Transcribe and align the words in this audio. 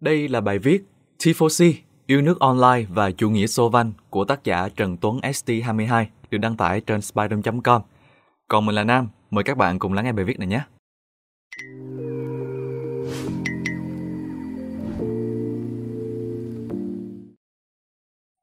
Đây 0.00 0.28
là 0.28 0.40
bài 0.40 0.58
viết 0.58 0.84
T4C, 1.18 1.72
yêu 2.06 2.22
nước 2.22 2.40
online 2.40 2.86
và 2.88 3.10
chủ 3.10 3.30
nghĩa 3.30 3.46
xô 3.46 3.68
văn 3.68 3.92
của 4.10 4.24
tác 4.24 4.44
giả 4.44 4.68
Trần 4.76 4.96
Tuấn 4.96 5.20
ST22 5.20 6.04
được 6.30 6.38
đăng 6.38 6.56
tải 6.56 6.80
trên 6.80 7.00
spider.com. 7.00 7.82
Còn 8.48 8.66
mình 8.66 8.74
là 8.74 8.84
Nam, 8.84 9.08
mời 9.30 9.44
các 9.44 9.56
bạn 9.56 9.78
cùng 9.78 9.92
lắng 9.92 10.04
nghe 10.04 10.12
bài 10.12 10.24
viết 10.24 10.38
này 10.38 10.48
nhé. 10.48 10.60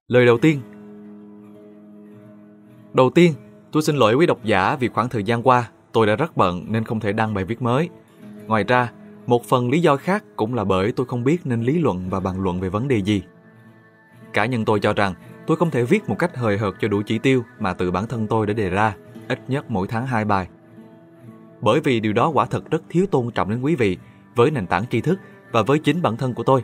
Lời 0.08 0.26
đầu 0.26 0.38
tiên 0.38 0.60
Đầu 2.94 3.10
tiên, 3.10 3.34
tôi 3.72 3.84
xin 3.84 3.96
lỗi 3.96 4.16
quý 4.16 4.26
độc 4.26 4.44
giả 4.44 4.76
vì 4.76 4.88
khoảng 4.88 5.10
thời 5.10 5.24
gian 5.24 5.44
qua 5.44 5.70
tôi 5.92 6.08
đã 6.08 6.16
rất 6.16 6.38
bận 6.38 6.66
nên 6.68 6.84
không 6.84 7.00
thể 7.00 7.14
đăng 7.14 7.34
bài 7.34 7.46
viết 7.46 7.62
mới. 7.62 7.90
Ngoài 8.48 8.64
ra, 8.64 8.92
một 9.28 9.44
phần 9.46 9.70
lý 9.70 9.80
do 9.80 9.98
khác 9.98 10.24
cũng 10.36 10.54
là 10.54 10.64
bởi 10.64 10.92
tôi 10.92 11.06
không 11.06 11.24
biết 11.24 11.42
nên 11.46 11.62
lý 11.62 11.80
luận 11.80 12.10
và 12.10 12.20
bàn 12.20 12.42
luận 12.42 12.60
về 12.60 12.70
vấn 12.70 12.88
đề 12.88 12.98
gì. 12.98 13.24
Cá 14.34 14.46
nhân 14.46 14.66
tôi 14.66 14.80
cho 14.80 14.94
rằng 14.94 15.14
tôi 15.48 15.58
không 15.58 15.72
thể 15.72 15.84
viết 15.84 16.10
một 16.10 16.16
cách 16.20 16.38
hời 16.38 16.58
hợt 16.58 16.74
cho 16.82 16.88
đủ 16.88 17.02
chỉ 17.06 17.20
tiêu 17.20 17.44
mà 17.60 17.74
tự 17.74 17.92
bản 17.92 18.08
thân 18.08 18.28
tôi 18.28 18.48
đã 18.48 18.54
đề 18.54 18.70
ra, 18.70 18.96
ít 19.28 19.40
nhất 19.48 19.72
mỗi 19.72 19.88
tháng 19.88 20.08
hai 20.08 20.26
bài. 20.26 20.48
Bởi 21.62 21.80
vì 21.80 22.00
điều 22.00 22.14
đó 22.14 22.30
quả 22.30 22.46
thật 22.46 22.72
rất 22.72 22.84
thiếu 22.90 23.06
tôn 23.12 23.32
trọng 23.32 23.50
đến 23.50 23.62
quý 23.62 23.76
vị 23.76 23.98
với 24.36 24.52
nền 24.52 24.68
tảng 24.68 24.88
tri 24.88 25.02
thức 25.02 25.20
và 25.52 25.62
với 25.62 25.80
chính 25.80 26.02
bản 26.02 26.18
thân 26.18 26.34
của 26.34 26.44
tôi. 26.44 26.64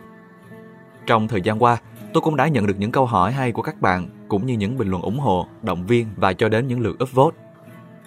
Trong 1.06 1.28
thời 1.28 1.42
gian 1.42 1.64
qua, 1.64 1.78
tôi 2.14 2.22
cũng 2.22 2.36
đã 2.36 2.48
nhận 2.48 2.68
được 2.68 2.76
những 2.78 2.92
câu 2.92 3.06
hỏi 3.06 3.32
hay 3.32 3.52
của 3.52 3.62
các 3.62 3.82
bạn 3.82 4.10
cũng 4.28 4.46
như 4.46 4.54
những 4.54 4.78
bình 4.78 4.90
luận 4.90 5.02
ủng 5.02 5.20
hộ, 5.20 5.48
động 5.62 5.86
viên 5.86 6.08
và 6.16 6.34
cho 6.34 6.50
đến 6.50 6.68
những 6.68 6.80
lượt 6.80 7.04
upvote. 7.04 7.38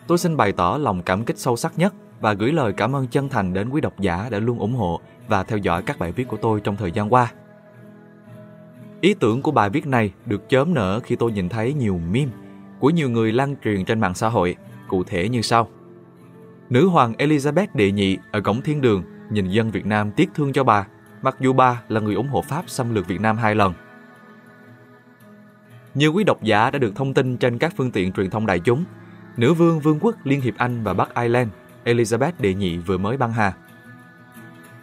Tôi 0.07 0.19
xin 0.19 0.37
bày 0.37 0.53
tỏ 0.53 0.79
lòng 0.81 1.03
cảm 1.03 1.25
kích 1.25 1.39
sâu 1.39 1.57
sắc 1.57 1.79
nhất 1.79 1.95
và 2.21 2.33
gửi 2.33 2.53
lời 2.53 2.73
cảm 2.73 2.97
ơn 2.97 3.07
chân 3.07 3.29
thành 3.29 3.53
đến 3.53 3.69
quý 3.69 3.81
độc 3.81 4.01
giả 4.01 4.29
đã 4.31 4.39
luôn 4.39 4.59
ủng 4.59 4.75
hộ 4.75 5.01
và 5.29 5.43
theo 5.43 5.59
dõi 5.59 5.83
các 5.83 5.99
bài 5.99 6.13
viết 6.13 6.29
của 6.29 6.37
tôi 6.37 6.61
trong 6.61 6.77
thời 6.77 6.93
gian 6.93 7.13
qua. 7.13 7.33
Ý 9.01 9.15
tưởng 9.15 9.43
của 9.43 9.51
bài 9.51 9.71
viết 9.71 9.87
này 9.87 10.13
được 10.27 10.49
chớm 10.49 10.75
nở 10.75 11.01
khi 11.05 11.17
tôi 11.17 11.33
nhìn 11.33 11.49
thấy 11.49 11.75
nhiều 11.75 12.01
meme 12.13 12.33
của 12.79 12.91
nhiều 12.91 13.11
người 13.11 13.33
lan 13.33 13.55
truyền 13.65 13.85
trên 13.85 14.01
mạng 14.01 14.15
xã 14.15 14.29
hội, 14.29 14.57
cụ 14.89 15.05
thể 15.05 15.29
như 15.29 15.43
sau. 15.43 15.69
Nữ 16.71 16.89
hoàng 16.89 17.13
Elizabeth 17.13 17.67
đệ 17.75 17.93
nhị 17.93 18.19
ở 18.31 18.41
cổng 18.41 18.63
thiên 18.63 18.81
đường 18.81 19.03
nhìn 19.31 19.49
dân 19.49 19.71
Việt 19.71 19.87
Nam 19.87 20.11
tiếc 20.17 20.31
thương 20.35 20.53
cho 20.53 20.65
bà, 20.65 20.87
mặc 21.23 21.37
dù 21.41 21.53
bà 21.53 21.83
là 21.89 22.01
người 22.01 22.15
ủng 22.15 22.29
hộ 22.29 22.43
Pháp 22.43 22.65
xâm 22.67 22.95
lược 22.95 23.09
Việt 23.09 23.21
Nam 23.21 23.37
hai 23.37 23.55
lần. 23.55 23.73
Nhiều 25.95 26.13
quý 26.13 26.25
độc 26.25 26.43
giả 26.43 26.71
đã 26.71 26.79
được 26.79 26.97
thông 26.97 27.15
tin 27.15 27.37
trên 27.37 27.59
các 27.59 27.75
phương 27.77 27.91
tiện 27.91 28.13
truyền 28.13 28.31
thông 28.31 28.47
đại 28.47 28.61
chúng. 28.61 28.85
Nữ 29.37 29.55
vương 29.55 29.81
Vương 29.81 29.99
quốc 30.01 30.15
Liên 30.25 30.41
hiệp 30.41 30.55
Anh 30.57 30.83
và 30.83 30.95
Bắc 30.95 31.15
Ireland 31.15 31.51
Elizabeth 31.85 32.33
đệ 32.39 32.55
nhị 32.55 32.79
vừa 32.79 32.99
mới 32.99 33.17
băng 33.17 33.33
hà. 33.33 33.53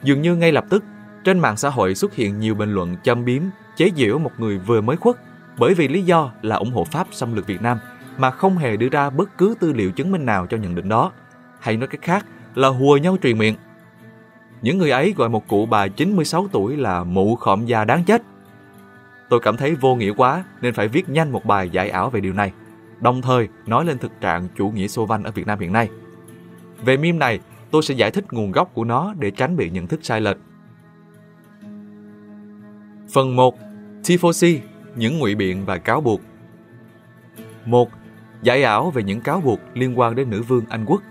Dường 0.03 0.21
như 0.21 0.35
ngay 0.35 0.52
lập 0.52 0.66
tức, 0.69 0.83
trên 1.23 1.39
mạng 1.39 1.58
xã 1.58 1.69
hội 1.69 1.95
xuất 1.95 2.16
hiện 2.16 2.39
nhiều 2.39 2.55
bình 2.55 2.73
luận 2.73 2.95
châm 3.03 3.25
biếm, 3.25 3.41
chế 3.75 3.89
giễu 3.95 4.19
một 4.19 4.31
người 4.38 4.58
vừa 4.58 4.81
mới 4.81 4.97
khuất 4.97 5.16
bởi 5.58 5.73
vì 5.73 5.88
lý 5.88 6.02
do 6.02 6.31
là 6.41 6.55
ủng 6.55 6.71
hộ 6.71 6.83
Pháp 6.83 7.08
xâm 7.11 7.33
lược 7.33 7.47
Việt 7.47 7.61
Nam 7.61 7.80
mà 8.17 8.31
không 8.31 8.58
hề 8.58 8.77
đưa 8.77 8.89
ra 8.89 9.09
bất 9.09 9.38
cứ 9.38 9.55
tư 9.59 9.73
liệu 9.73 9.91
chứng 9.91 10.11
minh 10.11 10.25
nào 10.25 10.47
cho 10.47 10.58
nhận 10.58 10.75
định 10.75 10.89
đó. 10.89 11.11
Hay 11.59 11.77
nói 11.77 11.88
cách 11.88 12.02
khác 12.02 12.25
là 12.55 12.67
hùa 12.67 12.97
nhau 12.97 13.17
truyền 13.23 13.38
miệng. 13.38 13.55
Những 14.61 14.77
người 14.77 14.91
ấy 14.91 15.13
gọi 15.17 15.30
một 15.30 15.47
cụ 15.47 15.65
bà 15.65 15.88
96 15.88 16.47
tuổi 16.52 16.77
là 16.77 17.03
mụ 17.03 17.36
khọm 17.36 17.65
già 17.65 17.86
đáng 17.86 18.03
chết. 18.03 18.21
Tôi 19.30 19.39
cảm 19.39 19.58
thấy 19.58 19.75
vô 19.75 19.95
nghĩa 19.95 20.13
quá 20.17 20.43
nên 20.61 20.73
phải 20.73 20.88
viết 20.88 21.09
nhanh 21.09 21.31
một 21.31 21.45
bài 21.45 21.69
giải 21.69 21.89
ảo 21.89 22.09
về 22.09 22.19
điều 22.19 22.33
này. 22.33 22.52
Đồng 22.99 23.21
thời 23.21 23.47
nói 23.65 23.86
lên 23.86 23.97
thực 23.97 24.11
trạng 24.21 24.47
chủ 24.58 24.69
nghĩa 24.69 24.88
xô 24.88 25.05
văn 25.05 25.23
ở 25.23 25.31
Việt 25.31 25.47
Nam 25.47 25.59
hiện 25.59 25.73
nay. 25.73 25.89
Về 26.85 26.97
meme 26.97 27.17
này, 27.17 27.39
tôi 27.71 27.83
sẽ 27.83 27.93
giải 27.93 28.11
thích 28.11 28.33
nguồn 28.33 28.51
gốc 28.51 28.71
của 28.73 28.83
nó 28.83 29.13
để 29.19 29.31
tránh 29.31 29.57
bị 29.57 29.69
nhận 29.69 29.87
thức 29.87 29.99
sai 30.03 30.21
lệch. 30.21 30.37
Phần 33.13 33.35
1. 33.35 33.57
tifosi 34.03 34.59
những 34.95 35.19
ngụy 35.19 35.35
biện 35.35 35.65
và 35.65 35.77
cáo 35.77 36.02
buộc. 36.02 36.21
1. 37.65 37.89
Giải 38.41 38.63
ảo 38.63 38.91
về 38.91 39.03
những 39.03 39.21
cáo 39.21 39.41
buộc 39.41 39.59
liên 39.73 39.99
quan 39.99 40.15
đến 40.15 40.30
nữ 40.30 40.41
vương 40.41 40.65
Anh 40.70 40.86
quốc. 40.86 41.02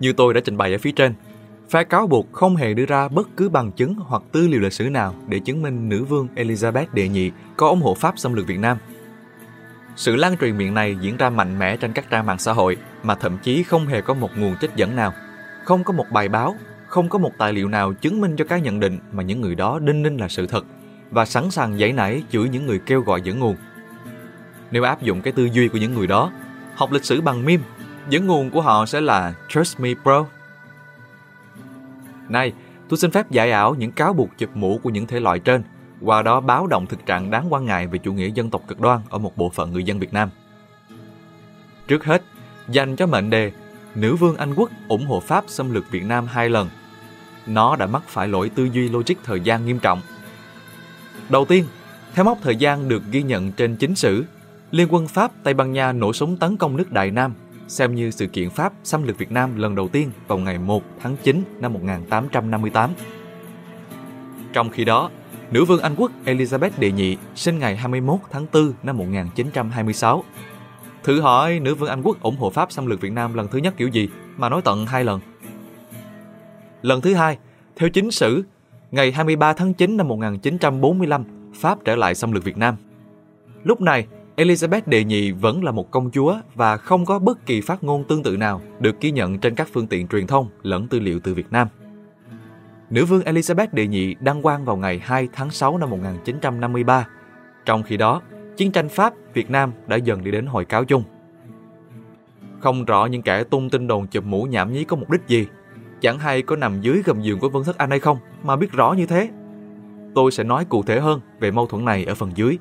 Như 0.00 0.12
tôi 0.12 0.34
đã 0.34 0.40
trình 0.44 0.56
bày 0.56 0.72
ở 0.72 0.78
phía 0.78 0.92
trên, 0.92 1.14
phe 1.70 1.84
cáo 1.84 2.06
buộc 2.06 2.32
không 2.32 2.56
hề 2.56 2.74
đưa 2.74 2.86
ra 2.86 3.08
bất 3.08 3.28
cứ 3.36 3.48
bằng 3.48 3.72
chứng 3.72 3.94
hoặc 3.94 4.22
tư 4.32 4.48
liệu 4.48 4.60
lịch 4.60 4.72
sử 4.72 4.84
nào 4.90 5.14
để 5.28 5.38
chứng 5.38 5.62
minh 5.62 5.88
nữ 5.88 6.04
vương 6.04 6.28
Elizabeth 6.36 6.86
đệ 6.92 7.08
nhị 7.08 7.30
có 7.56 7.68
ủng 7.68 7.82
hộ 7.82 7.94
Pháp 7.94 8.18
xâm 8.18 8.34
lược 8.34 8.46
Việt 8.46 8.58
Nam– 8.58 8.78
sự 10.00 10.16
lan 10.16 10.36
truyền 10.36 10.58
miệng 10.58 10.74
này 10.74 10.96
diễn 11.00 11.16
ra 11.16 11.30
mạnh 11.30 11.58
mẽ 11.58 11.76
trên 11.76 11.92
các 11.92 12.10
trang 12.10 12.26
mạng 12.26 12.38
xã 12.38 12.52
hội 12.52 12.76
mà 13.02 13.14
thậm 13.14 13.38
chí 13.38 13.62
không 13.62 13.86
hề 13.86 14.00
có 14.00 14.14
một 14.14 14.30
nguồn 14.36 14.56
trích 14.60 14.70
dẫn 14.76 14.96
nào, 14.96 15.12
không 15.64 15.84
có 15.84 15.92
một 15.92 16.06
bài 16.10 16.28
báo, 16.28 16.56
không 16.86 17.08
có 17.08 17.18
một 17.18 17.32
tài 17.38 17.52
liệu 17.52 17.68
nào 17.68 17.92
chứng 17.92 18.20
minh 18.20 18.36
cho 18.36 18.44
cái 18.44 18.60
nhận 18.60 18.80
định 18.80 18.98
mà 19.12 19.22
những 19.22 19.40
người 19.40 19.54
đó 19.54 19.78
đinh 19.78 20.02
ninh 20.02 20.16
là 20.16 20.28
sự 20.28 20.46
thật 20.46 20.64
và 21.10 21.24
sẵn 21.24 21.50
sàng 21.50 21.78
giải 21.78 21.92
nảy 21.92 22.22
chửi 22.30 22.48
những 22.48 22.66
người 22.66 22.78
kêu 22.78 23.00
gọi 23.00 23.22
dẫn 23.22 23.38
nguồn. 23.38 23.56
Nếu 24.70 24.82
áp 24.82 25.02
dụng 25.02 25.22
cái 25.22 25.32
tư 25.32 25.48
duy 25.52 25.68
của 25.68 25.78
những 25.78 25.94
người 25.94 26.06
đó, 26.06 26.32
học 26.74 26.92
lịch 26.92 27.04
sử 27.04 27.20
bằng 27.20 27.44
meme, 27.44 27.62
dẫn 28.08 28.26
nguồn 28.26 28.50
của 28.50 28.60
họ 28.60 28.86
sẽ 28.86 29.00
là 29.00 29.34
Trust 29.48 29.80
me 29.80 29.90
bro. 30.04 30.24
Này, 32.28 32.52
tôi 32.88 32.98
xin 32.98 33.10
phép 33.10 33.30
giải 33.30 33.50
ảo 33.50 33.74
những 33.74 33.92
cáo 33.92 34.12
buộc 34.12 34.38
chụp 34.38 34.50
mũ 34.54 34.80
của 34.82 34.90
những 34.90 35.06
thể 35.06 35.20
loại 35.20 35.38
trên– 35.38 35.62
qua 36.00 36.22
đó 36.22 36.40
báo 36.40 36.66
động 36.66 36.86
thực 36.86 37.06
trạng 37.06 37.30
đáng 37.30 37.52
quan 37.52 37.64
ngại 37.64 37.86
về 37.86 37.98
chủ 37.98 38.12
nghĩa 38.12 38.30
dân 38.30 38.50
tộc 38.50 38.62
cực 38.68 38.80
đoan 38.80 39.00
ở 39.10 39.18
một 39.18 39.36
bộ 39.36 39.50
phận 39.50 39.72
người 39.72 39.84
dân 39.84 39.98
Việt 39.98 40.12
Nam. 40.12 40.30
Trước 41.88 42.04
hết, 42.04 42.22
dành 42.72 42.96
cho 42.96 43.06
mệnh 43.06 43.30
đề 43.30 43.52
Nữ 43.94 44.16
vương 44.16 44.36
Anh 44.36 44.54
quốc 44.54 44.70
ủng 44.88 45.06
hộ 45.06 45.20
Pháp 45.20 45.44
xâm 45.48 45.70
lược 45.70 45.90
Việt 45.90 46.04
Nam 46.04 46.26
hai 46.26 46.48
lần. 46.48 46.68
Nó 47.46 47.76
đã 47.76 47.86
mắc 47.86 48.02
phải 48.08 48.28
lỗi 48.28 48.50
tư 48.54 48.68
duy 48.72 48.88
logic 48.88 49.14
thời 49.24 49.40
gian 49.40 49.66
nghiêm 49.66 49.78
trọng. 49.78 50.00
Đầu 51.28 51.44
tiên, 51.44 51.64
theo 52.14 52.24
mốc 52.24 52.38
thời 52.42 52.56
gian 52.56 52.88
được 52.88 53.02
ghi 53.10 53.22
nhận 53.22 53.52
trên 53.52 53.76
chính 53.76 53.94
sử, 53.94 54.24
Liên 54.70 54.88
quân 54.90 55.08
Pháp 55.08 55.32
Tây 55.42 55.54
Ban 55.54 55.72
Nha 55.72 55.92
nổ 55.92 56.12
súng 56.12 56.36
tấn 56.36 56.56
công 56.56 56.76
nước 56.76 56.92
Đại 56.92 57.10
Nam, 57.10 57.34
xem 57.68 57.94
như 57.94 58.10
sự 58.10 58.26
kiện 58.26 58.50
Pháp 58.50 58.72
xâm 58.84 59.02
lược 59.02 59.18
Việt 59.18 59.32
Nam 59.32 59.56
lần 59.56 59.74
đầu 59.74 59.88
tiên 59.88 60.10
vào 60.26 60.38
ngày 60.38 60.58
1 60.58 60.82
tháng 61.00 61.16
9 61.22 61.44
năm 61.60 61.72
1858. 61.72 62.90
Trong 64.52 64.70
khi 64.70 64.84
đó, 64.84 65.10
Nữ 65.50 65.64
vương 65.64 65.80
Anh 65.80 65.94
quốc 65.96 66.10
Elizabeth 66.24 66.70
đệ 66.78 66.92
nhị 66.92 67.16
sinh 67.34 67.58
ngày 67.58 67.76
21 67.76 68.18
tháng 68.30 68.46
4 68.52 68.72
năm 68.82 68.96
1926. 68.96 70.24
Thử 71.04 71.20
hỏi 71.20 71.60
nữ 71.60 71.74
vương 71.74 71.88
Anh 71.88 72.02
quốc 72.02 72.22
ủng 72.22 72.36
hộ 72.36 72.50
Pháp 72.50 72.72
xâm 72.72 72.86
lược 72.86 73.00
Việt 73.00 73.12
Nam 73.12 73.34
lần 73.34 73.48
thứ 73.48 73.58
nhất 73.58 73.74
kiểu 73.76 73.88
gì 73.88 74.08
mà 74.36 74.48
nói 74.48 74.62
tận 74.64 74.86
hai 74.86 75.04
lần. 75.04 75.20
Lần 76.82 77.00
thứ 77.00 77.14
hai, 77.14 77.38
theo 77.76 77.88
chính 77.88 78.10
sử, 78.10 78.42
ngày 78.90 79.12
23 79.12 79.52
tháng 79.52 79.74
9 79.74 79.96
năm 79.96 80.08
1945, 80.08 81.52
Pháp 81.54 81.78
trở 81.84 81.96
lại 81.96 82.14
xâm 82.14 82.32
lược 82.32 82.44
Việt 82.44 82.56
Nam. 82.56 82.76
Lúc 83.64 83.80
này, 83.80 84.06
Elizabeth 84.36 84.82
đệ 84.86 85.04
nhị 85.04 85.30
vẫn 85.30 85.64
là 85.64 85.72
một 85.72 85.90
công 85.90 86.10
chúa 86.10 86.36
và 86.54 86.76
không 86.76 87.04
có 87.04 87.18
bất 87.18 87.46
kỳ 87.46 87.60
phát 87.60 87.84
ngôn 87.84 88.04
tương 88.04 88.22
tự 88.22 88.36
nào 88.36 88.62
được 88.80 89.00
ghi 89.00 89.10
nhận 89.10 89.38
trên 89.38 89.54
các 89.54 89.68
phương 89.72 89.86
tiện 89.86 90.08
truyền 90.08 90.26
thông 90.26 90.48
lẫn 90.62 90.88
tư 90.88 91.00
liệu 91.00 91.20
từ 91.20 91.34
Việt 91.34 91.52
Nam 91.52 91.68
nữ 92.90 93.04
vương 93.04 93.20
Elizabeth 93.20 93.66
đệ 93.72 93.86
nhị 93.86 94.14
đăng 94.20 94.42
quang 94.42 94.64
vào 94.64 94.76
ngày 94.76 94.98
2 94.98 95.28
tháng 95.32 95.50
6 95.50 95.78
năm 95.78 95.90
1953. 95.90 97.06
Trong 97.64 97.82
khi 97.82 97.96
đó, 97.96 98.22
chiến 98.60 98.72
tranh 98.72 98.88
Pháp, 98.88 99.14
Việt 99.34 99.50
Nam 99.50 99.72
đã 99.86 99.96
dần 99.96 100.24
đi 100.24 100.30
đến 100.30 100.46
hồi 100.46 100.64
cáo 100.64 100.84
chung. 100.84 101.02
Không 102.58 102.84
rõ 102.84 103.06
những 103.06 103.22
kẻ 103.22 103.44
tung 103.44 103.70
tin 103.70 103.86
đồn 103.86 104.06
chụp 104.06 104.24
mũ 104.24 104.42
nhảm 104.42 104.72
nhí 104.72 104.84
có 104.84 104.96
mục 104.96 105.10
đích 105.10 105.20
gì. 105.26 105.46
Chẳng 106.00 106.18
hay 106.18 106.42
có 106.42 106.56
nằm 106.56 106.80
dưới 106.80 107.02
gầm 107.04 107.22
giường 107.22 107.38
của 107.38 107.48
Vân 107.48 107.64
Thất 107.64 107.78
Anh 107.78 107.90
hay 107.90 107.98
không 107.98 108.18
mà 108.42 108.56
biết 108.56 108.72
rõ 108.72 108.92
như 108.92 109.06
thế. 109.06 109.28
Tôi 110.14 110.30
sẽ 110.30 110.44
nói 110.44 110.64
cụ 110.64 110.82
thể 110.82 111.00
hơn 111.00 111.20
về 111.40 111.50
mâu 111.50 111.66
thuẫn 111.66 111.84
này 111.84 112.04
ở 112.04 112.14
phần 112.14 112.30
dưới. 112.34 112.58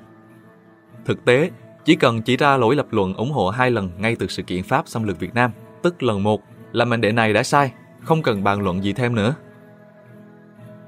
Thực 1.06 1.26
tế, 1.26 1.52
chỉ 1.86 1.96
cần 1.96 2.22
chỉ 2.22 2.38
ra 2.38 2.58
lỗi 2.58 2.76
lập 2.76 2.88
luận 2.92 3.14
ủng 3.14 3.32
hộ 3.32 3.50
hai 3.50 3.72
lần 3.72 3.90
ngay 3.98 4.16
từ 4.20 4.28
sự 4.28 4.44
kiện 4.44 4.64
Pháp 4.64 4.88
xâm 4.88 5.04
lược 5.04 5.20
Việt 5.20 5.34
Nam, 5.34 5.52
tức 5.82 6.04
lần 6.04 6.24
một 6.24 6.42
là 6.72 6.86
mệnh 6.86 7.02
đệ 7.02 7.12
này 7.12 7.34
đã 7.34 7.44
sai, 7.44 7.72
không 8.04 8.22
cần 8.22 8.44
bàn 8.44 8.62
luận 8.62 8.84
gì 8.84 8.94
thêm 8.94 9.16
nữa. 9.16 9.36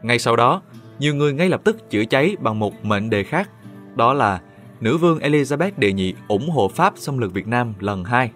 Ngay 0.02 0.20
sau 0.20 0.36
đó, 0.36 0.62
nhiều 1.00 1.16
người 1.16 1.34
ngay 1.34 1.50
lập 1.50 1.62
tức 1.64 1.90
chữa 1.90 2.06
cháy 2.06 2.36
bằng 2.40 2.60
một 2.60 2.86
mệnh 2.86 3.10
đề 3.10 3.24
khác, 3.24 3.50
đó 3.96 4.14
là 4.14 4.42
nữ 4.82 4.98
vương 4.98 5.20
Elizabeth 5.20 5.72
đệ 5.78 5.94
nhị 5.94 6.14
ủng 6.28 6.50
hộ 6.50 6.68
Pháp 6.68 6.94
xâm 6.96 7.18
lược 7.18 7.34
Việt 7.34 7.48
Nam 7.48 7.74
lần 7.80 8.04
hai. 8.04 8.32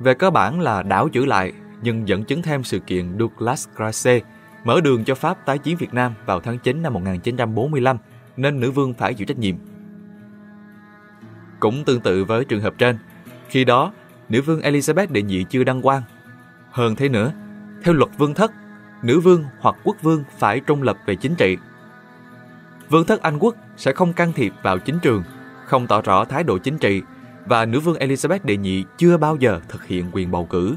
Về 0.00 0.14
cơ 0.14 0.30
bản 0.30 0.60
là 0.60 0.82
đảo 0.82 1.08
chữa 1.08 1.24
lại, 1.24 1.52
nhưng 1.82 2.08
dẫn 2.08 2.24
chứng 2.24 2.42
thêm 2.42 2.64
sự 2.64 2.78
kiện 2.78 3.18
Douglas 3.18 3.68
Grace 3.76 4.20
mở 4.64 4.80
đường 4.80 5.04
cho 5.04 5.14
Pháp 5.14 5.46
tái 5.46 5.58
chiến 5.58 5.76
Việt 5.76 5.94
Nam 5.94 6.14
vào 6.26 6.40
tháng 6.40 6.58
9 6.58 6.82
năm 6.82 6.92
1945, 6.92 7.96
nên 8.36 8.60
nữ 8.60 8.70
vương 8.70 8.94
phải 8.94 9.14
chịu 9.14 9.26
trách 9.26 9.38
nhiệm. 9.38 9.56
Cũng 11.60 11.84
tương 11.84 12.00
tự 12.00 12.24
với 12.24 12.44
trường 12.44 12.60
hợp 12.60 12.74
trên, 12.78 12.98
khi 13.48 13.64
đó, 13.64 13.92
nữ 14.28 14.42
vương 14.42 14.60
Elizabeth 14.60 15.06
đệ 15.12 15.22
nhị 15.22 15.44
chưa 15.50 15.64
đăng 15.64 15.82
quang. 15.82 16.02
Hơn 16.70 16.96
thế 16.96 17.08
nữa, 17.08 17.32
theo 17.82 17.94
luật 17.94 18.10
vương 18.18 18.34
thất 18.34 18.52
nữ 19.02 19.20
vương 19.20 19.44
hoặc 19.60 19.76
quốc 19.84 19.96
vương 20.02 20.24
phải 20.38 20.60
trung 20.60 20.82
lập 20.82 20.98
về 21.06 21.14
chính 21.14 21.34
trị. 21.34 21.56
Vương 22.88 23.04
thất 23.04 23.22
Anh 23.22 23.38
quốc 23.38 23.54
sẽ 23.76 23.92
không 23.92 24.12
can 24.12 24.32
thiệp 24.32 24.52
vào 24.62 24.78
chính 24.78 24.98
trường, 25.02 25.22
không 25.68 25.86
tỏ 25.86 26.02
rõ 26.02 26.24
thái 26.24 26.44
độ 26.44 26.58
chính 26.58 26.78
trị 26.78 27.02
và 27.46 27.64
nữ 27.64 27.80
vương 27.80 27.96
Elizabeth 27.96 28.38
đệ 28.44 28.56
nhị 28.56 28.84
chưa 28.98 29.16
bao 29.16 29.36
giờ 29.36 29.60
thực 29.68 29.86
hiện 29.86 30.04
quyền 30.12 30.30
bầu 30.30 30.46
cử. 30.46 30.76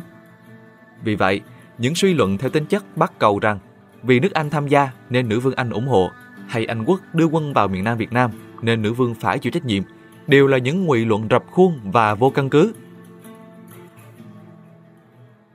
Vì 1.04 1.16
vậy, 1.16 1.42
những 1.78 1.96
suy 1.96 2.14
luận 2.14 2.38
theo 2.38 2.50
tính 2.50 2.66
chất 2.66 2.98
bắt 2.98 3.14
cầu 3.20 3.40
rằng 3.40 3.60
vì 4.04 4.20
nước 4.20 4.32
Anh 4.34 4.50
tham 4.50 4.68
gia 4.68 4.90
nên 5.10 5.30
nữ 5.30 5.40
vương 5.40 5.56
Anh 5.56 5.70
ủng 5.70 5.88
hộ, 5.88 6.10
hay 6.48 6.66
Anh 6.66 6.84
quốc 6.86 7.02
đưa 7.14 7.26
quân 7.26 7.54
vào 7.54 7.68
miền 7.68 7.84
Nam 7.84 7.98
Việt 7.98 8.12
Nam 8.12 8.32
nên 8.62 8.82
nữ 8.82 8.94
vương 8.94 9.16
phải 9.16 9.40
chịu 9.40 9.52
trách 9.52 9.66
nhiệm, 9.66 9.84
đều 10.28 10.48
là 10.48 10.58
những 10.58 10.86
ngụy 10.86 11.06
luận 11.06 11.28
rập 11.30 11.44
khuôn 11.52 11.80
và 11.84 12.16
vô 12.16 12.30
căn 12.30 12.50
cứ. 12.50 12.74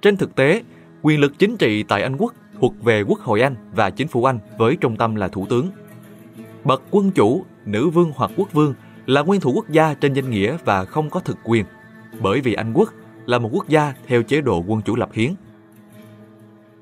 Trên 0.03 0.17
thực 0.17 0.35
tế, 0.35 0.63
quyền 1.03 1.21
lực 1.21 1.39
chính 1.39 1.57
trị 1.57 1.83
tại 1.83 2.03
Anh 2.03 2.17
quốc 2.17 2.35
thuộc 2.61 2.75
về 2.83 3.03
Quốc 3.03 3.21
hội 3.21 3.41
Anh 3.41 3.55
và 3.73 3.91
chính 3.91 4.09
phủ 4.09 4.25
Anh 4.25 4.39
với 4.59 4.77
trung 4.77 4.97
tâm 4.97 5.15
là 5.15 5.29
thủ 5.29 5.47
tướng. 5.51 5.71
Bậc 6.65 6.83
quân 6.91 7.11
chủ, 7.11 7.45
nữ 7.65 7.89
vương 7.89 8.13
hoặc 8.17 8.31
quốc 8.37 8.53
vương 8.53 8.75
là 9.07 9.23
nguyên 9.23 9.41
thủ 9.41 9.53
quốc 9.55 9.71
gia 9.71 9.95
trên 9.95 10.13
danh 10.13 10.31
nghĩa 10.31 10.57
và 10.65 10.85
không 10.85 11.11
có 11.11 11.21
thực 11.21 11.39
quyền, 11.45 11.65
bởi 12.21 12.41
vì 12.41 12.55
Anh 12.55 12.73
quốc 12.73 12.93
là 13.27 13.39
một 13.39 13.51
quốc 13.53 13.69
gia 13.69 13.95
theo 14.07 14.23
chế 14.23 14.41
độ 14.41 14.65
quân 14.67 14.83
chủ 14.83 14.97
lập 14.97 15.09
hiến. 15.13 15.35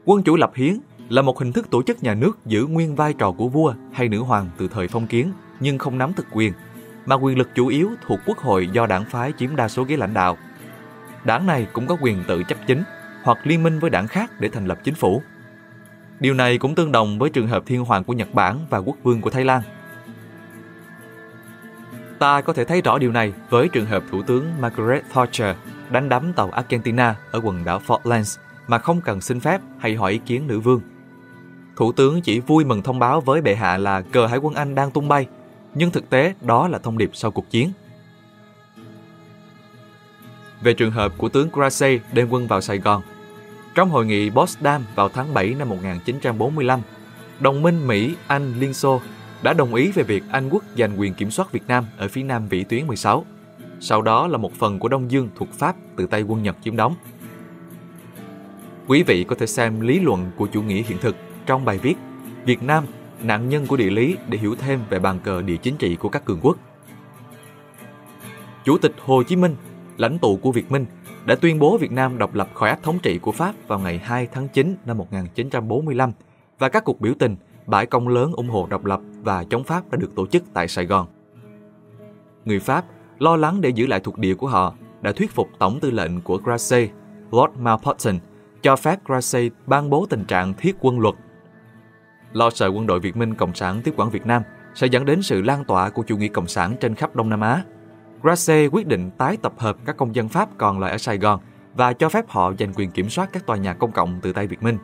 Quân 0.05 0.23
chủ 0.23 0.37
lập 0.37 0.53
hiến 0.55 0.79
là 1.09 1.23
một 1.23 1.39
hình 1.39 1.53
thức 1.53 1.71
tổ 1.71 1.83
chức 1.83 2.03
nhà 2.03 2.15
nước 2.15 2.39
giữ 2.47 2.67
nguyên 2.67 2.97
vai 2.97 3.13
trò 3.13 3.33
của 3.33 3.49
vua 3.49 3.75
hay 3.93 4.09
nữ 4.09 4.19
hoàng 4.19 4.51
từ 4.59 4.69
thời 4.69 4.89
phong 4.89 5.07
kiến 5.07 5.33
nhưng 5.61 5.79
không 5.79 5.99
nắm 5.99 6.13
thực 6.13 6.27
quyền, 6.33 6.53
mà 7.07 7.17
quyền 7.17 7.39
lực 7.39 7.51
chủ 7.55 7.67
yếu 7.67 7.91
thuộc 8.07 8.21
quốc 8.27 8.39
hội 8.39 8.69
do 8.73 8.87
đảng 8.87 9.05
phái 9.05 9.33
chiếm 9.39 9.57
đa 9.57 9.69
số 9.69 9.85
ghế 9.85 9.97
lãnh 9.97 10.15
đạo. 10.15 10.37
Đảng 11.25 11.47
này 11.47 11.67
cũng 11.73 11.87
có 11.87 11.97
quyền 12.01 12.25
tự 12.29 12.43
chấp 12.43 12.59
chính 12.67 12.83
hoặc 13.25 13.39
liên 13.45 13.63
minh 13.63 13.79
với 13.79 13.91
đảng 13.91 14.09
khác 14.09 14.41
để 14.41 14.49
thành 14.49 14.67
lập 14.67 14.79
chính 14.85 14.95
phủ. 14.95 15.23
Điều 16.21 16.35
này 16.35 16.59
cũng 16.59 16.75
tương 16.75 16.93
đồng 16.93 17.19
với 17.19 17.31
trường 17.31 17.49
hợp 17.49 17.63
thiên 17.67 17.85
hoàng 17.85 18.05
của 18.05 18.13
Nhật 18.13 18.35
Bản 18.35 18.59
và 18.71 18.79
quốc 18.79 18.97
vương 19.03 19.21
của 19.21 19.31
Thái 19.31 19.45
Lan. 19.45 19.63
Ta 22.25 22.41
có 22.41 22.53
thể 22.53 22.65
thấy 22.65 22.81
rõ 22.81 22.99
điều 22.99 23.13
này 23.13 23.33
với 23.51 23.69
trường 23.69 23.87
hợp 23.87 24.03
Thủ 24.11 24.23
tướng 24.23 24.47
Margaret 24.61 25.03
Thatcher 25.13 25.57
đánh 25.91 26.09
đắm 26.09 26.33
tàu 26.33 26.51
Argentina 26.51 27.17
ở 27.31 27.41
quần 27.45 27.65
đảo 27.65 27.81
Falklands 27.87 28.39
mà 28.67 28.79
không 28.79 29.01
cần 29.01 29.21
xin 29.21 29.41
phép 29.41 29.61
hay 29.79 29.95
hỏi 29.95 30.13
ý 30.13 30.19
kiến 30.19 30.47
nữ 30.47 30.61
vương. 30.61 30.81
Thủ 31.77 31.93
tướng 31.93 32.21
chỉ 32.21 32.41
vui 32.41 32.65
mừng 32.65 32.83
thông 32.83 32.99
báo 32.99 33.21
với 33.21 33.41
bệ 33.41 33.55
hạ 33.55 33.77
là 33.77 34.01
cờ 34.01 34.27
hải 34.27 34.39
quân 34.39 34.55
Anh 34.55 34.75
đang 34.75 34.91
tung 34.91 35.09
bay, 35.09 35.27
nhưng 35.75 35.91
thực 35.91 36.11
tế 36.11 36.35
đó 36.41 36.69
là 36.69 36.79
thông 36.79 36.99
điệp 36.99 37.11
sau 37.13 37.31
cuộc 37.31 37.51
chiến. 37.51 37.73
Về 40.63 40.75
trường 40.75 40.93
hợp 40.93 41.13
của 41.17 41.29
tướng 41.29 41.49
Grace 41.53 41.99
đem 42.13 42.29
quân 42.31 42.47
vào 42.47 42.61
Sài 42.61 42.79
Gòn, 42.79 43.03
trong 43.75 43.91
hội 43.91 44.07
nghị 44.07 44.31
Potsdam 44.31 44.85
vào 44.95 45.09
tháng 45.09 45.35
7 45.35 45.55
năm 45.59 45.69
1945, 45.69 46.81
đồng 47.41 47.63
minh 47.63 47.87
Mỹ, 47.87 48.15
Anh, 48.27 48.55
Liên 48.61 48.75
Xô 48.75 49.01
đã 49.45 49.53
đồng 49.53 49.75
ý 49.75 49.91
về 49.91 50.03
việc 50.03 50.23
Anh 50.31 50.49
quốc 50.49 50.65
giành 50.79 51.01
quyền 51.01 51.15
kiểm 51.15 51.31
soát 51.31 51.53
Việt 51.53 51.63
Nam 51.69 51.85
ở 51.97 52.09
phía 52.09 52.23
nam 52.23 52.49
vĩ 52.49 52.65
tuyến 52.65 52.87
16. 52.87 53.25
Sau 53.81 54.03
đó 54.03 54.27
là 54.27 54.39
một 54.39 54.53
phần 54.55 54.79
của 54.79 54.89
Đông 54.89 55.11
Dương 55.11 55.29
thuộc 55.37 55.49
Pháp 55.53 55.77
từ 55.97 56.07
tay 56.07 56.23
quân 56.23 56.43
Nhật 56.43 56.57
chiếm 56.65 56.77
đóng. 56.77 56.95
Quý 58.87 59.03
vị 59.03 59.25
có 59.25 59.37
thể 59.37 59.47
xem 59.47 59.81
lý 59.81 60.01
luận 60.01 60.31
của 60.37 60.47
chủ 60.47 60.63
nghĩa 60.63 60.83
hiện 60.83 60.99
thực 61.01 61.17
trong 61.47 61.65
bài 61.65 61.79
viết 61.79 61.95
Việt 62.45 62.63
Nam, 62.63 62.85
nạn 63.23 63.49
nhân 63.49 63.67
của 63.67 63.77
địa 63.77 63.91
lý 63.91 64.17
để 64.29 64.39
hiểu 64.39 64.55
thêm 64.55 64.81
về 64.91 64.99
bàn 64.99 65.19
cờ 65.25 65.43
địa 65.43 65.57
chính 65.57 65.77
trị 65.77 65.97
của 65.97 66.09
các 66.09 66.25
cường 66.25 66.41
quốc. 66.43 66.59
Chủ 68.65 68.79
tịch 68.79 68.93
Hồ 68.99 69.23
Chí 69.23 69.37
Minh, 69.37 69.57
lãnh 69.97 70.19
tụ 70.19 70.37
của 70.37 70.53
Việt 70.53 70.71
Minh, 70.71 70.87
đã 71.25 71.35
tuyên 71.35 71.59
bố 71.59 71.79
Việt 71.79 71.93
Nam 71.93 72.19
độc 72.19 72.35
lập 72.35 72.49
khỏi 72.55 72.69
ách 72.69 72.83
thống 72.83 72.99
trị 73.03 73.19
của 73.19 73.33
Pháp 73.33 73.55
vào 73.67 73.79
ngày 73.79 73.99
2 73.99 74.29
tháng 74.33 74.49
9 74.49 74.77
năm 74.87 74.99
1945 74.99 76.13
và 76.59 76.69
các 76.69 76.85
cuộc 76.85 77.01
biểu 77.01 77.15
tình, 77.19 77.37
bãi 77.67 77.87
công 77.87 78.09
lớn 78.09 78.33
ủng 78.33 78.49
hộ 78.49 78.67
độc 78.71 78.85
lập 78.85 79.01
và 79.23 79.45
chống 79.45 79.65
Pháp 79.65 79.91
đã 79.91 79.97
được 79.97 80.15
tổ 80.15 80.27
chức 80.27 80.43
tại 80.55 80.69
Sài 80.69 80.87
Gòn. 80.87 81.07
Người 82.45 82.59
Pháp 82.59 82.85
lo 83.19 83.37
lắng 83.37 83.61
để 83.61 83.69
giữ 83.69 83.87
lại 83.87 84.01
thuộc 84.01 84.19
địa 84.19 84.35
của 84.35 84.47
họ 84.47 84.75
đã 85.03 85.13
thuyết 85.13 85.31
phục 85.31 85.49
tổng 85.59 85.81
tư 85.81 85.91
lệnh 85.91 86.21
của 86.21 86.37
Grasse, 86.37 86.89
Lord 87.31 87.53
Mountbatten, 87.59 88.19
cho 88.63 88.77
phép 88.77 88.99
Grasse 89.07 89.49
ban 89.67 89.91
bố 89.91 90.07
tình 90.11 90.25
trạng 90.25 90.55
thiết 90.55 90.77
quân 90.81 91.01
luật. 91.01 91.15
Lo 92.33 92.51
sợ 92.51 92.67
quân 92.67 92.87
đội 92.87 93.01
Việt 93.01 93.17
Minh 93.17 93.35
Cộng 93.35 93.55
sản 93.55 93.81
tiếp 93.85 93.95
quản 93.97 94.11
Việt 94.11 94.27
Nam 94.27 94.43
sẽ 94.75 94.87
dẫn 94.87 95.05
đến 95.05 95.23
sự 95.23 95.43
lan 95.43 95.65
tỏa 95.65 95.91
của 95.91 96.03
chủ 96.03 96.17
nghĩa 96.17 96.29
cộng 96.29 96.47
sản 96.47 96.75
trên 96.81 96.95
khắp 96.95 97.17
Đông 97.17 97.29
Nam 97.29 97.41
Á. 97.41 97.63
Grasse 98.23 98.67
quyết 98.67 98.87
định 98.87 99.11
tái 99.19 99.37
tập 99.43 99.53
hợp 99.59 99.77
các 99.85 99.97
công 99.97 100.15
dân 100.15 100.29
Pháp 100.29 100.49
còn 100.59 100.81
lại 100.81 100.91
ở 100.91 100.99
Sài 100.99 101.19
Gòn 101.19 101.41
và 101.75 101.93
cho 101.93 102.09
phép 102.09 102.25
họ 102.29 102.53
giành 102.59 102.73
quyền 102.75 102.91
kiểm 102.91 103.09
soát 103.09 103.31
các 103.33 103.47
tòa 103.47 103.57
nhà 103.57 103.75
công 103.75 103.93
cộng 103.93 104.19
từ 104.23 104.33
tay 104.33 104.47
Việt 104.47 104.63
Minh. 104.63 104.79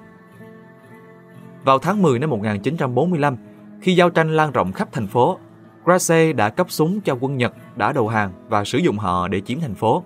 Vào 1.65 1.79
tháng 1.79 2.03
10 2.03 2.19
năm 2.19 2.31
1945, 2.31 3.37
khi 3.81 3.95
giao 3.95 4.11
tranh 4.11 4.37
lan 4.37 4.53
rộng 4.53 4.73
khắp 4.73 4.89
thành 4.93 5.07
phố, 5.07 5.39
Grasse 5.85 6.33
đã 6.33 6.49
cấp 6.49 6.71
súng 6.71 7.01
cho 7.01 7.17
quân 7.21 7.37
Nhật 7.37 7.55
đã 7.77 7.93
đầu 7.93 8.09
hàng 8.09 8.33
và 8.49 8.65
sử 8.65 8.79
dụng 8.79 8.99
họ 8.99 9.29
để 9.29 9.41
chiếm 9.41 9.61
thành 9.61 9.75
phố. 9.75 10.05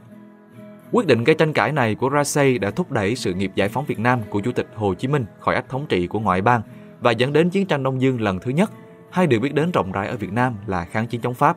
Quyết 0.93 1.07
định 1.07 1.25
gây 1.25 1.35
tranh 1.35 1.53
cãi 1.53 1.73
này 1.73 1.95
của 1.95 2.09
Grasse 2.09 2.59
đã 2.59 2.71
thúc 2.71 2.93
đẩy 2.93 3.17
sự 3.17 3.35
nghiệp 3.35 3.53
giải 3.55 3.69
phóng 3.69 3.85
Việt 3.85 3.99
Nam 3.99 4.21
của 4.31 4.41
Chủ 4.41 4.53
tịch 4.53 4.67
Hồ 4.75 4.95
Chí 4.95 5.09
Minh 5.09 5.25
khỏi 5.41 5.55
ách 5.55 5.69
thống 5.69 5.87
trị 5.89 6.07
của 6.07 6.21
ngoại 6.21 6.43
bang 6.43 6.63
và 7.01 7.11
dẫn 7.11 7.33
đến 7.33 7.51
chiến 7.51 7.67
tranh 7.67 7.83
Đông 7.83 8.01
Dương 8.01 8.21
lần 8.21 8.41
thứ 8.41 8.51
nhất, 8.51 8.73
hay 9.11 9.27
được 9.27 9.39
biết 9.39 9.55
đến 9.55 9.71
rộng 9.71 9.93
rãi 9.93 10.09
ở 10.09 10.17
Việt 10.17 10.33
Nam 10.33 10.57
là 10.67 10.85
kháng 10.85 11.07
chiến 11.07 11.21
chống 11.21 11.35
Pháp. 11.35 11.57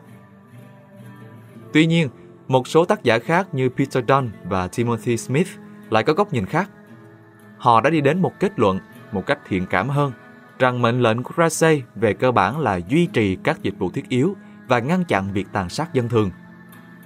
Tuy 1.74 1.86
nhiên, 1.86 2.10
một 2.48 2.68
số 2.68 2.86
tác 2.86 3.04
giả 3.04 3.20
khác 3.20 3.48
như 3.52 3.70
Peter 3.70 4.04
Dunn 4.08 4.30
và 4.44 4.68
Timothy 4.68 5.18
Smith 5.18 5.48
lại 5.90 6.04
có 6.04 6.14
góc 6.14 6.34
nhìn 6.34 6.46
khác. 6.46 6.70
Họ 7.58 7.82
đã 7.82 7.90
đi 7.90 8.02
đến 8.02 8.22
một 8.22 8.32
kết 8.40 8.60
luận 8.60 8.80
một 9.12 9.26
cách 9.26 9.40
thiện 9.48 9.66
cảm 9.66 9.90
hơn 9.90 10.12
rằng 10.60 10.82
mệnh 10.82 11.02
lệnh 11.02 11.24
của 11.24 11.32
Grasse 11.36 11.82
về 11.96 12.14
cơ 12.14 12.32
bản 12.32 12.60
là 12.60 12.76
duy 12.76 13.06
trì 13.06 13.36
các 13.44 13.62
dịch 13.62 13.74
vụ 13.78 13.92
thiết 13.92 14.10
yếu 14.10 14.36
và 14.68 14.80
ngăn 14.80 15.04
chặn 15.04 15.34
việc 15.34 15.48
tàn 15.52 15.70
sát 15.70 15.94
dân 15.94 16.10
thường. 16.10 16.32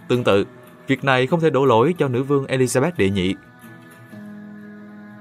Tương 0.08 0.24
tự, 0.24 0.46
việc 0.88 1.04
này 1.04 1.28
không 1.28 1.40
thể 1.40 1.50
đổ 1.50 1.66
lỗi 1.66 1.96
cho 1.98 2.08
nữ 2.08 2.24
vương 2.24 2.46
Elizabeth 2.46 2.92
đệ 2.98 3.10
nhị. 3.10 3.36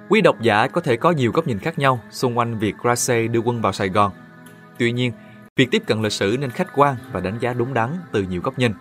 Quý 0.08 0.20
độc 0.20 0.40
giả 0.40 0.66
có 0.66 0.80
thể 0.80 0.96
có 0.96 1.10
nhiều 1.10 1.32
góc 1.32 1.46
nhìn 1.46 1.58
khác 1.58 1.78
nhau 1.78 2.00
xung 2.10 2.38
quanh 2.38 2.58
việc 2.58 2.74
Grasse 2.82 3.26
đưa 3.26 3.40
quân 3.40 3.60
vào 3.60 3.72
Sài 3.72 3.88
Gòn. 3.88 4.12
Tuy 4.78 4.92
nhiên, 4.92 5.12
việc 5.56 5.70
tiếp 5.70 5.82
cận 5.86 6.02
lịch 6.02 6.12
sử 6.12 6.36
nên 6.40 6.50
khách 6.50 6.68
quan 6.74 6.96
và 7.12 7.20
đánh 7.20 7.38
giá 7.40 7.52
đúng 7.52 7.74
đắn 7.74 7.90
từ 8.12 8.22
nhiều 8.22 8.40
góc 8.40 8.58
nhìn. 8.58 8.72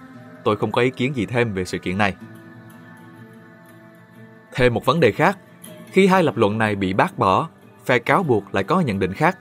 Tôi 0.43 0.55
không 0.55 0.71
có 0.71 0.81
ý 0.81 0.89
kiến 0.89 1.15
gì 1.15 1.25
thêm 1.25 1.53
về 1.53 1.65
sự 1.65 1.77
kiện 1.77 1.97
này. 1.97 2.15
Thêm 4.51 4.73
một 4.73 4.85
vấn 4.85 4.99
đề 4.99 5.11
khác, 5.11 5.37
khi 5.91 6.07
hai 6.07 6.23
lập 6.23 6.37
luận 6.37 6.57
này 6.57 6.75
bị 6.75 6.93
bác 6.93 7.17
bỏ 7.17 7.49
phe 7.89 7.99
cáo 7.99 8.23
buộc 8.23 8.55
lại 8.55 8.63
có 8.63 8.79
nhận 8.79 8.99
định 8.99 9.13
khác. 9.13 9.37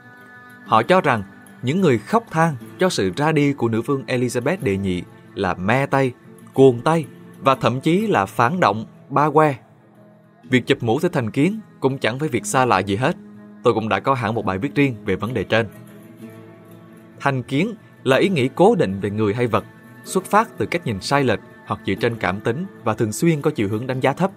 Họ 0.65 0.83
cho 0.83 1.01
rằng 1.01 1.23
những 1.61 1.81
người 1.81 1.97
khóc 1.97 2.23
than 2.31 2.55
cho 2.79 2.89
sự 2.89 3.11
ra 3.15 3.31
đi 3.31 3.53
của 3.53 3.69
nữ 3.69 3.81
vương 3.81 4.03
Elizabeth 4.07 4.57
đệ 4.61 4.77
nhị 4.77 5.03
là 5.35 5.53
me 5.53 5.85
tay, 5.85 6.11
cuồng 6.53 6.81
tay 6.81 7.05
và 7.39 7.55
thậm 7.55 7.81
chí 7.81 8.07
là 8.07 8.25
phản 8.25 8.59
động, 8.59 8.85
ba 9.09 9.29
que. 9.29 9.55
Việc 10.43 10.67
chụp 10.67 10.83
mũ 10.83 10.99
tới 10.99 11.09
thành 11.13 11.31
kiến 11.31 11.59
cũng 11.79 11.97
chẳng 11.97 12.19
phải 12.19 12.29
việc 12.29 12.45
xa 12.45 12.65
lạ 12.65 12.79
gì 12.79 12.95
hết. 12.95 13.15
Tôi 13.63 13.73
cũng 13.73 13.89
đã 13.89 13.99
có 13.99 14.13
hẳn 14.13 14.35
một 14.35 14.45
bài 14.45 14.57
viết 14.57 14.75
riêng 14.75 14.95
về 15.05 15.15
vấn 15.15 15.33
đề 15.33 15.43
trên. 15.43 15.67
Thành 17.19 17.43
kiến 17.43 17.73
là 18.03 18.17
ý 18.17 18.29
nghĩ 18.29 18.49
cố 18.55 18.75
định 18.75 18.99
về 18.99 19.09
người 19.09 19.33
hay 19.33 19.47
vật, 19.47 19.65
xuất 20.03 20.25
phát 20.25 20.57
từ 20.57 20.65
cách 20.65 20.85
nhìn 20.85 21.01
sai 21.01 21.23
lệch 21.23 21.39
hoặc 21.65 21.79
dựa 21.85 21.93
trên 21.93 22.15
cảm 22.15 22.39
tính 22.39 22.65
và 22.83 22.93
thường 22.93 23.11
xuyên 23.11 23.41
có 23.41 23.51
chiều 23.51 23.69
hướng 23.69 23.87
đánh 23.87 23.99
giá 23.99 24.13
thấp. 24.13 24.31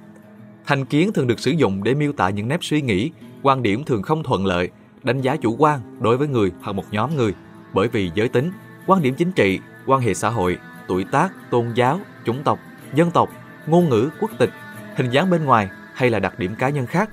Thành 0.67 0.85
kiến 0.85 1.13
thường 1.13 1.27
được 1.27 1.41
sử 1.41 1.51
dụng 1.51 1.85
để 1.85 1.95
miêu 1.95 2.13
tả 2.13 2.31
những 2.31 2.49
nếp 2.49 2.65
suy 2.65 2.83
nghĩ 2.83 3.11
quan 3.43 3.63
điểm 3.63 3.85
thường 3.85 4.03
không 4.03 4.23
thuận 4.23 4.47
lợi, 4.47 4.71
đánh 5.03 5.21
giá 5.21 5.37
chủ 5.37 5.57
quan 5.59 5.81
đối 6.01 6.17
với 6.17 6.29
người 6.29 6.53
hoặc 6.63 6.73
một 6.73 6.85
nhóm 6.91 7.17
người 7.17 7.35
bởi 7.73 7.89
vì 7.89 8.11
giới 8.15 8.29
tính, 8.29 8.51
quan 8.87 9.03
điểm 9.03 9.15
chính 9.15 9.33
trị, 9.33 9.61
quan 9.87 10.01
hệ 10.01 10.15
xã 10.15 10.29
hội, 10.29 10.59
tuổi 10.89 11.05
tác, 11.05 11.33
tôn 11.51 11.73
giáo, 11.75 12.01
chủng 12.25 12.43
tộc, 12.43 12.59
dân 12.95 13.11
tộc, 13.11 13.29
ngôn 13.67 13.89
ngữ, 13.89 14.11
quốc 14.21 14.31
tịch, 14.39 14.51
hình 14.97 15.11
dáng 15.11 15.31
bên 15.31 15.45
ngoài 15.45 15.69
hay 15.95 16.11
là 16.11 16.19
đặc 16.19 16.39
điểm 16.39 16.55
cá 16.59 16.69
nhân 16.69 16.87
khác. 16.87 17.11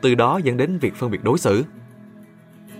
Từ 0.00 0.14
đó 0.14 0.40
dẫn 0.44 0.56
đến 0.56 0.78
việc 0.78 0.94
phân 0.96 1.10
biệt 1.10 1.24
đối 1.24 1.38
xử. 1.38 1.64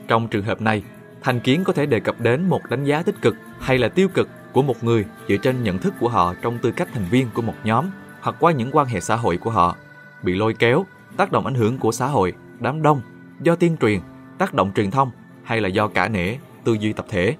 Trong 0.08 0.28
trường 0.28 0.44
hợp 0.44 0.60
này, 0.60 0.82
thành 1.22 1.40
kiến 1.40 1.64
có 1.64 1.72
thể 1.72 1.86
đề 1.86 2.00
cập 2.00 2.20
đến 2.20 2.48
một 2.48 2.60
đánh 2.70 2.84
giá 2.84 3.02
tích 3.02 3.22
cực 3.22 3.36
hay 3.60 3.78
là 3.78 3.88
tiêu 3.88 4.08
cực 4.14 4.28
của 4.52 4.62
một 4.62 4.84
người 4.84 5.04
dựa 5.28 5.36
trên 5.36 5.62
nhận 5.62 5.78
thức 5.78 5.94
của 6.00 6.08
họ 6.08 6.34
trong 6.42 6.58
tư 6.58 6.70
cách 6.70 6.88
thành 6.94 7.04
viên 7.10 7.28
của 7.34 7.42
một 7.42 7.54
nhóm 7.64 7.84
hoặc 8.20 8.36
qua 8.40 8.52
những 8.52 8.70
quan 8.72 8.86
hệ 8.86 9.00
xã 9.00 9.16
hội 9.16 9.36
của 9.36 9.50
họ, 9.50 9.76
bị 10.22 10.34
lôi 10.34 10.54
kéo, 10.54 10.86
tác 11.16 11.32
động 11.32 11.46
ảnh 11.46 11.54
hưởng 11.54 11.78
của 11.78 11.92
xã 11.92 12.06
hội 12.06 12.34
đám 12.60 12.82
đông, 12.82 13.00
do 13.40 13.54
tiên 13.54 13.76
truyền, 13.80 14.00
tác 14.38 14.54
động 14.54 14.72
truyền 14.74 14.90
thông 14.90 15.10
hay 15.42 15.60
là 15.60 15.68
do 15.68 15.88
cả 15.88 16.08
nể, 16.08 16.36
tư 16.64 16.76
duy 16.80 16.92
tập 16.92 17.06
thể. 17.08 17.36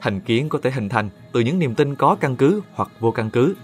Thành 0.00 0.20
kiến 0.20 0.48
có 0.48 0.58
thể 0.62 0.70
hình 0.70 0.88
thành 0.88 1.10
từ 1.32 1.40
những 1.40 1.58
niềm 1.58 1.74
tin 1.74 1.94
có 1.94 2.16
căn 2.20 2.36
cứ 2.36 2.60
hoặc 2.72 2.88
vô 3.00 3.10
căn 3.10 3.30
cứ. 3.30 3.54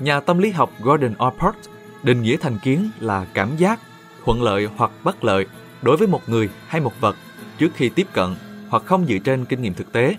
Nhà 0.00 0.20
tâm 0.20 0.38
lý 0.38 0.50
học 0.50 0.70
Gordon 0.80 1.14
Allport 1.18 1.56
định 2.02 2.22
nghĩa 2.22 2.36
thành 2.36 2.58
kiến 2.58 2.90
là 3.00 3.26
cảm 3.34 3.56
giác, 3.56 3.80
thuận 4.24 4.42
lợi 4.42 4.68
hoặc 4.76 4.90
bất 5.04 5.24
lợi 5.24 5.46
đối 5.82 5.96
với 5.96 6.08
một 6.08 6.28
người 6.28 6.48
hay 6.66 6.80
một 6.80 6.92
vật 7.00 7.16
trước 7.58 7.68
khi 7.74 7.88
tiếp 7.88 8.06
cận 8.12 8.34
hoặc 8.68 8.82
không 8.86 9.06
dựa 9.06 9.18
trên 9.18 9.44
kinh 9.44 9.62
nghiệm 9.62 9.74
thực 9.74 9.92
tế. 9.92 10.16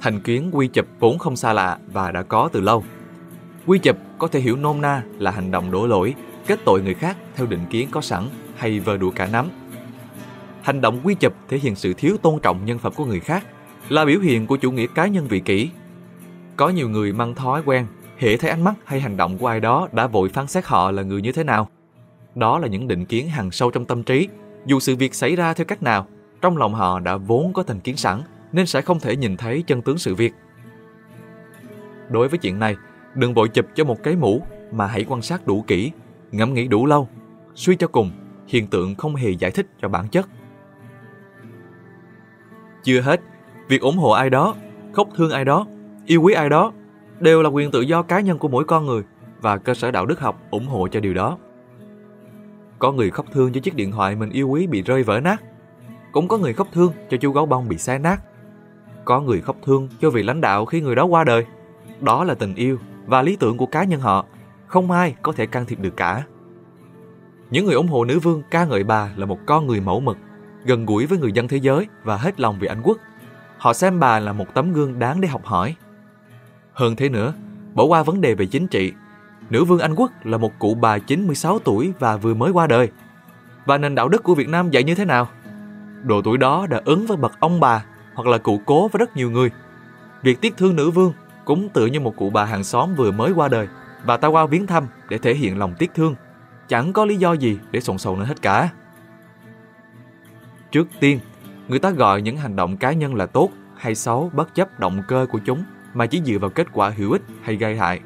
Thành 0.00 0.20
kiến 0.20 0.50
quy 0.52 0.68
chụp 0.68 0.86
vốn 0.98 1.18
không 1.18 1.36
xa 1.36 1.52
lạ 1.52 1.78
và 1.92 2.12
đã 2.12 2.22
có 2.22 2.48
từ 2.52 2.60
lâu. 2.60 2.84
Quy 3.66 3.78
chụp 3.78 3.96
có 4.18 4.28
thể 4.28 4.40
hiểu 4.40 4.56
nôm 4.56 4.80
na 4.80 5.02
là 5.18 5.30
hành 5.30 5.50
động 5.50 5.70
đổ 5.70 5.86
lỗi 5.86 6.14
kết 6.46 6.60
tội 6.64 6.82
người 6.82 6.94
khác 6.94 7.16
theo 7.34 7.46
định 7.46 7.66
kiến 7.70 7.88
có 7.90 8.00
sẵn 8.00 8.28
hay 8.56 8.80
vờ 8.80 8.96
đũa 8.96 9.10
cả 9.10 9.28
nắm. 9.32 9.48
Hành 10.62 10.80
động 10.80 11.00
quy 11.04 11.14
chụp 11.14 11.34
thể 11.48 11.58
hiện 11.58 11.74
sự 11.74 11.94
thiếu 11.94 12.16
tôn 12.22 12.40
trọng 12.40 12.64
nhân 12.64 12.78
phẩm 12.78 12.92
của 12.96 13.04
người 13.04 13.20
khác, 13.20 13.44
là 13.88 14.04
biểu 14.04 14.20
hiện 14.20 14.46
của 14.46 14.56
chủ 14.56 14.70
nghĩa 14.70 14.86
cá 14.94 15.06
nhân 15.06 15.26
vị 15.28 15.40
kỷ. 15.40 15.70
Có 16.56 16.68
nhiều 16.68 16.88
người 16.88 17.12
mang 17.12 17.34
thói 17.34 17.62
quen, 17.66 17.86
hệ 18.18 18.36
thấy 18.36 18.50
ánh 18.50 18.64
mắt 18.64 18.74
hay 18.84 19.00
hành 19.00 19.16
động 19.16 19.38
của 19.38 19.46
ai 19.46 19.60
đó 19.60 19.88
đã 19.92 20.06
vội 20.06 20.28
phán 20.28 20.46
xét 20.46 20.64
họ 20.64 20.90
là 20.90 21.02
người 21.02 21.22
như 21.22 21.32
thế 21.32 21.44
nào. 21.44 21.68
Đó 22.34 22.58
là 22.58 22.68
những 22.68 22.88
định 22.88 23.04
kiến 23.04 23.28
hằng 23.28 23.50
sâu 23.50 23.70
trong 23.70 23.84
tâm 23.84 24.02
trí. 24.02 24.28
Dù 24.66 24.80
sự 24.80 24.96
việc 24.96 25.14
xảy 25.14 25.36
ra 25.36 25.54
theo 25.54 25.64
cách 25.64 25.82
nào, 25.82 26.06
trong 26.40 26.56
lòng 26.56 26.74
họ 26.74 27.00
đã 27.00 27.16
vốn 27.16 27.52
có 27.52 27.62
thành 27.62 27.80
kiến 27.80 27.96
sẵn, 27.96 28.22
nên 28.52 28.66
sẽ 28.66 28.80
không 28.80 29.00
thể 29.00 29.16
nhìn 29.16 29.36
thấy 29.36 29.62
chân 29.66 29.82
tướng 29.82 29.98
sự 29.98 30.14
việc. 30.14 30.32
Đối 32.10 32.28
với 32.28 32.38
chuyện 32.38 32.58
này, 32.58 32.76
đừng 33.14 33.34
vội 33.34 33.48
chụp 33.48 33.66
cho 33.74 33.84
một 33.84 34.02
cái 34.02 34.16
mũ 34.16 34.42
mà 34.72 34.86
hãy 34.86 35.04
quan 35.08 35.22
sát 35.22 35.46
đủ 35.46 35.64
kỹ, 35.66 35.90
ngẫm 36.32 36.54
nghĩ 36.54 36.68
đủ 36.68 36.86
lâu. 36.86 37.08
Suy 37.54 37.76
cho 37.76 37.86
cùng, 37.86 38.10
hiện 38.46 38.66
tượng 38.66 38.94
không 38.94 39.14
hề 39.14 39.30
giải 39.30 39.50
thích 39.50 39.66
cho 39.82 39.88
bản 39.88 40.08
chất. 40.08 40.28
Chưa 42.82 43.00
hết, 43.00 43.20
việc 43.68 43.80
ủng 43.80 43.96
hộ 43.96 44.10
ai 44.10 44.30
đó, 44.30 44.54
khóc 44.92 45.08
thương 45.16 45.30
ai 45.30 45.44
đó, 45.44 45.66
yêu 46.06 46.22
quý 46.22 46.34
ai 46.34 46.48
đó 46.48 46.72
đều 47.20 47.42
là 47.42 47.48
quyền 47.48 47.70
tự 47.70 47.80
do 47.80 48.02
cá 48.02 48.20
nhân 48.20 48.38
của 48.38 48.48
mỗi 48.48 48.64
con 48.64 48.86
người 48.86 49.02
và 49.40 49.56
cơ 49.56 49.74
sở 49.74 49.90
đạo 49.90 50.06
đức 50.06 50.20
học 50.20 50.42
ủng 50.50 50.66
hộ 50.66 50.88
cho 50.88 51.00
điều 51.00 51.14
đó. 51.14 51.38
Có 52.78 52.92
người 52.92 53.10
khóc 53.10 53.26
thương 53.32 53.52
cho 53.52 53.60
chiếc 53.60 53.74
điện 53.74 53.92
thoại 53.92 54.16
mình 54.16 54.30
yêu 54.30 54.48
quý 54.48 54.66
bị 54.66 54.82
rơi 54.82 55.02
vỡ 55.02 55.20
nát. 55.20 55.42
Cũng 56.12 56.28
có 56.28 56.38
người 56.38 56.52
khóc 56.52 56.68
thương 56.72 56.92
cho 57.10 57.16
chú 57.16 57.32
gấu 57.32 57.46
bông 57.46 57.68
bị 57.68 57.78
xé 57.78 57.98
nát. 57.98 58.22
Có 59.04 59.20
người 59.20 59.40
khóc 59.40 59.56
thương 59.64 59.88
cho 60.00 60.10
vị 60.10 60.22
lãnh 60.22 60.40
đạo 60.40 60.64
khi 60.64 60.80
người 60.80 60.94
đó 60.94 61.04
qua 61.04 61.24
đời. 61.24 61.44
Đó 62.00 62.24
là 62.24 62.34
tình 62.34 62.54
yêu 62.54 62.78
và 63.06 63.22
lý 63.22 63.36
tưởng 63.36 63.56
của 63.56 63.66
cá 63.66 63.84
nhân 63.84 64.00
họ. 64.00 64.26
Không 64.70 64.90
ai 64.90 65.14
có 65.22 65.32
thể 65.32 65.46
can 65.46 65.66
thiệp 65.66 65.80
được 65.80 65.96
cả. 65.96 66.24
Những 67.50 67.64
người 67.66 67.74
ủng 67.74 67.88
hộ 67.88 68.04
nữ 68.04 68.18
vương 68.18 68.42
ca 68.50 68.64
ngợi 68.64 68.84
bà 68.84 69.10
là 69.16 69.26
một 69.26 69.38
con 69.46 69.66
người 69.66 69.80
mẫu 69.80 70.00
mực, 70.00 70.16
gần 70.64 70.86
gũi 70.86 71.06
với 71.06 71.18
người 71.18 71.32
dân 71.32 71.48
thế 71.48 71.56
giới 71.56 71.86
và 72.04 72.16
hết 72.16 72.40
lòng 72.40 72.58
vì 72.60 72.68
Anh 72.68 72.82
quốc. 72.84 72.98
Họ 73.58 73.72
xem 73.72 74.00
bà 74.00 74.18
là 74.18 74.32
một 74.32 74.54
tấm 74.54 74.72
gương 74.72 74.98
đáng 74.98 75.20
để 75.20 75.28
học 75.28 75.44
hỏi. 75.44 75.76
Hơn 76.72 76.96
thế 76.96 77.08
nữa, 77.08 77.32
bỏ 77.74 77.84
qua 77.84 78.02
vấn 78.02 78.20
đề 78.20 78.34
về 78.34 78.46
chính 78.46 78.66
trị, 78.66 78.92
nữ 79.50 79.64
vương 79.64 79.78
Anh 79.78 79.94
quốc 79.94 80.10
là 80.24 80.38
một 80.38 80.52
cụ 80.58 80.74
bà 80.74 80.98
96 80.98 81.58
tuổi 81.58 81.92
và 81.98 82.16
vừa 82.16 82.34
mới 82.34 82.50
qua 82.50 82.66
đời. 82.66 82.88
Và 83.66 83.78
nền 83.78 83.94
đạo 83.94 84.08
đức 84.08 84.22
của 84.22 84.34
Việt 84.34 84.48
Nam 84.48 84.70
dạy 84.70 84.84
như 84.84 84.94
thế 84.94 85.04
nào? 85.04 85.28
Độ 86.02 86.22
tuổi 86.22 86.38
đó 86.38 86.66
đã 86.70 86.80
ứng 86.84 87.06
với 87.06 87.16
bậc 87.16 87.40
ông 87.40 87.60
bà 87.60 87.84
hoặc 88.14 88.28
là 88.28 88.38
cụ 88.38 88.60
cố 88.66 88.88
với 88.88 88.98
rất 88.98 89.16
nhiều 89.16 89.30
người. 89.30 89.50
Việc 90.22 90.40
tiếc 90.40 90.56
thương 90.56 90.76
nữ 90.76 90.90
vương 90.90 91.12
cũng 91.44 91.68
tự 91.68 91.86
như 91.86 92.00
một 92.00 92.16
cụ 92.16 92.30
bà 92.30 92.44
hàng 92.44 92.64
xóm 92.64 92.94
vừa 92.94 93.10
mới 93.10 93.32
qua 93.32 93.48
đời 93.48 93.68
và 94.04 94.16
ta 94.16 94.28
qua 94.28 94.46
viếng 94.46 94.66
thăm 94.66 94.86
để 95.08 95.18
thể 95.18 95.34
hiện 95.34 95.58
lòng 95.58 95.74
tiếc 95.78 95.90
thương. 95.94 96.14
Chẳng 96.68 96.92
có 96.92 97.04
lý 97.04 97.16
do 97.16 97.32
gì 97.32 97.58
để 97.70 97.80
sồn 97.80 97.98
sồn 97.98 98.18
lên 98.18 98.28
hết 98.28 98.42
cả. 98.42 98.68
Trước 100.70 100.88
tiên, 101.00 101.20
người 101.68 101.78
ta 101.78 101.90
gọi 101.90 102.22
những 102.22 102.36
hành 102.36 102.56
động 102.56 102.76
cá 102.76 102.92
nhân 102.92 103.14
là 103.14 103.26
tốt 103.26 103.50
hay 103.76 103.94
xấu 103.94 104.30
bất 104.34 104.54
chấp 104.54 104.80
động 104.80 105.02
cơ 105.08 105.26
của 105.30 105.38
chúng 105.44 105.64
mà 105.94 106.06
chỉ 106.06 106.22
dựa 106.24 106.38
vào 106.38 106.50
kết 106.50 106.66
quả 106.72 106.90
hữu 106.90 107.12
ích 107.12 107.22
hay 107.42 107.56
gây 107.56 107.76
hại. 107.76 108.00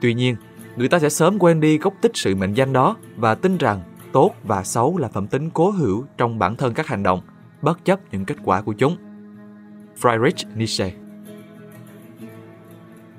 Tuy 0.00 0.14
nhiên, 0.14 0.36
người 0.76 0.88
ta 0.88 0.98
sẽ 0.98 1.08
sớm 1.08 1.38
quên 1.38 1.60
đi 1.60 1.78
gốc 1.78 1.94
tích 2.00 2.12
sự 2.14 2.34
mệnh 2.34 2.54
danh 2.54 2.72
đó 2.72 2.96
và 3.16 3.34
tin 3.34 3.58
rằng 3.58 3.80
tốt 4.12 4.34
và 4.44 4.64
xấu 4.64 4.98
là 4.98 5.08
phẩm 5.08 5.26
tính 5.26 5.50
cố 5.50 5.70
hữu 5.70 6.04
trong 6.16 6.38
bản 6.38 6.56
thân 6.56 6.74
các 6.74 6.86
hành 6.86 7.02
động, 7.02 7.20
bất 7.62 7.84
chấp 7.84 8.00
những 8.12 8.24
kết 8.24 8.36
quả 8.44 8.62
của 8.62 8.72
chúng. 8.72 8.96
Friedrich 10.00 10.56
Nietzsche 10.56 10.90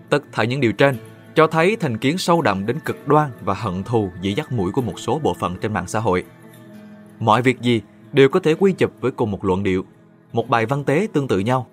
Tất 0.09 0.23
cả 0.31 0.43
những 0.43 0.61
điều 0.61 0.71
trên 0.71 0.97
cho 1.35 1.47
thấy 1.47 1.75
thành 1.79 1.97
kiến 1.97 2.17
sâu 2.17 2.41
đậm 2.41 2.65
đến 2.65 2.79
cực 2.85 3.07
đoan 3.07 3.31
và 3.41 3.53
hận 3.53 3.83
thù 3.83 4.11
dĩ 4.21 4.33
dắt 4.33 4.51
mũi 4.51 4.71
của 4.71 4.81
một 4.81 4.99
số 4.99 5.19
bộ 5.23 5.33
phận 5.33 5.57
trên 5.61 5.73
mạng 5.73 5.87
xã 5.87 5.99
hội. 5.99 6.23
Mọi 7.19 7.41
việc 7.41 7.61
gì 7.61 7.81
đều 8.13 8.29
có 8.29 8.39
thể 8.39 8.55
quy 8.59 8.73
chụp 8.73 8.91
với 9.01 9.11
cùng 9.11 9.31
một 9.31 9.45
luận 9.45 9.63
điệu, 9.63 9.85
một 10.33 10.49
bài 10.49 10.65
văn 10.65 10.83
tế 10.83 11.07
tương 11.13 11.27
tự 11.27 11.39
nhau. 11.39 11.67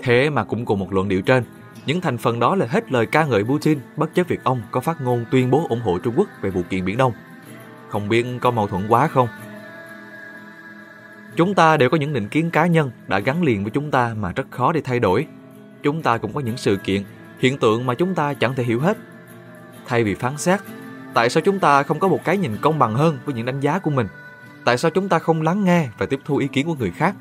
Thế 0.00 0.30
mà 0.30 0.44
cũng 0.44 0.64
cùng 0.64 0.78
một 0.78 0.92
luận 0.92 1.08
điệu 1.08 1.22
trên, 1.22 1.44
những 1.86 2.00
thành 2.00 2.18
phần 2.18 2.40
đó 2.40 2.54
là 2.54 2.66
hết 2.66 2.92
lời 2.92 3.06
ca 3.06 3.24
ngợi 3.24 3.44
Putin 3.44 3.78
bất 3.96 4.14
chấp 4.14 4.28
việc 4.28 4.44
ông 4.44 4.62
có 4.70 4.80
phát 4.80 5.00
ngôn 5.00 5.24
tuyên 5.30 5.50
bố 5.50 5.66
ủng 5.68 5.80
hộ 5.80 5.98
Trung 5.98 6.14
Quốc 6.16 6.28
về 6.40 6.50
vụ 6.50 6.62
kiện 6.70 6.84
Biển 6.84 6.96
Đông. 6.96 7.12
Không 7.88 8.08
biết 8.08 8.26
có 8.40 8.50
mâu 8.50 8.66
thuẫn 8.66 8.88
quá 8.88 9.06
không? 9.06 9.28
Chúng 11.36 11.54
ta 11.54 11.76
đều 11.76 11.90
có 11.90 11.96
những 11.96 12.12
định 12.12 12.28
kiến 12.28 12.50
cá 12.50 12.66
nhân 12.66 12.90
đã 13.08 13.18
gắn 13.18 13.42
liền 13.42 13.64
với 13.64 13.70
chúng 13.70 13.90
ta 13.90 14.14
mà 14.18 14.32
rất 14.32 14.50
khó 14.50 14.72
để 14.72 14.80
thay 14.84 15.00
đổi. 15.00 15.26
Chúng 15.82 16.02
ta 16.02 16.18
cũng 16.18 16.32
có 16.32 16.40
những 16.40 16.56
sự 16.56 16.76
kiện, 16.76 17.02
hiện 17.40 17.58
tượng 17.58 17.86
mà 17.86 17.94
chúng 17.94 18.14
ta 18.14 18.34
chẳng 18.34 18.54
thể 18.54 18.64
hiểu 18.64 18.80
hết. 18.80 18.98
Thay 19.86 20.04
vì 20.04 20.14
phán 20.14 20.36
xét, 20.36 20.60
tại 21.14 21.30
sao 21.30 21.40
chúng 21.40 21.58
ta 21.58 21.82
không 21.82 21.98
có 21.98 22.08
một 22.08 22.20
cái 22.24 22.36
nhìn 22.36 22.56
công 22.60 22.78
bằng 22.78 22.94
hơn 22.94 23.18
với 23.24 23.34
những 23.34 23.46
đánh 23.46 23.60
giá 23.60 23.78
của 23.78 23.90
mình? 23.90 24.06
Tại 24.64 24.78
sao 24.78 24.90
chúng 24.90 25.08
ta 25.08 25.18
không 25.18 25.42
lắng 25.42 25.64
nghe 25.64 25.88
và 25.98 26.06
tiếp 26.06 26.20
thu 26.24 26.36
ý 26.36 26.48
kiến 26.48 26.66
của 26.66 26.74
người 26.74 26.90
khác? 26.90 27.14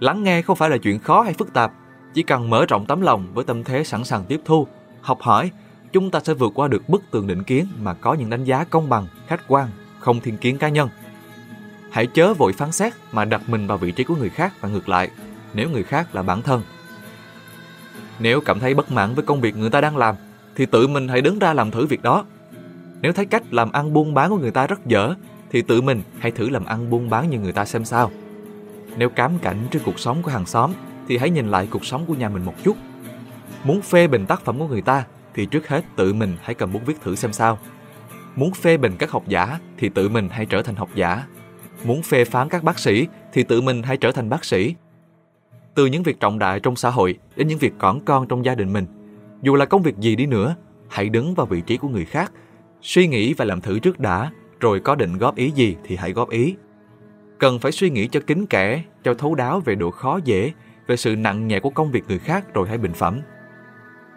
Lắng 0.00 0.22
nghe 0.22 0.42
không 0.42 0.56
phải 0.56 0.70
là 0.70 0.78
chuyện 0.78 0.98
khó 0.98 1.22
hay 1.22 1.32
phức 1.32 1.52
tạp, 1.52 1.72
chỉ 2.14 2.22
cần 2.22 2.50
mở 2.50 2.66
rộng 2.66 2.86
tấm 2.86 3.00
lòng 3.00 3.26
với 3.34 3.44
tâm 3.44 3.64
thế 3.64 3.84
sẵn 3.84 4.04
sàng 4.04 4.24
tiếp 4.24 4.40
thu, 4.44 4.66
học 5.00 5.20
hỏi, 5.20 5.50
chúng 5.92 6.10
ta 6.10 6.20
sẽ 6.20 6.34
vượt 6.34 6.52
qua 6.54 6.68
được 6.68 6.88
bức 6.88 7.02
tường 7.10 7.26
định 7.26 7.42
kiến 7.42 7.66
mà 7.82 7.94
có 7.94 8.14
những 8.14 8.30
đánh 8.30 8.44
giá 8.44 8.64
công 8.64 8.88
bằng, 8.88 9.06
khách 9.26 9.40
quan, 9.48 9.68
không 9.98 10.20
thiên 10.20 10.36
kiến 10.36 10.58
cá 10.58 10.68
nhân. 10.68 10.88
Hãy 11.90 12.06
chớ 12.06 12.34
vội 12.34 12.52
phán 12.52 12.72
xét 12.72 12.92
mà 13.12 13.24
đặt 13.24 13.48
mình 13.48 13.66
vào 13.66 13.78
vị 13.78 13.92
trí 13.92 14.04
của 14.04 14.16
người 14.16 14.30
khác 14.30 14.52
và 14.60 14.68
ngược 14.68 14.88
lại, 14.88 15.10
nếu 15.54 15.70
người 15.70 15.82
khác 15.82 16.14
là 16.14 16.22
bản 16.22 16.42
thân. 16.42 16.62
Nếu 18.18 18.40
cảm 18.40 18.60
thấy 18.60 18.74
bất 18.74 18.92
mãn 18.92 19.14
với 19.14 19.24
công 19.24 19.40
việc 19.40 19.56
người 19.56 19.70
ta 19.70 19.80
đang 19.80 19.96
làm, 19.96 20.14
thì 20.56 20.66
tự 20.66 20.86
mình 20.86 21.08
hãy 21.08 21.20
đứng 21.20 21.38
ra 21.38 21.52
làm 21.52 21.70
thử 21.70 21.86
việc 21.86 22.02
đó. 22.02 22.24
Nếu 23.02 23.12
thấy 23.12 23.26
cách 23.26 23.42
làm 23.50 23.72
ăn 23.72 23.92
buôn 23.92 24.14
bán 24.14 24.30
của 24.30 24.38
người 24.38 24.50
ta 24.50 24.66
rất 24.66 24.86
dở, 24.86 25.14
thì 25.50 25.62
tự 25.62 25.80
mình 25.80 26.02
hãy 26.18 26.30
thử 26.30 26.48
làm 26.48 26.64
ăn 26.64 26.90
buôn 26.90 27.10
bán 27.10 27.30
như 27.30 27.38
người 27.38 27.52
ta 27.52 27.64
xem 27.64 27.84
sao. 27.84 28.10
Nếu 28.96 29.08
cám 29.08 29.38
cảnh 29.38 29.58
trước 29.70 29.80
cuộc 29.84 29.98
sống 29.98 30.22
của 30.22 30.30
hàng 30.30 30.46
xóm, 30.46 30.72
thì 31.08 31.18
hãy 31.18 31.30
nhìn 31.30 31.50
lại 31.50 31.68
cuộc 31.70 31.84
sống 31.84 32.06
của 32.06 32.14
nhà 32.14 32.28
mình 32.28 32.44
một 32.44 32.54
chút. 32.64 32.76
Muốn 33.64 33.82
phê 33.82 34.06
bình 34.06 34.26
tác 34.26 34.40
phẩm 34.40 34.58
của 34.58 34.66
người 34.66 34.82
ta, 34.82 35.04
thì 35.34 35.46
trước 35.46 35.68
hết 35.68 35.84
tự 35.96 36.12
mình 36.12 36.36
hãy 36.42 36.54
cầm 36.54 36.72
bút 36.72 36.80
viết 36.86 37.00
thử 37.02 37.14
xem 37.14 37.32
sao. 37.32 37.58
Muốn 38.36 38.54
phê 38.54 38.76
bình 38.76 38.92
các 38.98 39.10
học 39.10 39.22
giả, 39.28 39.58
thì 39.78 39.88
tự 39.88 40.08
mình 40.08 40.28
hãy 40.32 40.46
trở 40.46 40.62
thành 40.62 40.74
học 40.74 40.88
giả. 40.94 41.26
Muốn 41.84 42.02
phê 42.02 42.24
phán 42.24 42.48
các 42.48 42.62
bác 42.62 42.78
sĩ, 42.78 43.06
thì 43.32 43.42
tự 43.42 43.60
mình 43.60 43.82
hãy 43.82 43.96
trở 43.96 44.12
thành 44.12 44.28
bác 44.28 44.44
sĩ. 44.44 44.74
Từ 45.76 45.86
những 45.86 46.02
việc 46.02 46.20
trọng 46.20 46.38
đại 46.38 46.60
trong 46.60 46.76
xã 46.76 46.90
hội 46.90 47.18
đến 47.36 47.48
những 47.48 47.58
việc 47.58 47.72
cỏn 47.78 48.00
con 48.04 48.28
trong 48.28 48.44
gia 48.44 48.54
đình 48.54 48.72
mình, 48.72 48.86
dù 49.42 49.54
là 49.54 49.64
công 49.64 49.82
việc 49.82 49.96
gì 49.98 50.16
đi 50.16 50.26
nữa, 50.26 50.56
hãy 50.88 51.08
đứng 51.08 51.34
vào 51.34 51.46
vị 51.46 51.60
trí 51.60 51.76
của 51.76 51.88
người 51.88 52.04
khác, 52.04 52.32
suy 52.82 53.06
nghĩ 53.06 53.34
và 53.34 53.44
làm 53.44 53.60
thử 53.60 53.78
trước 53.78 54.00
đã, 54.00 54.30
rồi 54.60 54.80
có 54.80 54.94
định 54.94 55.18
góp 55.18 55.36
ý 55.36 55.50
gì 55.50 55.76
thì 55.84 55.96
hãy 55.96 56.12
góp 56.12 56.30
ý. 56.30 56.54
Cần 57.38 57.58
phải 57.58 57.72
suy 57.72 57.90
nghĩ 57.90 58.08
cho 58.08 58.20
kín 58.20 58.46
kẽ, 58.46 58.82
cho 59.04 59.14
thấu 59.14 59.34
đáo 59.34 59.60
về 59.60 59.74
độ 59.74 59.90
khó 59.90 60.20
dễ, 60.24 60.52
về 60.86 60.96
sự 60.96 61.16
nặng 61.16 61.48
nhẹ 61.48 61.60
của 61.60 61.70
công 61.70 61.90
việc 61.90 62.04
người 62.08 62.18
khác 62.18 62.54
rồi 62.54 62.68
hãy 62.68 62.78
bình 62.78 62.92
phẩm. 62.92 63.20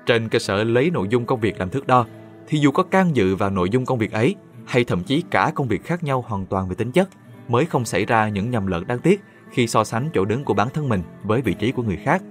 Trên 0.06 0.30
cơ 0.30 0.40
sở 0.40 0.64
lấy 0.64 0.90
nội 0.92 1.08
dung 1.10 1.26
công 1.26 1.40
việc 1.40 1.60
làm 1.60 1.70
thước 1.70 1.88
đo, 1.88 2.06
thì 2.48 2.60
dù 2.60 2.72
có 2.72 2.84
can 2.84 3.16
dự 3.16 3.36
vào 3.36 3.50
nội 3.50 3.70
dung 3.70 3.86
công 3.86 4.00
việc 4.00 4.12
ấy, 4.12 4.36
hay 4.66 4.84
thậm 4.84 5.04
chí 5.04 5.24
cả 5.32 5.52
công 5.56 5.68
việc 5.68 5.84
khác 5.84 6.04
nhau 6.04 6.24
hoàn 6.28 6.46
toàn 6.46 6.70
về 6.70 6.76
tính 6.76 6.92
chất, 6.92 7.10
mới 7.48 7.66
không 7.66 7.86
xảy 7.86 8.06
ra 8.06 8.30
những 8.30 8.50
nhầm 8.50 8.68
lẫn 8.68 8.88
đáng 8.88 9.00
tiếc 9.00 9.22
khi 9.52 9.68
so 9.68 9.84
sánh 9.84 10.10
chỗ 10.14 10.26
đứng 10.26 10.44
của 10.44 10.54
bản 10.54 10.68
thân 10.74 10.90
mình 10.90 11.02
với 11.24 11.42
vị 11.42 11.54
trí 11.54 11.72
của 11.72 11.84
người 11.84 11.98
khác. 11.98 12.24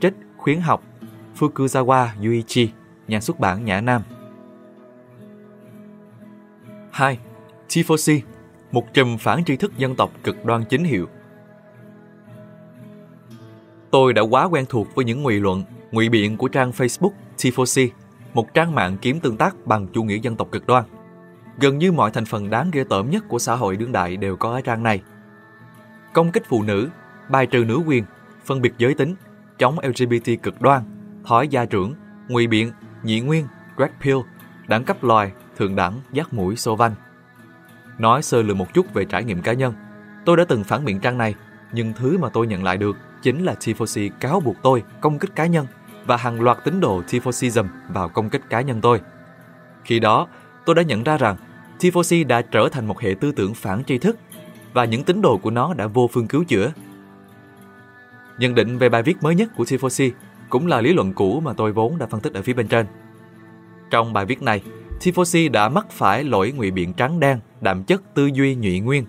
Trích 0.00 0.14
khuyến 0.36 0.60
học 0.60 0.82
Fukuzawa 1.38 2.08
Yuichi, 2.22 2.70
nhà 3.08 3.20
xuất 3.20 3.40
bản 3.40 3.64
Nhã 3.64 3.80
Nam 3.80 4.02
2. 6.90 7.18
Tifosi, 7.68 8.20
một 8.72 8.94
trùm 8.94 9.16
phản 9.16 9.44
tri 9.44 9.56
thức 9.56 9.78
dân 9.78 9.94
tộc 9.94 10.10
cực 10.24 10.44
đoan 10.44 10.64
chính 10.64 10.84
hiệu. 10.84 11.06
Tôi 13.90 14.12
đã 14.12 14.22
quá 14.22 14.44
quen 14.44 14.64
thuộc 14.68 14.94
với 14.94 15.04
những 15.04 15.22
ngụy 15.22 15.40
luận, 15.40 15.62
ngụy 15.92 16.08
biện 16.08 16.36
của 16.36 16.48
trang 16.48 16.70
Facebook 16.70 17.10
Tifosi, 17.38 17.88
một 18.34 18.54
trang 18.54 18.74
mạng 18.74 18.96
kiếm 19.00 19.20
tương 19.20 19.36
tác 19.36 19.66
bằng 19.66 19.86
chủ 19.92 20.02
nghĩa 20.02 20.18
dân 20.18 20.36
tộc 20.36 20.48
cực 20.52 20.66
đoan. 20.66 20.84
Gần 21.58 21.78
như 21.78 21.92
mọi 21.92 22.10
thành 22.10 22.24
phần 22.24 22.50
đáng 22.50 22.70
ghê 22.72 22.84
tởm 22.90 23.10
nhất 23.10 23.24
của 23.28 23.38
xã 23.38 23.54
hội 23.54 23.76
đương 23.76 23.92
đại 23.92 24.16
đều 24.16 24.36
có 24.36 24.52
ở 24.52 24.60
trang 24.60 24.82
này. 24.82 25.02
Công 26.14 26.32
kích 26.32 26.42
phụ 26.48 26.62
nữ, 26.62 26.88
bài 27.28 27.46
trừ 27.46 27.64
nữ 27.64 27.80
quyền, 27.86 28.04
phân 28.44 28.62
biệt 28.62 28.74
giới 28.78 28.94
tính, 28.94 29.14
chống 29.58 29.78
LGBT 29.78 30.42
cực 30.42 30.60
đoan, 30.60 30.82
thói 31.24 31.48
gia 31.48 31.64
trưởng, 31.64 31.94
ngụy 32.28 32.46
biện, 32.46 32.72
nhị 33.02 33.20
nguyên, 33.20 33.46
red 33.78 33.90
pill, 34.02 34.18
đẳng 34.68 34.84
cấp 34.84 35.04
loài, 35.04 35.32
thượng 35.56 35.76
đẳng, 35.76 36.00
giác 36.12 36.34
mũi, 36.34 36.56
xô 36.56 36.76
văn. 36.76 36.94
Nói 37.98 38.22
sơ 38.22 38.42
lược 38.42 38.56
một 38.56 38.74
chút 38.74 38.94
về 38.94 39.04
trải 39.04 39.24
nghiệm 39.24 39.42
cá 39.42 39.52
nhân, 39.52 39.74
tôi 40.24 40.36
đã 40.36 40.44
từng 40.48 40.64
phản 40.64 40.84
biện 40.84 41.00
trang 41.00 41.18
này, 41.18 41.34
nhưng 41.72 41.92
thứ 41.92 42.18
mà 42.18 42.28
tôi 42.28 42.46
nhận 42.46 42.64
lại 42.64 42.76
được 42.76 42.96
chính 43.22 43.44
là 43.44 43.54
Tifosi 43.60 44.10
cáo 44.20 44.40
buộc 44.40 44.56
tôi 44.62 44.82
công 45.00 45.18
kích 45.18 45.36
cá 45.36 45.46
nhân 45.46 45.66
và 46.06 46.16
hàng 46.16 46.40
loạt 46.40 46.58
tín 46.64 46.80
đồ 46.80 47.02
Tifosism 47.08 47.66
vào 47.88 48.08
công 48.08 48.30
kích 48.30 48.42
cá 48.50 48.60
nhân 48.60 48.80
tôi. 48.80 49.00
Khi 49.84 50.00
đó, 50.00 50.28
tôi 50.64 50.74
đã 50.74 50.82
nhận 50.82 51.02
ra 51.02 51.16
rằng 51.16 51.36
Tifosi 51.80 52.26
đã 52.26 52.42
trở 52.42 52.68
thành 52.72 52.86
một 52.86 53.00
hệ 53.00 53.14
tư 53.20 53.32
tưởng 53.32 53.54
phản 53.54 53.84
tri 53.84 53.98
thức 53.98 54.16
và 54.74 54.84
những 54.84 55.04
tín 55.04 55.22
đồ 55.22 55.38
của 55.38 55.50
nó 55.50 55.74
đã 55.74 55.86
vô 55.86 56.08
phương 56.12 56.28
cứu 56.28 56.44
chữa. 56.44 56.72
Nhận 58.38 58.54
định 58.54 58.78
về 58.78 58.88
bài 58.88 59.02
viết 59.02 59.22
mới 59.22 59.34
nhất 59.34 59.50
của 59.56 59.64
Tifosi 59.64 60.10
cũng 60.48 60.66
là 60.66 60.80
lý 60.80 60.92
luận 60.92 61.12
cũ 61.12 61.40
mà 61.40 61.52
tôi 61.52 61.72
vốn 61.72 61.98
đã 61.98 62.06
phân 62.06 62.20
tích 62.20 62.32
ở 62.32 62.42
phía 62.42 62.52
bên 62.52 62.68
trên. 62.68 62.86
Trong 63.90 64.12
bài 64.12 64.26
viết 64.26 64.42
này, 64.42 64.62
Tifosi 65.00 65.50
đã 65.50 65.68
mắc 65.68 65.86
phải 65.90 66.24
lỗi 66.24 66.52
ngụy 66.52 66.70
biện 66.70 66.92
trắng 66.92 67.20
đen, 67.20 67.38
đạm 67.60 67.84
chất 67.84 68.02
tư 68.14 68.30
duy 68.34 68.54
nhụy 68.54 68.80
nguyên, 68.80 69.04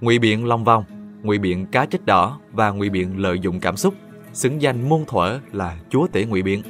ngụy 0.00 0.18
biện 0.18 0.46
long 0.46 0.64
vòng, 0.64 0.84
ngụy 1.22 1.38
biện 1.38 1.66
cá 1.66 1.86
trích 1.86 2.06
đỏ 2.06 2.40
và 2.52 2.70
ngụy 2.70 2.90
biện 2.90 3.18
lợi 3.18 3.38
dụng 3.38 3.60
cảm 3.60 3.76
xúc, 3.76 3.94
xứng 4.32 4.62
danh 4.62 4.88
muôn 4.88 5.04
thuở 5.06 5.40
là 5.52 5.76
chúa 5.90 6.06
tể 6.12 6.24
ngụy 6.24 6.42
biện. 6.42 6.62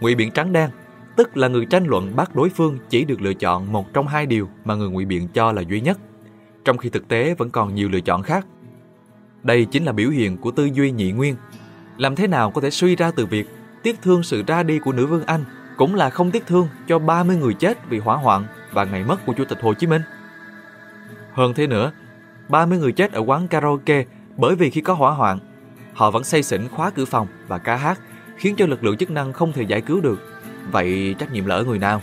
Ngụy 0.00 0.14
biện 0.14 0.30
trắng 0.30 0.52
đen, 0.52 0.70
tức 1.16 1.36
là 1.36 1.48
người 1.48 1.66
tranh 1.66 1.86
luận 1.86 2.16
bắt 2.16 2.34
đối 2.34 2.48
phương 2.48 2.78
chỉ 2.88 3.04
được 3.04 3.20
lựa 3.20 3.34
chọn 3.34 3.72
một 3.72 3.92
trong 3.92 4.06
hai 4.06 4.26
điều 4.26 4.48
mà 4.64 4.74
người 4.74 4.88
ngụy 4.90 5.04
biện 5.04 5.28
cho 5.28 5.52
là 5.52 5.62
duy 5.62 5.80
nhất, 5.80 5.98
trong 6.64 6.78
khi 6.78 6.88
thực 6.88 7.08
tế 7.08 7.34
vẫn 7.34 7.50
còn 7.50 7.74
nhiều 7.74 7.88
lựa 7.88 8.00
chọn 8.00 8.22
khác. 8.22 8.46
Đây 9.42 9.64
chính 9.64 9.84
là 9.84 9.92
biểu 9.92 10.10
hiện 10.10 10.36
của 10.36 10.50
tư 10.50 10.64
duy 10.72 10.90
nhị 10.90 11.12
nguyên. 11.12 11.36
Làm 11.96 12.16
thế 12.16 12.26
nào 12.26 12.50
có 12.50 12.60
thể 12.60 12.70
suy 12.70 12.96
ra 12.96 13.10
từ 13.16 13.26
việc 13.26 13.48
tiếc 13.82 14.02
thương 14.02 14.22
sự 14.22 14.42
ra 14.46 14.62
đi 14.62 14.78
của 14.78 14.92
nữ 14.92 15.06
vương 15.06 15.24
Anh 15.26 15.44
cũng 15.76 15.94
là 15.94 16.10
không 16.10 16.30
tiếc 16.30 16.46
thương 16.46 16.68
cho 16.88 16.98
30 16.98 17.36
người 17.36 17.54
chết 17.54 17.88
vì 17.88 17.98
hỏa 17.98 18.16
hoạn 18.16 18.44
và 18.72 18.84
ngày 18.84 19.04
mất 19.04 19.26
của 19.26 19.32
Chủ 19.32 19.44
tịch 19.44 19.58
Hồ 19.62 19.74
Chí 19.74 19.86
Minh. 19.86 20.02
Hơn 21.32 21.54
thế 21.54 21.66
nữa, 21.66 21.92
30 22.48 22.78
người 22.78 22.92
chết 22.92 23.12
ở 23.12 23.20
quán 23.26 23.48
karaoke 23.48 24.04
bởi 24.36 24.54
vì 24.56 24.70
khi 24.70 24.80
có 24.80 24.94
hỏa 24.94 25.10
hoạn, 25.10 25.38
họ 25.94 26.10
vẫn 26.10 26.24
say 26.24 26.42
xỉn 26.42 26.68
khóa 26.68 26.90
cửa 26.90 27.04
phòng 27.04 27.26
và 27.48 27.58
ca 27.58 27.76
hát 27.76 28.00
khiến 28.36 28.56
cho 28.56 28.66
lực 28.66 28.84
lượng 28.84 28.96
chức 28.96 29.10
năng 29.10 29.32
không 29.32 29.52
thể 29.52 29.62
giải 29.62 29.80
cứu 29.80 30.00
được. 30.00 30.20
Vậy 30.70 31.14
trách 31.18 31.32
nhiệm 31.32 31.46
lỡ 31.46 31.64
người 31.66 31.78
nào? 31.78 32.02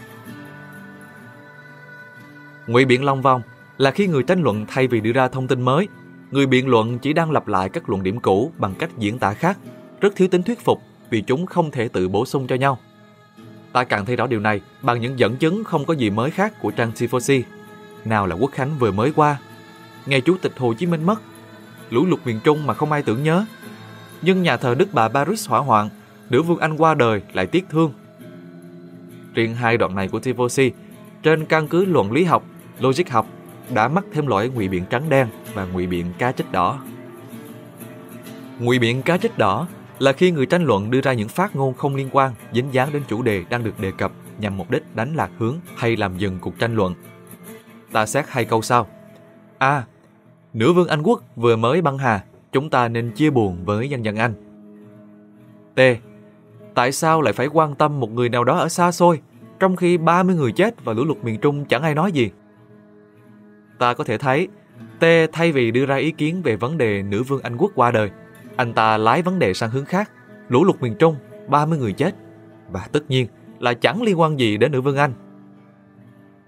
Ngụy 2.68 2.86
biện 2.86 3.04
long 3.04 3.22
vong 3.22 3.42
là 3.82 3.92
khi 3.92 4.08
người 4.08 4.24
tranh 4.24 4.44
luận 4.44 4.66
thay 4.68 4.88
vì 4.88 5.02
đưa 5.02 5.12
ra 5.12 5.28
thông 5.28 5.48
tin 5.48 5.62
mới, 5.62 5.88
người 6.32 6.46
biện 6.46 6.68
luận 6.68 7.00
chỉ 7.00 7.14
đang 7.14 7.32
lặp 7.32 7.48
lại 7.48 7.70
các 7.70 7.90
luận 7.90 8.04
điểm 8.04 8.20
cũ 8.20 8.52
bằng 8.58 8.74
cách 8.80 8.90
diễn 8.98 9.20
tả 9.20 9.34
khác, 9.34 9.58
rất 10.02 10.16
thiếu 10.16 10.28
tính 10.28 10.44
thuyết 10.44 10.60
phục 10.60 10.82
vì 11.10 11.22
chúng 11.22 11.46
không 11.46 11.72
thể 11.72 11.88
tự 11.88 12.10
bổ 12.10 12.26
sung 12.26 12.48
cho 12.48 12.56
nhau. 12.56 12.80
Ta 13.72 13.84
càng 13.84 14.06
thấy 14.06 14.16
rõ 14.16 14.28
điều 14.28 14.40
này 14.40 14.62
bằng 14.82 15.02
những 15.02 15.20
dẫn 15.20 15.36
chứng 15.36 15.64
không 15.64 15.86
có 15.86 15.94
gì 15.94 16.10
mới 16.10 16.32
khác 16.32 16.54
của 16.62 16.72
trang 16.72 16.92
Tifosi. 16.96 17.42
Nào 18.06 18.28
là 18.28 18.36
quốc 18.36 18.52
khánh 18.52 18.78
vừa 18.80 18.92
mới 18.92 19.12
qua, 19.16 19.38
ngày 20.06 20.22
Chủ 20.22 20.38
tịch 20.42 20.54
Hồ 20.58 20.74
Chí 20.74 20.86
Minh 20.86 21.04
mất, 21.04 21.22
lũ 21.90 22.06
lụt 22.06 22.20
miền 22.26 22.40
Trung 22.44 22.68
mà 22.68 22.74
không 22.74 22.92
ai 22.92 23.04
tưởng 23.04 23.24
nhớ. 23.24 23.46
Nhưng 24.22 24.42
nhà 24.42 24.58
thờ 24.58 24.76
Đức 24.76 24.94
Bà 24.94 25.08
Paris 25.08 25.50
hỏa 25.50 25.60
hoạn, 25.60 25.90
nữ 26.30 26.42
vương 26.42 26.60
Anh 26.60 26.78
qua 26.78 26.94
đời 26.94 27.22
lại 27.34 27.46
tiếc 27.46 27.66
thương. 27.70 27.94
Riêng 29.34 29.56
hai 29.56 29.78
đoạn 29.78 29.96
này 29.96 30.08
của 30.08 30.20
Tifosi, 30.20 30.72
trên 31.24 31.46
căn 31.46 31.68
cứ 31.68 31.86
luận 31.86 32.12
lý 32.12 32.24
học, 32.24 32.44
logic 32.80 33.10
học, 33.10 33.28
đã 33.74 33.88
mắc 33.88 34.06
thêm 34.14 34.28
loại 34.28 34.50
ngụy 34.50 34.68
biện 34.68 34.86
trắng 34.90 35.10
đen 35.10 35.28
và 35.54 35.66
ngụy 35.66 35.88
biện 35.88 36.06
cá 36.18 36.32
trích 36.32 36.52
đỏ. 36.52 36.80
Ngụy 38.60 38.80
biện 38.80 39.02
cá 39.02 39.18
trích 39.18 39.38
đỏ 39.38 39.68
là 40.00 40.14
khi 40.14 40.32
người 40.32 40.46
tranh 40.46 40.64
luận 40.64 40.92
đưa 40.92 41.02
ra 41.02 41.14
những 41.14 41.28
phát 41.28 41.56
ngôn 41.56 41.74
không 41.74 41.96
liên 41.96 42.10
quan, 42.12 42.34
dính 42.54 42.74
dáng 42.74 42.90
đến 42.94 43.02
chủ 43.08 43.22
đề 43.22 43.44
đang 43.50 43.64
được 43.64 43.80
đề 43.80 43.92
cập 43.92 44.12
nhằm 44.40 44.58
mục 44.58 44.72
đích 44.72 44.96
đánh 44.96 45.16
lạc 45.16 45.30
hướng 45.38 45.56
hay 45.76 45.96
làm 45.96 46.18
dừng 46.18 46.40
cuộc 46.42 46.60
tranh 46.60 46.76
luận. 46.76 46.94
Ta 47.92 48.06
xét 48.06 48.26
hai 48.28 48.46
câu 48.46 48.62
sau. 48.62 48.88
A. 49.58 49.84
Nữ 50.54 50.74
vương 50.74 50.88
Anh 50.88 51.02
quốc 51.02 51.24
vừa 51.36 51.56
mới 51.56 51.82
băng 51.82 51.98
hà, 51.98 52.24
chúng 52.52 52.70
ta 52.70 52.88
nên 52.88 53.12
chia 53.12 53.30
buồn 53.30 53.66
với 53.66 53.90
dân 53.90 54.06
dân 54.06 54.16
Anh. 54.16 54.34
T. 55.76 55.80
Tại 56.74 56.92
sao 56.92 57.22
lại 57.22 57.34
phải 57.34 57.48
quan 57.48 57.76
tâm 57.76 58.00
một 58.00 58.12
người 58.12 58.30
nào 58.30 58.44
đó 58.44 58.58
ở 58.58 58.70
xa 58.70 58.92
xôi, 58.92 59.22
trong 59.60 59.76
khi 59.76 59.98
30 59.98 60.36
người 60.36 60.52
chết 60.52 60.84
và 60.84 60.94
lũ 60.94 61.06
lụt 61.06 61.18
miền 61.24 61.40
Trung 61.40 61.66
chẳng 61.66 61.84
ai 61.84 61.96
nói 61.96 62.12
gì? 62.12 62.32
Ta 63.82 63.94
có 63.94 64.04
thể 64.04 64.18
thấy, 64.18 64.48
T 65.00 65.06
thay 65.32 65.52
vì 65.52 65.72
đưa 65.72 65.86
ra 65.86 65.96
ý 65.96 66.12
kiến 66.12 66.42
về 66.42 66.56
vấn 66.56 66.78
đề 66.78 67.04
nữ 67.04 67.24
vương 67.24 67.42
Anh 67.42 67.58
quốc 67.58 67.72
qua 67.76 67.92
đời, 67.92 68.10
anh 68.56 68.74
ta 68.74 68.98
lái 68.98 69.22
vấn 69.22 69.40
đề 69.40 69.54
sang 69.54 69.70
hướng 69.70 69.86
khác, 69.86 70.12
lũ 70.50 70.64
lụt 70.64 70.82
miền 70.82 70.96
Trung, 71.00 71.16
30 71.48 71.80
người 71.80 71.94
chết. 71.94 72.16
Và 72.70 72.88
tất 72.92 73.10
nhiên 73.10 73.28
là 73.60 73.74
chẳng 73.74 74.02
liên 74.02 74.20
quan 74.20 74.40
gì 74.40 74.58
đến 74.58 74.72
nữ 74.72 74.82
vương 74.82 74.98
Anh. 74.98 75.14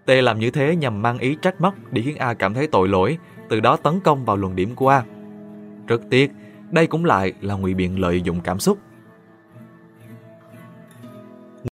T 0.05 0.09
làm 0.09 0.39
như 0.39 0.51
thế 0.51 0.75
nhằm 0.75 1.01
mang 1.01 1.17
ý 1.17 1.37
trách 1.41 1.61
móc 1.61 1.73
để 1.91 2.01
khiến 2.01 2.17
A 2.17 2.33
cảm 2.33 2.53
thấy 2.53 2.67
tội 2.67 2.87
lỗi, 2.87 3.17
từ 3.49 3.59
đó 3.59 3.77
tấn 3.77 3.99
công 3.99 4.25
vào 4.25 4.37
luận 4.37 4.55
điểm 4.55 4.75
của 4.75 4.89
A. 4.89 5.03
Rất 5.87 6.01
tiếc, 6.09 6.31
đây 6.71 6.87
cũng 6.87 7.05
lại 7.05 7.33
là 7.41 7.53
ngụy 7.55 7.73
biện 7.73 7.99
lợi 7.99 8.21
dụng 8.21 8.41
cảm 8.41 8.59
xúc. 8.59 8.77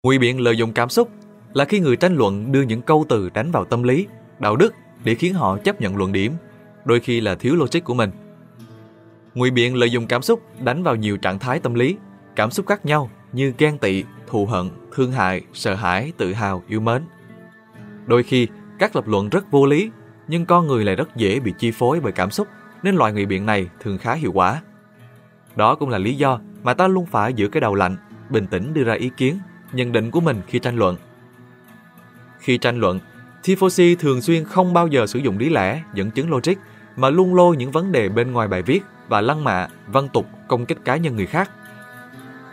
Ngụy 0.02 0.18
biện 0.18 0.40
lợi 0.40 0.56
dụng 0.56 0.72
cảm 0.72 0.88
xúc 0.88 1.10
là 1.52 1.64
khi 1.64 1.80
người 1.80 1.96
tranh 1.96 2.16
luận 2.16 2.52
đưa 2.52 2.62
những 2.62 2.82
câu 2.82 3.04
từ 3.08 3.30
đánh 3.30 3.50
vào 3.50 3.64
tâm 3.64 3.82
lý, 3.82 4.06
đạo 4.38 4.56
đức 4.56 4.74
để 5.04 5.14
khiến 5.14 5.34
họ 5.34 5.58
chấp 5.58 5.80
nhận 5.80 5.96
luận 5.96 6.12
điểm, 6.12 6.32
đôi 6.84 7.00
khi 7.00 7.20
là 7.20 7.34
thiếu 7.34 7.56
logic 7.56 7.84
của 7.84 7.94
mình. 7.94 8.10
Ngụy 9.34 9.50
biện 9.50 9.76
lợi 9.76 9.90
dụng 9.90 10.06
cảm 10.06 10.22
xúc 10.22 10.42
đánh 10.64 10.82
vào 10.82 10.96
nhiều 10.96 11.16
trạng 11.16 11.38
thái 11.38 11.60
tâm 11.60 11.74
lý, 11.74 11.96
cảm 12.36 12.50
xúc 12.50 12.66
khác 12.66 12.86
nhau 12.86 13.10
như 13.32 13.52
ghen 13.58 13.78
tị, 13.78 14.04
thù 14.26 14.46
hận, 14.46 14.70
thương 14.92 15.12
hại, 15.12 15.42
sợ 15.52 15.74
hãi, 15.74 16.12
tự 16.16 16.32
hào, 16.32 16.62
yêu 16.68 16.80
mến. 16.80 17.02
Đôi 18.06 18.22
khi, 18.22 18.48
các 18.78 18.96
lập 18.96 19.08
luận 19.08 19.28
rất 19.28 19.50
vô 19.50 19.66
lý, 19.66 19.90
nhưng 20.28 20.46
con 20.46 20.66
người 20.66 20.84
lại 20.84 20.96
rất 20.96 21.16
dễ 21.16 21.40
bị 21.40 21.52
chi 21.58 21.70
phối 21.70 22.00
bởi 22.00 22.12
cảm 22.12 22.30
xúc, 22.30 22.48
nên 22.82 22.94
loại 22.94 23.12
ngụy 23.12 23.26
biện 23.26 23.46
này 23.46 23.68
thường 23.80 23.98
khá 23.98 24.14
hiệu 24.14 24.32
quả. 24.32 24.62
Đó 25.56 25.74
cũng 25.74 25.88
là 25.88 25.98
lý 25.98 26.14
do 26.14 26.40
mà 26.62 26.74
ta 26.74 26.88
luôn 26.88 27.06
phải 27.06 27.34
giữ 27.34 27.48
cái 27.48 27.60
đầu 27.60 27.74
lạnh, 27.74 27.96
bình 28.30 28.46
tĩnh 28.46 28.74
đưa 28.74 28.84
ra 28.84 28.94
ý 28.94 29.10
kiến, 29.16 29.38
nhận 29.72 29.92
định 29.92 30.10
của 30.10 30.20
mình 30.20 30.40
khi 30.46 30.58
tranh 30.58 30.76
luận. 30.76 30.96
Khi 32.38 32.58
tranh 32.58 32.80
luận, 32.80 32.98
Tifosi 33.42 33.96
thường 33.96 34.20
xuyên 34.20 34.44
không 34.44 34.72
bao 34.72 34.86
giờ 34.86 35.06
sử 35.06 35.18
dụng 35.18 35.38
lý 35.38 35.48
lẽ, 35.48 35.82
dẫn 35.94 36.10
chứng 36.10 36.30
logic, 36.30 36.54
mà 36.96 37.10
luôn 37.10 37.34
lôi 37.34 37.56
những 37.56 37.70
vấn 37.70 37.92
đề 37.92 38.08
bên 38.08 38.32
ngoài 38.32 38.48
bài 38.48 38.62
viết 38.62 38.82
và 39.08 39.20
lăng 39.20 39.44
mạ, 39.44 39.68
văn 39.86 40.08
tục, 40.12 40.26
công 40.48 40.66
kích 40.66 40.78
cá 40.84 40.96
nhân 40.96 41.16
người 41.16 41.26
khác. 41.26 41.50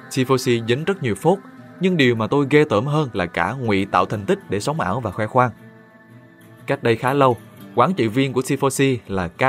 Tifosi 0.10 0.68
dính 0.68 0.84
rất 0.84 1.04
nhiều 1.04 1.16
phốt, 1.16 1.40
nhưng 1.80 1.98
điều 1.98 2.16
mà 2.16 2.28
tôi 2.28 2.48
ghê 2.50 2.66
tởm 2.70 2.86
hơn 2.86 3.10
là 3.14 3.26
cả 3.26 3.54
ngụy 3.54 3.86
tạo 3.86 4.06
thành 4.06 4.26
tích 4.26 4.40
để 4.50 4.60
sống 4.60 4.80
ảo 4.80 5.00
và 5.00 5.12
khoe 5.12 5.28
khoang. 5.28 5.52
Cách 6.68 6.84
đây 6.84 6.96
khá 6.96 7.14
lâu, 7.14 7.38
quản 7.76 7.94
trị 7.94 8.08
viên 8.08 8.34
của 8.34 8.42
Tifosi 8.42 8.98
là 9.08 9.28
K 9.28 9.42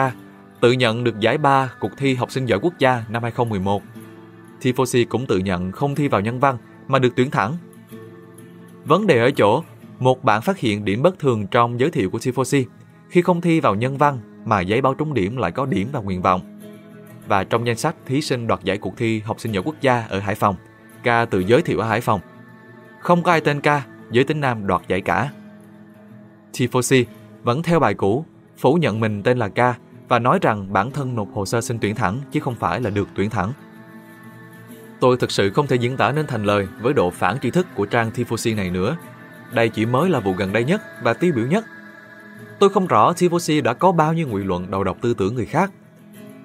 tự 0.61 0.73
nhận 0.73 1.05
được 1.05 1.21
giải 1.21 1.39
ba 1.39 1.73
cuộc 1.81 1.97
thi 1.97 2.15
học 2.15 2.31
sinh 2.31 2.47
giỏi 2.47 2.59
quốc 2.63 2.79
gia 2.79 3.05
năm 3.09 3.23
2011. 3.23 3.83
Tifosi 4.61 5.05
cũng 5.09 5.27
tự 5.27 5.39
nhận 5.39 5.73
không 5.73 5.95
thi 5.95 6.09
vào 6.09 6.21
nhân 6.21 6.41
văn 6.41 6.59
mà 6.89 6.99
được 6.99 7.13
tuyển 7.17 7.31
thẳng. 7.31 7.57
Vấn 8.85 9.07
đề 9.07 9.19
ở 9.19 9.31
chỗ, 9.31 9.63
một 10.01 10.25
bạn 10.25 10.43
phát 10.43 10.59
hiện 10.59 10.85
điểm 10.85 11.03
bất 11.03 11.19
thường 11.19 11.47
trong 11.47 11.81
giới 11.81 11.91
thiệu 11.91 12.11
của 12.11 12.19
Tifosi 12.19 12.65
khi 13.09 13.23
không 13.23 13.41
thi 13.41 13.61
vào 13.61 13.75
nhân 13.75 13.99
văn 13.99 14.19
mà 14.45 14.61
giấy 14.61 14.81
báo 14.81 14.95
trúng 14.95 15.15
điểm 15.15 15.37
lại 15.37 15.53
có 15.53 15.67
điểm 15.67 15.89
và 15.93 16.01
nguyện 16.01 16.23
vọng. 16.23 16.61
Và 17.27 17.45
trong 17.45 17.67
danh 17.67 17.77
sách 17.77 17.97
thí 18.07 18.21
sinh 18.21 18.47
đoạt 18.47 18.65
giải 18.65 18.79
cuộc 18.79 18.97
thi 18.97 19.21
học 19.21 19.41
sinh 19.41 19.53
giỏi 19.53 19.63
quốc 19.67 19.75
gia 19.81 20.07
ở 20.09 20.19
Hải 20.19 20.35
Phòng, 20.35 20.57
Ca 21.03 21.25
tự 21.25 21.41
giới 21.41 21.63
thiệu 21.63 21.79
ở 21.79 21.89
Hải 21.89 22.01
Phòng. 22.01 22.21
Không 23.01 23.23
có 23.23 23.31
ai 23.31 23.41
tên 23.41 23.61
Ca, 23.61 23.83
giới 24.11 24.25
tính 24.25 24.41
nam 24.41 24.67
đoạt 24.67 24.83
giải 24.89 25.01
cả. 25.01 25.31
Tifosi 26.53 27.05
vẫn 27.43 27.63
theo 27.63 27.81
bài 27.81 27.95
cũ, 27.95 28.25
phủ 28.59 28.75
nhận 28.75 29.01
mình 29.01 29.23
tên 29.23 29.39
là 29.39 29.49
Ca 29.49 29.75
và 30.09 30.19
nói 30.19 30.39
rằng 30.43 30.73
bản 30.73 30.91
thân 30.91 31.15
nộp 31.15 31.29
hồ 31.35 31.47
sơ 31.47 31.61
xin 31.61 31.79
tuyển 31.79 31.95
thẳng 31.95 32.21
chứ 32.33 32.41
không 32.41 32.55
phải 32.55 32.81
là 32.81 32.91
được 32.91 33.09
tuyển 33.15 33.31
thẳng. 33.31 33.53
Tôi 35.01 35.17
thực 35.17 35.31
sự 35.31 35.51
không 35.51 35.67
thể 35.67 35.77
diễn 35.77 35.97
tả 35.97 36.13
nên 36.13 36.27
thành 36.27 36.45
lời 36.45 36.69
với 36.81 36.93
độ 36.93 37.11
phản 37.11 37.39
tri 37.41 37.51
thức 37.51 37.67
của 37.75 37.87
trang 37.87 38.11
Tifosi 38.15 38.57
này 38.57 38.71
nữa. 38.71 38.97
Đây 39.53 39.69
chỉ 39.69 39.87
mới 39.87 40.11
là 40.11 40.21
vụ 40.21 40.33
gần 40.33 40.53
đây 40.53 40.65
nhất 40.65 40.83
và 41.03 41.15
tiêu 41.15 41.33
biểu 41.37 41.47
nhất. 41.47 41.65
Tôi 42.59 42.71
không 42.71 42.87
rõ 42.87 43.13
Tivosi 43.13 43.61
đã 43.61 43.75
có 43.75 43.93
bao 43.93 44.13
nhiêu 44.13 44.29
ngụy 44.29 44.45
luận 44.45 44.71
đầu 44.71 44.85
độc 44.85 44.97
tư 45.01 45.15
tưởng 45.15 45.35
người 45.35 45.47
khác. 45.47 45.73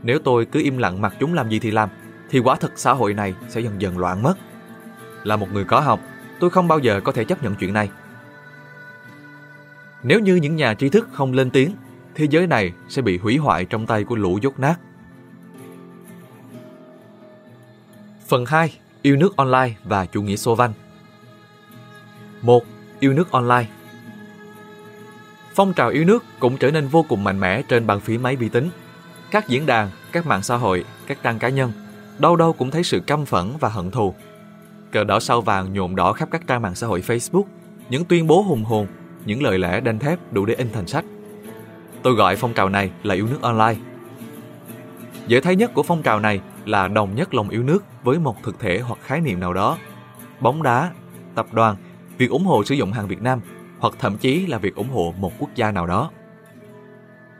Nếu 0.04 0.20
tôi 0.20 0.46
cứ 0.46 0.62
im 0.62 0.78
lặng 0.78 1.02
mặc 1.02 1.14
chúng 1.20 1.34
làm 1.34 1.50
gì 1.50 1.60
thì 1.60 1.72
làm, 1.72 1.90
thì 2.30 2.40
quả 2.40 2.56
thực 2.56 2.72
xã 2.76 2.94
hội 2.94 3.14
này 3.14 3.34
sẽ 3.50 3.62
dần 3.62 3.82
dần 3.82 3.98
loạn 3.98 4.24
mất. 4.24 4.36
Là 5.24 5.36
một 5.36 5.48
người 5.54 5.64
có 5.64 5.80
học, 5.80 6.00
tôi 6.40 6.50
không 6.50 6.68
bao 6.68 6.80
giờ 6.80 7.02
có 7.04 7.12
thể 7.12 7.26
chấp 7.26 7.44
nhận 7.44 7.56
chuyện 7.56 7.74
này. 7.74 7.90
Nếu 10.04 10.20
như 10.20 10.36
những 10.36 10.56
nhà 10.56 10.74
trí 10.74 10.90
thức 10.90 11.10
không 11.12 11.34
lên 11.34 11.50
tiếng, 11.50 11.76
thế 12.16 12.28
giới 12.30 12.48
này 12.48 12.74
sẽ 12.90 13.02
bị 13.02 13.18
hủy 13.18 13.38
hoại 13.38 13.66
trong 13.66 13.86
tay 13.86 14.04
của 14.04 14.16
lũ 14.16 14.40
dốt 14.42 14.60
nát. 14.60 14.76
Phần 18.28 18.46
2. 18.46 18.74
Yêu 19.02 19.16
nước 19.16 19.38
online 19.38 19.76
và 19.84 20.06
chủ 20.06 20.22
nghĩa 20.22 20.36
xô 20.36 20.56
văn 20.56 20.74
1. 22.42 22.64
Yêu 23.06 23.14
nước 23.14 23.32
online 23.32 23.66
Phong 25.56 25.74
trào 25.74 25.90
yêu 25.90 26.06
nước 26.06 26.24
cũng 26.40 26.58
trở 26.58 26.72
nên 26.72 26.88
vô 26.88 27.06
cùng 27.10 27.24
mạnh 27.24 27.40
mẽ 27.40 27.62
trên 27.62 27.88
bàn 27.88 28.00
phím 28.00 28.24
máy 28.24 28.36
vi 28.36 28.50
tính. 28.50 28.70
Các 29.32 29.48
diễn 29.48 29.66
đàn, 29.66 29.90
các 30.12 30.26
mạng 30.26 30.44
xã 30.44 30.56
hội, 30.56 30.86
các 31.08 31.18
trang 31.24 31.40
cá 31.40 31.50
nhân, 31.50 31.72
đâu 32.20 32.36
đâu 32.36 32.54
cũng 32.54 32.72
thấy 32.72 32.84
sự 32.84 33.00
căm 33.00 33.26
phẫn 33.26 33.52
và 33.60 33.70
hận 33.70 33.92
thù. 33.92 34.14
Cờ 34.92 35.04
đỏ 35.04 35.20
sao 35.20 35.42
vàng 35.42 35.74
nhuộm 35.74 35.96
đỏ 35.96 36.14
khắp 36.14 36.30
các 36.32 36.48
trang 36.48 36.62
mạng 36.62 36.76
xã 36.76 36.88
hội 36.88 37.04
Facebook, 37.08 37.44
những 37.90 38.06
tuyên 38.06 38.28
bố 38.28 38.42
hùng 38.42 38.64
hồn, 38.64 38.88
những 39.26 39.44
lời 39.44 39.60
lẽ 39.60 39.80
đanh 39.80 40.00
thép 40.00 40.34
đủ 40.34 40.46
để 40.46 40.54
in 40.54 40.68
thành 40.74 40.88
sách. 40.88 41.06
Tôi 42.04 42.14
gọi 42.14 42.36
phong 42.36 42.54
trào 42.54 42.70
này 42.70 42.92
là 43.04 43.16
yêu 43.16 43.28
nước 43.28 43.42
online. 43.42 43.82
Dễ 45.28 45.42
thấy 45.42 45.56
nhất 45.56 45.72
của 45.74 45.84
phong 45.84 46.02
trào 46.02 46.20
này 46.20 46.40
là 46.66 46.88
đồng 46.88 47.16
nhất 47.16 47.34
lòng 47.34 47.50
yêu 47.50 47.64
nước 47.64 47.84
với 48.04 48.20
một 48.20 48.44
thực 48.44 48.60
thể 48.60 48.80
hoặc 48.80 49.00
khái 49.04 49.22
niệm 49.22 49.40
nào 49.40 49.54
đó. 49.54 49.78
Bóng 50.40 50.64
đá, 50.64 50.92
tập 51.36 51.48
đoàn, 51.52 51.76
việc 52.18 52.30
ủng 52.30 52.46
hộ 52.46 52.64
sử 52.64 52.76
dụng 52.76 52.92
hàng 52.92 53.08
Việt 53.08 53.22
Nam 53.22 53.40
hoặc 53.80 53.94
thậm 54.00 54.18
chí 54.18 54.46
là 54.46 54.58
việc 54.58 54.76
ủng 54.76 54.90
hộ 54.90 55.14
một 55.20 55.32
quốc 55.40 55.50
gia 55.56 55.72
nào 55.72 55.88
đó. 55.88 56.12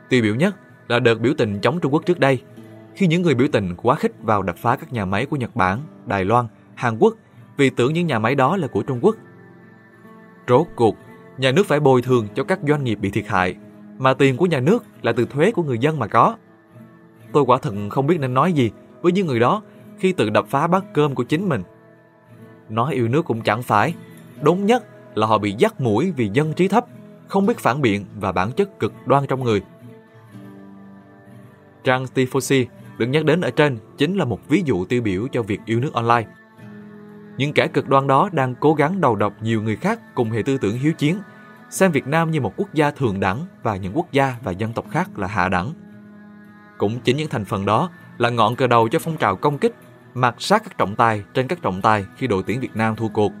Tiêu 0.08 0.22
biểu 0.22 0.34
nhất 0.34 0.56
là 0.88 0.98
đợt 0.98 1.20
biểu 1.20 1.32
tình 1.38 1.58
chống 1.60 1.80
Trung 1.80 1.92
Quốc 1.92 2.02
trước 2.06 2.20
đây, 2.20 2.42
khi 2.94 3.06
những 3.06 3.22
người 3.22 3.34
biểu 3.34 3.48
tình 3.52 3.74
quá 3.76 3.94
khích 3.94 4.12
vào 4.22 4.42
đập 4.42 4.56
phá 4.58 4.76
các 4.76 4.92
nhà 4.92 5.04
máy 5.04 5.26
của 5.26 5.36
Nhật 5.36 5.56
Bản, 5.56 5.80
Đài 6.06 6.24
Loan, 6.24 6.46
Hàn 6.74 6.98
Quốc 6.98 7.14
vì 7.56 7.70
tưởng 7.70 7.92
những 7.92 8.06
nhà 8.06 8.18
máy 8.18 8.34
đó 8.34 8.56
là 8.56 8.66
của 8.66 8.82
Trung 8.82 8.98
Quốc. 9.02 9.16
Rốt 10.48 10.66
cuộc, 10.76 10.96
nhà 11.38 11.52
nước 11.52 11.66
phải 11.66 11.80
bồi 11.80 12.02
thường 12.02 12.28
cho 12.34 12.44
các 12.44 12.58
doanh 12.68 12.84
nghiệp 12.84 12.94
bị 12.94 13.10
thiệt 13.10 13.26
hại, 13.26 13.56
mà 13.98 14.14
tiền 14.14 14.36
của 14.36 14.46
nhà 14.46 14.60
nước 14.60 14.84
là 15.02 15.12
từ 15.12 15.26
thuế 15.26 15.50
của 15.50 15.62
người 15.62 15.78
dân 15.78 15.98
mà 15.98 16.06
có. 16.06 16.36
Tôi 17.32 17.44
quả 17.46 17.58
thật 17.62 17.74
không 17.90 18.06
biết 18.06 18.20
nên 18.20 18.34
nói 18.34 18.52
gì 18.52 18.70
với 19.02 19.12
những 19.12 19.26
người 19.26 19.40
đó 19.40 19.62
khi 19.98 20.12
tự 20.12 20.30
đập 20.30 20.46
phá 20.48 20.66
bát 20.66 20.84
cơm 20.94 21.14
của 21.14 21.24
chính 21.24 21.48
mình. 21.48 21.62
Nói 22.68 22.94
yêu 22.94 23.08
nước 23.08 23.24
cũng 23.24 23.40
chẳng 23.40 23.62
phải, 23.62 23.94
đúng 24.42 24.66
nhất 24.66 24.84
là 25.14 25.26
họ 25.26 25.38
bị 25.38 25.54
dắt 25.58 25.80
mũi 25.80 26.12
vì 26.16 26.30
dân 26.32 26.52
trí 26.52 26.68
thấp, 26.68 26.86
không 27.28 27.46
biết 27.46 27.58
phản 27.58 27.82
biện 27.82 28.04
và 28.20 28.32
bản 28.32 28.52
chất 28.52 28.78
cực 28.78 28.92
đoan 29.06 29.26
trong 29.26 29.44
người. 29.44 29.62
Trang 31.84 32.04
Tifosi 32.14 32.64
được 32.98 33.06
nhắc 33.06 33.24
đến 33.24 33.40
ở 33.40 33.50
trên 33.50 33.78
chính 33.98 34.16
là 34.16 34.24
một 34.24 34.48
ví 34.48 34.62
dụ 34.66 34.84
tiêu 34.84 35.02
biểu 35.02 35.28
cho 35.32 35.42
việc 35.42 35.60
yêu 35.66 35.80
nước 35.80 35.92
online. 35.92 36.26
Những 37.36 37.52
kẻ 37.52 37.66
cực 37.66 37.88
đoan 37.88 38.06
đó 38.06 38.28
đang 38.32 38.54
cố 38.54 38.74
gắng 38.74 39.00
đầu 39.00 39.16
độc 39.16 39.32
nhiều 39.42 39.62
người 39.62 39.76
khác 39.76 40.00
cùng 40.14 40.30
hệ 40.30 40.42
tư 40.42 40.58
tưởng 40.58 40.78
hiếu 40.78 40.92
chiến, 40.92 41.18
xem 41.70 41.92
Việt 41.92 42.06
Nam 42.06 42.30
như 42.30 42.40
một 42.40 42.52
quốc 42.56 42.74
gia 42.74 42.90
thường 42.90 43.20
đẳng 43.20 43.46
và 43.62 43.76
những 43.76 43.96
quốc 43.96 44.12
gia 44.12 44.36
và 44.42 44.52
dân 44.52 44.72
tộc 44.72 44.84
khác 44.90 45.18
là 45.18 45.26
hạ 45.26 45.48
đẳng. 45.48 45.72
Cũng 46.78 47.00
chính 47.00 47.16
những 47.16 47.28
thành 47.28 47.44
phần 47.44 47.64
đó 47.64 47.90
là 48.18 48.30
ngọn 48.30 48.56
cờ 48.56 48.66
đầu 48.66 48.88
cho 48.88 48.98
phong 48.98 49.16
trào 49.16 49.36
công 49.36 49.58
kích, 49.58 49.74
mặc 50.14 50.34
sát 50.38 50.62
các 50.64 50.78
trọng 50.78 50.96
tài 50.96 51.22
trên 51.34 51.48
các 51.48 51.62
trọng 51.62 51.82
tài 51.82 52.04
khi 52.16 52.26
đội 52.26 52.42
tuyển 52.46 52.60
Việt 52.60 52.76
Nam 52.76 52.96
thua 52.96 53.08
cuộc. 53.08 53.32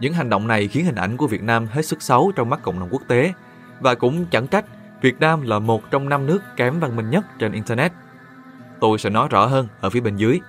Những 0.00 0.12
hành 0.12 0.30
động 0.30 0.46
này 0.46 0.68
khiến 0.68 0.84
hình 0.84 0.94
ảnh 0.94 1.16
của 1.16 1.26
Việt 1.26 1.42
Nam 1.42 1.66
hết 1.66 1.86
sức 1.86 2.02
xấu 2.02 2.32
trong 2.36 2.50
mắt 2.50 2.60
cộng 2.62 2.80
đồng 2.80 2.88
quốc 2.92 3.02
tế 3.08 3.32
và 3.80 3.94
cũng 3.94 4.26
chẳng 4.30 4.46
trách 4.46 4.64
Việt 5.02 5.20
Nam 5.20 5.42
là 5.42 5.58
một 5.58 5.90
trong 5.90 6.08
năm 6.08 6.26
nước 6.26 6.42
kém 6.56 6.80
văn 6.80 6.96
minh 6.96 7.10
nhất 7.10 7.26
trên 7.38 7.52
Internet. 7.52 7.92
Tôi 8.80 8.98
sẽ 8.98 9.10
nói 9.10 9.28
rõ 9.30 9.46
hơn 9.46 9.68
ở 9.80 9.90
phía 9.90 10.00
bên 10.00 10.16
dưới. 10.16 10.40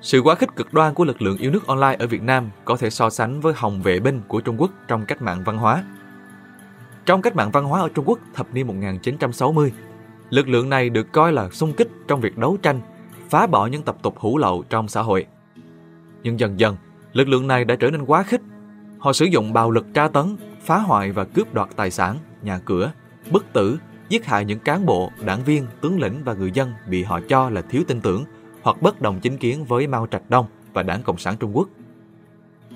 Sự 0.00 0.20
quá 0.20 0.34
khích 0.34 0.56
cực 0.56 0.72
đoan 0.72 0.94
của 0.94 1.04
lực 1.04 1.22
lượng 1.22 1.38
yêu 1.38 1.50
nước 1.50 1.66
online 1.66 1.96
ở 1.98 2.06
Việt 2.06 2.22
Nam 2.22 2.50
có 2.64 2.76
thể 2.76 2.90
so 2.90 3.10
sánh 3.10 3.40
với 3.40 3.54
hồng 3.56 3.82
vệ 3.82 4.00
binh 4.00 4.20
của 4.28 4.40
Trung 4.40 4.60
Quốc 4.60 4.70
trong 4.88 5.04
cách 5.04 5.22
mạng 5.22 5.42
văn 5.44 5.58
hóa. 5.58 5.84
Trong 7.06 7.22
cách 7.22 7.36
mạng 7.36 7.50
văn 7.50 7.64
hóa 7.64 7.80
ở 7.80 7.88
Trung 7.94 8.04
Quốc 8.08 8.18
thập 8.34 8.54
niên 8.54 8.66
1960, 8.66 9.72
lực 10.30 10.48
lượng 10.48 10.68
này 10.70 10.90
được 10.90 11.12
coi 11.12 11.32
là 11.32 11.50
xung 11.50 11.72
kích 11.72 11.88
trong 12.08 12.20
việc 12.20 12.38
đấu 12.38 12.56
tranh, 12.62 12.80
phá 13.30 13.46
bỏ 13.46 13.66
những 13.66 13.82
tập 13.82 13.96
tục 14.02 14.18
hủ 14.18 14.38
lậu 14.38 14.64
trong 14.70 14.88
xã 14.88 15.02
hội. 15.02 15.26
Nhưng 16.22 16.40
dần 16.40 16.60
dần, 16.60 16.76
lực 17.12 17.28
lượng 17.28 17.46
này 17.46 17.64
đã 17.64 17.76
trở 17.76 17.90
nên 17.90 18.04
quá 18.04 18.22
khích. 18.22 18.40
Họ 18.98 19.12
sử 19.12 19.24
dụng 19.24 19.52
bạo 19.52 19.70
lực 19.70 19.86
tra 19.94 20.08
tấn, 20.08 20.36
phá 20.60 20.78
hoại 20.78 21.12
và 21.12 21.24
cướp 21.24 21.54
đoạt 21.54 21.68
tài 21.76 21.90
sản, 21.90 22.18
nhà 22.42 22.58
cửa, 22.64 22.92
bức 23.30 23.52
tử, 23.52 23.78
giết 24.08 24.26
hại 24.26 24.44
những 24.44 24.58
cán 24.58 24.86
bộ, 24.86 25.10
đảng 25.24 25.44
viên, 25.44 25.66
tướng 25.80 26.00
lĩnh 26.00 26.24
và 26.24 26.34
người 26.34 26.50
dân 26.50 26.72
bị 26.88 27.02
họ 27.02 27.20
cho 27.28 27.50
là 27.50 27.62
thiếu 27.62 27.82
tin 27.88 28.00
tưởng 28.00 28.24
hoặc 28.62 28.82
bất 28.82 29.00
đồng 29.00 29.20
chính 29.20 29.38
kiến 29.38 29.64
với 29.64 29.86
Mao 29.86 30.06
Trạch 30.10 30.30
Đông 30.30 30.46
và 30.72 30.82
Đảng 30.82 31.02
Cộng 31.02 31.18
sản 31.18 31.36
Trung 31.36 31.56
Quốc. 31.56 31.68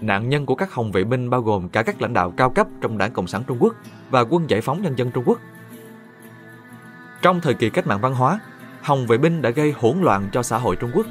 Nạn 0.01 0.29
nhân 0.29 0.47
của 0.47 0.55
các 0.55 0.73
hồng 0.73 0.92
vệ 0.92 1.05
binh 1.05 1.31
bao 1.31 1.42
gồm 1.42 1.68
cả 1.68 1.83
các 1.83 2.03
lãnh 2.03 2.12
đạo 2.12 2.31
cao 2.37 2.51
cấp 2.51 2.66
trong 2.81 2.99
Đảng 2.99 3.12
Cộng 3.12 3.27
sản 3.27 3.42
Trung 3.47 3.59
Quốc 3.61 3.75
và 4.11 4.21
quân 4.21 4.51
giải 4.51 4.61
phóng 4.61 4.83
nhân 4.83 4.99
dân 4.99 5.11
Trung 5.11 5.25
Quốc. 5.27 5.38
Trong 7.23 7.40
thời 7.40 7.55
kỳ 7.55 7.71
cách 7.71 7.87
mạng 7.87 8.01
văn 8.01 8.14
hóa, 8.14 8.40
hồng 8.83 9.07
vệ 9.07 9.18
binh 9.18 9.42
đã 9.42 9.51
gây 9.51 9.73
hỗn 9.73 10.01
loạn 10.01 10.29
cho 10.33 10.42
xã 10.42 10.59
hội 10.59 10.77
Trung 10.77 10.90
Quốc, 10.95 11.07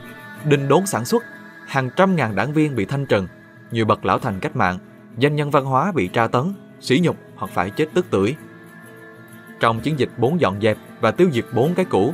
đình 0.45 0.67
đốn 0.67 0.85
sản 0.85 1.05
xuất, 1.05 1.23
hàng 1.71 1.89
trăm 1.95 2.15
ngàn 2.15 2.35
đảng 2.35 2.53
viên 2.53 2.75
bị 2.75 2.85
thanh 2.85 3.05
trừng, 3.05 3.27
nhiều 3.71 3.85
bậc 3.85 4.05
lão 4.05 4.19
thành 4.19 4.39
cách 4.39 4.55
mạng, 4.55 4.77
danh 5.17 5.35
nhân 5.35 5.51
văn 5.51 5.65
hóa 5.65 5.91
bị 5.91 6.07
tra 6.07 6.27
tấn, 6.27 6.53
sỉ 6.79 6.99
nhục 7.03 7.17
hoặc 7.35 7.51
phải 7.53 7.69
chết 7.69 7.89
tức 7.93 8.05
tưởi. 8.09 8.35
Trong 9.59 9.79
chiến 9.79 9.99
dịch 9.99 10.09
bốn 10.17 10.41
dọn 10.41 10.61
dẹp 10.61 10.77
và 11.01 11.11
tiêu 11.11 11.29
diệt 11.31 11.45
bốn 11.53 11.73
cái 11.75 11.85
cũ, 11.85 12.13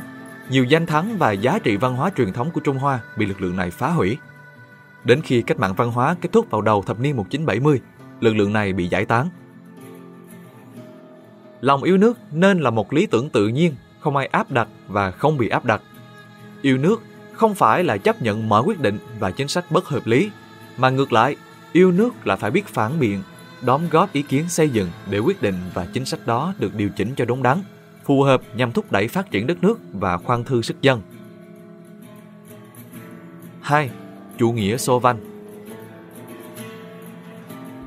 nhiều 0.50 0.64
danh 0.64 0.86
thắng 0.86 1.18
và 1.18 1.32
giá 1.32 1.58
trị 1.58 1.76
văn 1.76 1.96
hóa 1.96 2.10
truyền 2.16 2.32
thống 2.32 2.50
của 2.50 2.60
Trung 2.60 2.78
Hoa 2.78 3.00
bị 3.16 3.26
lực 3.26 3.40
lượng 3.40 3.56
này 3.56 3.70
phá 3.70 3.88
hủy. 3.88 4.18
Đến 5.04 5.20
khi 5.22 5.42
cách 5.42 5.58
mạng 5.58 5.74
văn 5.76 5.92
hóa 5.92 6.16
kết 6.20 6.32
thúc 6.32 6.50
vào 6.50 6.62
đầu 6.62 6.82
thập 6.82 7.00
niên 7.00 7.16
1970, 7.16 7.80
lực 8.20 8.36
lượng 8.36 8.52
này 8.52 8.72
bị 8.72 8.88
giải 8.88 9.04
tán. 9.04 9.28
Lòng 11.60 11.82
yêu 11.82 11.96
nước 11.96 12.18
nên 12.32 12.60
là 12.60 12.70
một 12.70 12.92
lý 12.92 13.06
tưởng 13.06 13.30
tự 13.30 13.48
nhiên, 13.48 13.74
không 14.00 14.16
ai 14.16 14.26
áp 14.26 14.50
đặt 14.50 14.68
và 14.88 15.10
không 15.10 15.38
bị 15.38 15.48
áp 15.48 15.64
đặt. 15.64 15.82
Yêu 16.62 16.78
nước 16.78 17.02
không 17.38 17.54
phải 17.54 17.84
là 17.84 17.96
chấp 17.96 18.22
nhận 18.22 18.48
mọi 18.48 18.62
quyết 18.62 18.80
định 18.80 18.98
và 19.18 19.30
chính 19.30 19.48
sách 19.48 19.70
bất 19.70 19.84
hợp 19.84 20.06
lý, 20.06 20.30
mà 20.76 20.90
ngược 20.90 21.12
lại, 21.12 21.36
yêu 21.72 21.92
nước 21.92 22.26
là 22.26 22.36
phải 22.36 22.50
biết 22.50 22.66
phản 22.66 23.00
biện, 23.00 23.22
đóng 23.62 23.88
góp 23.90 24.12
ý 24.12 24.22
kiến 24.22 24.48
xây 24.48 24.68
dựng 24.68 24.88
để 25.10 25.18
quyết 25.18 25.42
định 25.42 25.54
và 25.74 25.86
chính 25.92 26.04
sách 26.04 26.26
đó 26.26 26.54
được 26.58 26.74
điều 26.74 26.88
chỉnh 26.88 27.14
cho 27.16 27.24
đúng 27.24 27.42
đắn, 27.42 27.58
phù 28.04 28.22
hợp 28.22 28.42
nhằm 28.54 28.72
thúc 28.72 28.92
đẩy 28.92 29.08
phát 29.08 29.30
triển 29.30 29.46
đất 29.46 29.62
nước 29.62 29.80
và 29.92 30.16
khoan 30.16 30.44
thư 30.44 30.62
sức 30.62 30.82
dân. 30.82 31.02
2. 33.60 33.90
Chủ 34.38 34.52
nghĩa 34.52 34.76
Xô 34.76 34.98
Văn 34.98 35.18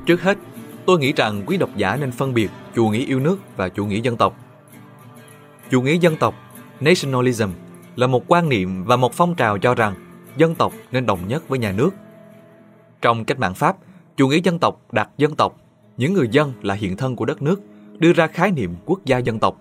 Trước 0.06 0.22
hết, 0.22 0.38
tôi 0.86 1.00
nghĩ 1.00 1.14
rằng 1.14 1.44
quý 1.46 1.58
độc 1.58 1.70
giả 1.76 1.96
nên 1.96 2.12
phân 2.12 2.34
biệt 2.34 2.50
chủ 2.76 2.90
nghĩa 2.90 3.06
yêu 3.06 3.20
nước 3.20 3.40
và 3.56 3.70
chủ 3.70 3.86
nghĩa 3.86 4.00
dân 4.02 4.18
tộc. 4.18 4.38
Chủ 5.70 5.82
nghĩa 5.82 5.98
dân 5.98 6.16
tộc, 6.16 6.36
nationalism, 6.80 7.50
là 8.02 8.08
một 8.08 8.24
quan 8.28 8.50
niệm 8.50 8.84
và 8.84 8.96
một 8.96 9.14
phong 9.14 9.36
trào 9.36 9.58
cho 9.58 9.76
rằng 9.76 9.96
dân 10.38 10.56
tộc 10.56 10.74
nên 10.92 11.06
đồng 11.06 11.28
nhất 11.28 11.50
với 11.50 11.60
nhà 11.60 11.72
nước. 11.72 11.90
Trong 13.02 13.26
cách 13.26 13.40
mạng 13.40 13.54
Pháp, 13.54 13.78
chủ 14.18 14.28
nghĩa 14.28 14.40
dân 14.44 14.60
tộc 14.60 14.82
đặt 14.92 15.10
dân 15.18 15.36
tộc, 15.36 15.58
những 15.98 16.14
người 16.14 16.28
dân 16.32 16.54
là 16.62 16.74
hiện 16.74 16.98
thân 16.98 17.16
của 17.16 17.26
đất 17.26 17.42
nước, 17.42 17.62
đưa 17.98 18.14
ra 18.14 18.28
khái 18.28 18.52
niệm 18.52 18.76
quốc 18.86 19.06
gia 19.06 19.18
dân 19.18 19.40
tộc, 19.40 19.58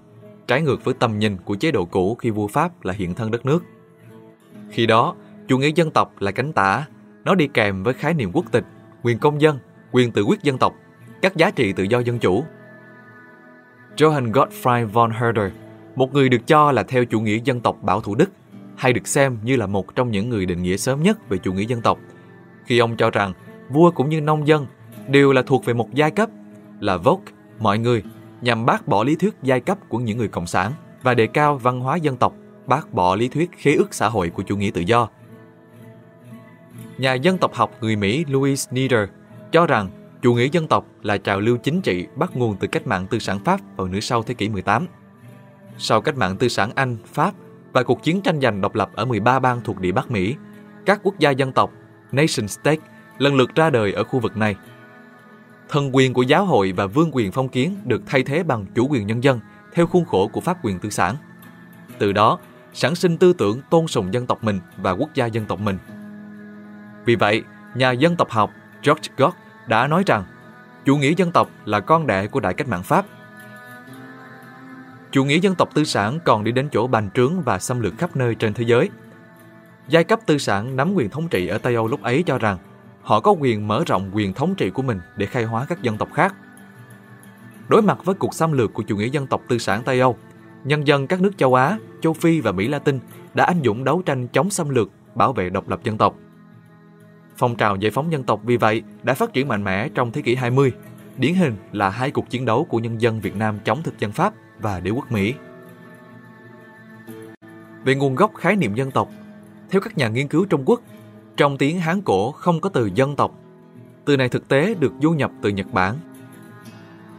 trái 0.47 0.63
ngược 0.63 0.85
với 0.85 0.95
tầm 0.95 1.19
nhìn 1.19 1.37
của 1.45 1.55
chế 1.55 1.71
độ 1.71 1.85
cũ 1.85 2.15
khi 2.15 2.31
vua 2.31 2.47
Pháp 2.47 2.85
là 2.85 2.93
hiện 2.93 3.15
thân 3.15 3.31
đất 3.31 3.47
nước. 3.47 3.65
Khi 4.71 4.87
đó, 4.87 5.15
chủ 5.49 5.59
nghĩa 5.59 5.71
dân 5.75 5.91
tộc 5.91 6.13
là 6.21 6.31
cánh 6.31 6.53
tả, 6.53 6.87
nó 7.25 7.35
đi 7.35 7.49
kèm 7.55 7.83
với 7.83 7.95
khái 7.95 8.15
niệm 8.15 8.31
quốc 8.33 8.45
tịch, 8.53 8.65
quyền 9.03 9.19
công 9.19 9.41
dân, 9.41 9.59
quyền 9.93 10.13
tự 10.13 10.23
quyết 10.23 10.43
dân 10.43 10.59
tộc, 10.59 10.75
các 11.23 11.37
giá 11.37 11.51
trị 11.51 11.73
tự 11.73 11.83
do 11.83 11.99
dân 11.99 12.19
chủ. 12.19 12.45
Johann 13.97 14.33
Gottfried 14.33 14.89
von 14.89 15.11
Herder, 15.11 15.53
một 15.97 16.15
người 16.15 16.29
được 16.29 16.47
cho 16.47 16.73
là 16.73 16.83
theo 16.83 17.05
chủ 17.05 17.21
nghĩa 17.21 17.39
dân 17.45 17.61
tộc 17.61 17.77
bảo 17.83 18.01
thủ 18.01 18.15
Đức, 18.15 18.31
hay 18.77 18.93
được 18.93 19.09
xem 19.09 19.39
như 19.43 19.57
là 19.57 19.67
một 19.67 19.95
trong 19.95 20.11
những 20.11 20.29
người 20.29 20.47
định 20.47 20.63
nghĩa 20.63 20.77
sớm 20.77 21.03
nhất 21.03 21.29
về 21.29 21.39
chủ 21.39 21.53
nghĩa 21.53 21.67
dân 21.67 21.83
tộc, 21.83 21.99
khi 22.65 22.79
ông 22.79 22.97
cho 22.97 23.11
rằng 23.11 23.33
vua 23.69 23.91
cũng 23.91 24.09
như 24.09 24.21
nông 24.21 24.47
dân 24.47 24.67
đều 25.09 25.33
là 25.33 25.43
thuộc 25.43 25.65
về 25.65 25.75
một 25.75 25.95
giai 25.95 26.11
cấp, 26.11 26.31
là 26.81 26.97
Volk, 26.97 27.21
mọi 27.59 27.79
người, 27.79 28.03
nhằm 28.41 28.67
bác 28.67 28.89
bỏ 28.89 29.05
lý 29.05 29.17
thuyết 29.17 29.35
giai 29.43 29.61
cấp 29.61 29.79
của 29.89 29.99
những 29.99 30.19
người 30.19 30.29
cộng 30.29 30.47
sản 30.47 30.73
và 31.03 31.15
đề 31.15 31.27
cao 31.27 31.59
văn 31.59 31.81
hóa 31.81 31.97
dân 31.97 32.17
tộc, 32.17 32.35
bác 32.67 32.93
bỏ 32.93 33.17
lý 33.17 33.29
thuyết 33.29 33.51
khế 33.57 33.75
ước 33.75 33.95
xã 33.95 34.09
hội 34.09 34.31
của 34.31 34.43
chủ 34.43 34.57
nghĩa 34.57 34.71
tự 34.75 34.81
do. 34.81 35.09
Nhà 36.99 37.15
dân 37.15 37.39
tộc 37.39 37.55
học 37.55 37.71
người 37.81 37.97
Mỹ 37.97 38.25
Louis 38.29 38.69
Nieder 38.71 39.09
cho 39.53 39.67
rằng 39.67 39.91
chủ 40.23 40.35
nghĩa 40.35 40.49
dân 40.53 40.67
tộc 40.69 40.87
là 41.03 41.19
trào 41.19 41.41
lưu 41.41 41.57
chính 41.57 41.81
trị 41.81 42.07
bắt 42.17 42.37
nguồn 42.37 42.57
từ 42.61 42.69
cách 42.69 42.87
mạng 42.87 43.07
tư 43.11 43.19
sản 43.19 43.39
Pháp 43.45 43.61
vào 43.77 43.89
nửa 43.89 44.01
sau 44.01 44.23
thế 44.23 44.35
kỷ 44.35 44.49
18. 44.49 44.87
Sau 45.83 46.01
cách 46.01 46.17
mạng 46.17 46.37
tư 46.37 46.49
sản 46.49 46.71
Anh, 46.75 46.97
Pháp 47.07 47.35
và 47.73 47.83
cuộc 47.83 48.03
chiến 48.03 48.21
tranh 48.23 48.41
giành 48.41 48.61
độc 48.61 48.75
lập 48.75 48.91
ở 48.95 49.05
13 49.05 49.39
bang 49.39 49.61
thuộc 49.65 49.81
địa 49.81 49.93
Bắc 49.93 50.11
Mỹ, 50.11 50.37
các 50.87 51.01
quốc 51.03 51.19
gia 51.19 51.31
dân 51.31 51.53
tộc, 51.53 51.71
nation 52.13 52.49
state, 52.49 52.81
lần 53.19 53.37
lượt 53.37 53.55
ra 53.55 53.71
đời 53.71 53.93
ở 53.93 54.05
khu 54.05 54.21
vực 54.21 54.37
này. 54.37 54.57
Thần 55.69 55.97
quyền 55.97 56.13
của 56.13 56.23
giáo 56.23 56.45
hội 56.45 56.73
và 56.73 56.87
vương 56.87 57.11
quyền 57.13 57.33
phong 57.33 57.49
kiến 57.49 57.77
được 57.85 58.03
thay 58.07 58.23
thế 58.23 58.43
bằng 58.43 58.67
chủ 58.75 58.89
quyền 58.91 59.07
nhân 59.07 59.25
dân 59.25 59.41
theo 59.73 59.87
khuôn 59.87 60.05
khổ 60.05 60.29
của 60.29 60.41
pháp 60.41 60.65
quyền 60.65 60.79
tư 60.79 60.91
sản. 60.91 61.17
Từ 61.99 62.13
đó, 62.13 62.39
sản 62.73 62.95
sinh 62.95 63.17
tư 63.17 63.33
tưởng 63.33 63.61
tôn 63.71 63.87
sùng 63.87 64.15
dân 64.15 64.27
tộc 64.27 64.45
mình 64.45 64.61
và 64.77 64.91
quốc 64.91 65.11
gia 65.15 65.27
dân 65.27 65.45
tộc 65.47 65.61
mình. 65.61 65.79
Vì 67.05 67.17
vậy, 67.17 67.43
nhà 67.75 67.91
dân 67.91 68.17
tộc 68.17 68.31
học 68.31 68.51
George 68.83 69.13
Gott 69.17 69.37
đã 69.67 69.87
nói 69.87 70.03
rằng 70.07 70.25
chủ 70.85 70.97
nghĩa 70.97 71.15
dân 71.17 71.33
tộc 71.33 71.51
là 71.65 71.81
con 71.81 72.07
đẻ 72.07 72.27
của 72.27 72.41
đại 72.41 72.55
cách 72.55 72.69
mạng 72.69 72.83
Pháp. 72.83 73.07
Chủ 75.13 75.25
nghĩa 75.25 75.39
dân 75.39 75.55
tộc 75.55 75.75
tư 75.75 75.85
sản 75.85 76.19
còn 76.25 76.45
đi 76.45 76.53
đến 76.53 76.69
chỗ 76.73 76.87
bành 76.87 77.11
trướng 77.15 77.43
và 77.43 77.59
xâm 77.59 77.81
lược 77.81 77.99
khắp 77.99 78.17
nơi 78.17 78.35
trên 78.35 78.55
thế 78.55 78.65
giới. 78.65 78.89
Giai 79.89 80.05
cấp 80.05 80.21
tư 80.27 80.39
sản 80.39 80.77
nắm 80.77 80.95
quyền 80.95 81.11
thống 81.11 81.29
trị 81.29 81.47
ở 81.47 81.59
Tây 81.59 81.75
Âu 81.75 81.89
lúc 81.89 82.03
ấy 82.03 82.23
cho 82.27 82.39
rằng 82.39 82.59
họ 83.03 83.21
có 83.21 83.31
quyền 83.31 83.69
mở 83.69 83.85
rộng 83.87 84.11
quyền 84.13 84.33
thống 84.33 84.55
trị 84.55 84.71
của 84.71 84.83
mình 84.83 85.01
để 85.17 85.27
khai 85.27 85.45
hóa 85.45 85.67
các 85.69 85.83
dân 85.83 85.97
tộc 85.97 86.09
khác. 86.15 86.35
Đối 87.69 87.83
mặt 87.83 88.05
với 88.05 88.15
cuộc 88.15 88.35
xâm 88.35 88.53
lược 88.53 88.75
của 88.75 88.83
chủ 88.83 88.97
nghĩa 88.97 89.09
dân 89.09 89.27
tộc 89.27 89.43
tư 89.49 89.59
sản 89.59 89.83
Tây 89.85 90.01
Âu, 90.01 90.17
nhân 90.65 90.87
dân 90.87 91.07
các 91.07 91.21
nước 91.21 91.39
châu 91.39 91.55
Á, 91.55 91.79
châu 92.03 92.13
Phi 92.13 92.41
và 92.41 92.53
Mỹ 92.53 92.69
Latin 92.69 92.99
đã 93.35 93.45
anh 93.45 93.61
dũng 93.65 93.85
đấu 93.85 94.03
tranh 94.03 94.29
chống 94.29 94.51
xâm 94.51 94.69
lược, 94.69 94.91
bảo 95.15 95.33
vệ 95.33 95.51
độc 95.51 95.69
lập 95.69 95.81
dân 95.85 95.99
tộc. 95.99 96.15
Phong 97.37 97.57
trào 97.57 97.77
giải 97.77 97.91
phóng 97.91 98.13
dân 98.13 98.23
tộc 98.23 98.41
vì 98.45 98.57
vậy 98.57 98.83
đã 99.03 99.15
phát 99.15 99.33
triển 99.33 99.49
mạnh 99.49 99.65
mẽ 99.65 99.89
trong 99.95 100.13
thế 100.13 100.23
kỷ 100.23 100.35
20, 100.35 100.73
điển 101.17 101.35
hình 101.35 101.57
là 101.73 101.91
hai 101.91 102.11
cuộc 102.11 102.31
chiến 102.31 102.45
đấu 102.45 102.65
của 102.65 102.79
nhân 102.79 103.01
dân 103.01 103.21
Việt 103.21 103.37
Nam 103.37 103.59
chống 103.65 103.83
thực 103.83 103.99
dân 103.99 104.13
Pháp 104.13 104.35
và 104.63 104.81
đế 104.81 104.91
quốc 104.91 105.13
Mỹ. 105.13 105.35
Về 107.85 107.95
nguồn 107.95 108.15
gốc 108.15 108.35
khái 108.35 108.57
niệm 108.57 108.75
dân 108.75 108.91
tộc, 108.91 109.09
theo 109.71 109.81
các 109.81 109.99
nhà 109.99 110.09
nghiên 110.09 110.29
cứu 110.29 110.45
Trung 110.45 110.63
Quốc, 110.67 110.81
trong 111.37 111.59
tiếng 111.59 111.81
Hán 111.81 112.03
cổ 112.03 112.33
không 112.33 112.61
có 112.61 112.69
từ 112.69 112.91
dân 112.95 113.17
tộc. 113.17 113.35
Từ 114.05 114.17
này 114.17 114.29
thực 114.29 114.49
tế 114.49 114.75
được 114.75 114.93
du 115.03 115.11
nhập 115.11 115.31
từ 115.43 115.49
Nhật 115.49 115.67
Bản. 115.73 115.97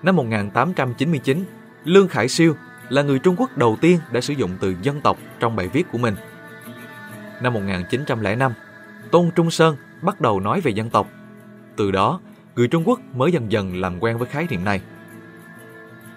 Năm 0.03 0.15
1899, 0.15 1.45
Lương 1.83 2.07
Khải 2.07 2.27
Siêu 2.27 2.55
là 2.89 3.01
người 3.01 3.19
Trung 3.19 3.35
Quốc 3.37 3.57
đầu 3.57 3.77
tiên 3.81 3.99
đã 4.11 4.21
sử 4.21 4.33
dụng 4.33 4.51
từ 4.61 4.75
dân 4.81 5.01
tộc 5.01 5.17
trong 5.39 5.55
bài 5.55 5.67
viết 5.67 5.91
của 5.91 5.97
mình. 5.97 6.15
Năm 7.41 7.53
1905, 7.53 8.53
Tôn 9.11 9.31
Trung 9.35 9.51
Sơn 9.51 9.75
bắt 10.01 10.21
đầu 10.21 10.39
nói 10.39 10.61
về 10.61 10.71
dân 10.71 10.89
tộc. 10.89 11.07
Từ 11.75 11.91
đó, 11.91 12.19
người 12.55 12.67
Trung 12.67 12.83
Quốc 12.87 12.99
mới 13.15 13.31
dần 13.31 13.51
dần 13.51 13.81
làm 13.81 13.99
quen 13.99 14.17
với 14.17 14.27
khái 14.27 14.47
niệm 14.49 14.63
này. 14.63 14.81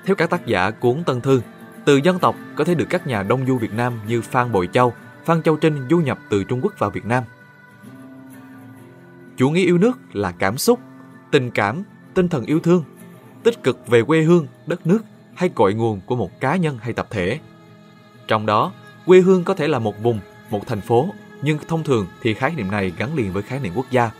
Theo 0.06 0.16
các 0.16 0.30
tác 0.30 0.46
giả 0.46 0.70
cuốn 0.70 1.04
Tân 1.06 1.20
Thư, 1.20 1.40
từ 1.84 1.96
dân 1.96 2.18
tộc 2.18 2.36
có 2.56 2.64
thể 2.64 2.74
được 2.74 2.86
các 2.90 3.06
nhà 3.06 3.22
đông 3.22 3.46
du 3.46 3.58
Việt 3.58 3.72
Nam 3.72 4.00
như 4.06 4.22
Phan 4.22 4.52
Bội 4.52 4.68
Châu, 4.72 4.92
Phan 5.24 5.42
Châu 5.42 5.56
Trinh 5.56 5.86
du 5.90 5.98
nhập 5.98 6.18
từ 6.30 6.44
Trung 6.44 6.60
Quốc 6.62 6.72
vào 6.78 6.90
Việt 6.90 7.04
Nam. 7.04 7.24
Chủ 9.36 9.50
nghĩa 9.50 9.64
yêu 9.64 9.78
nước 9.78 9.98
là 10.12 10.32
cảm 10.32 10.58
xúc, 10.58 10.80
tình 11.30 11.50
cảm, 11.50 11.82
tinh 12.14 12.28
thần 12.28 12.44
yêu 12.44 12.60
thương, 12.60 12.84
tích 13.42 13.62
cực 13.62 13.88
về 13.88 14.02
quê 14.02 14.22
hương, 14.22 14.46
đất 14.66 14.86
nước 14.86 15.04
hay 15.34 15.48
cội 15.48 15.74
nguồn 15.74 16.00
của 16.06 16.16
một 16.16 16.40
cá 16.40 16.56
nhân 16.56 16.78
hay 16.82 16.92
tập 16.92 17.06
thể. 17.10 17.38
Trong 18.28 18.46
đó, 18.46 18.72
quê 19.06 19.20
hương 19.20 19.44
có 19.44 19.54
thể 19.54 19.68
là 19.68 19.78
một 19.78 20.02
vùng, 20.02 20.18
một 20.50 20.66
thành 20.66 20.80
phố, 20.80 21.08
nhưng 21.42 21.58
thông 21.68 21.84
thường 21.84 22.06
thì 22.22 22.34
khái 22.34 22.54
niệm 22.56 22.70
này 22.70 22.92
gắn 22.98 23.14
liền 23.14 23.32
với 23.32 23.42
khái 23.42 23.60
niệm 23.60 23.72
quốc 23.76 23.86
gia. 23.90 24.10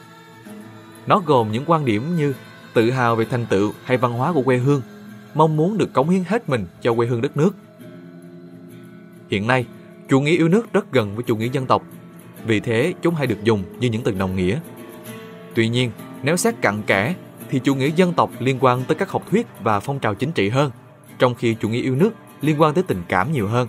Nó 1.06 1.22
gồm 1.26 1.52
những 1.52 1.64
quan 1.66 1.84
điểm 1.84 2.16
như 2.16 2.34
tự 2.74 2.90
hào 2.90 3.16
về 3.16 3.24
thành 3.24 3.46
tựu 3.46 3.72
hay 3.84 3.96
văn 3.96 4.12
hóa 4.12 4.32
của 4.32 4.42
quê 4.42 4.56
hương, 4.56 4.82
mong 5.34 5.56
muốn 5.56 5.78
được 5.78 5.92
cống 5.92 6.08
hiến 6.08 6.24
hết 6.26 6.48
mình 6.48 6.66
cho 6.80 6.94
quê 6.94 7.06
hương 7.06 7.20
đất 7.20 7.36
nước. 7.36 7.50
Hiện 9.30 9.46
nay, 9.46 9.66
chủ 10.08 10.20
nghĩa 10.20 10.36
yêu 10.36 10.48
nước 10.48 10.72
rất 10.72 10.92
gần 10.92 11.14
với 11.14 11.24
chủ 11.24 11.36
nghĩa 11.36 11.48
dân 11.52 11.66
tộc, 11.66 11.82
vì 12.46 12.60
thế 12.60 12.94
chúng 13.02 13.14
hay 13.14 13.26
được 13.26 13.44
dùng 13.44 13.62
như 13.80 13.88
những 13.88 14.02
từ 14.02 14.12
đồng 14.12 14.36
nghĩa. 14.36 14.60
Tuy 15.54 15.68
nhiên, 15.68 15.90
nếu 16.22 16.36
xét 16.36 16.54
cặn 16.60 16.82
kẽ 16.82 17.14
thì 17.48 17.58
chủ 17.58 17.74
nghĩa 17.74 17.90
dân 17.96 18.12
tộc 18.12 18.30
liên 18.38 18.58
quan 18.60 18.84
tới 18.88 18.94
các 18.94 19.10
học 19.10 19.30
thuyết 19.30 19.46
và 19.62 19.80
phong 19.80 19.98
trào 19.98 20.14
chính 20.14 20.32
trị 20.32 20.48
hơn, 20.48 20.70
trong 21.18 21.34
khi 21.34 21.56
chủ 21.60 21.68
nghĩa 21.68 21.82
yêu 21.82 21.96
nước 21.96 22.10
liên 22.40 22.60
quan 22.60 22.74
tới 22.74 22.84
tình 22.86 23.02
cảm 23.08 23.32
nhiều 23.32 23.48
hơn. 23.48 23.68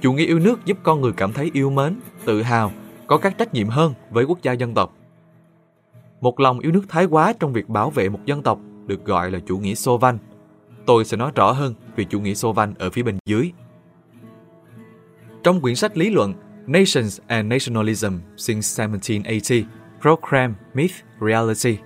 Chủ 0.00 0.12
nghĩa 0.12 0.26
yêu 0.26 0.38
nước 0.38 0.64
giúp 0.64 0.78
con 0.82 1.00
người 1.00 1.12
cảm 1.16 1.32
thấy 1.32 1.50
yêu 1.54 1.70
mến, 1.70 2.00
tự 2.24 2.42
hào, 2.42 2.72
có 3.06 3.18
các 3.18 3.38
trách 3.38 3.54
nhiệm 3.54 3.68
hơn 3.68 3.94
với 4.10 4.24
quốc 4.24 4.42
gia 4.42 4.52
dân 4.52 4.74
tộc. 4.74 4.94
Một 6.20 6.40
lòng 6.40 6.58
yêu 6.58 6.72
nước 6.72 6.84
thái 6.88 7.04
quá 7.04 7.32
trong 7.40 7.52
việc 7.52 7.68
bảo 7.68 7.90
vệ 7.90 8.08
một 8.08 8.20
dân 8.24 8.42
tộc 8.42 8.60
được 8.86 9.04
gọi 9.04 9.30
là 9.30 9.38
chủ 9.46 9.58
nghĩa 9.58 9.74
sô 9.74 9.98
Văn. 9.98 10.18
Tôi 10.88 11.04
sẽ 11.04 11.16
nói 11.16 11.32
rõ 11.34 11.52
hơn 11.52 11.74
về 11.96 12.04
chủ 12.04 12.20
nghĩa 12.20 12.34
Xô 12.34 12.52
Văn 12.52 12.74
ở 12.78 12.90
phía 12.90 13.02
bên 13.02 13.18
dưới. 13.26 13.52
Trong 15.42 15.60
quyển 15.60 15.74
sách 15.74 15.98
lý 15.98 16.10
luận 16.10 16.34
Nations 16.66 17.20
and 17.26 17.52
Nationalism 17.52 18.12
since 18.36 18.86
1780, 18.86 19.66
Program 20.00 20.54
Myth 20.74 20.94
Reality, 21.20 21.78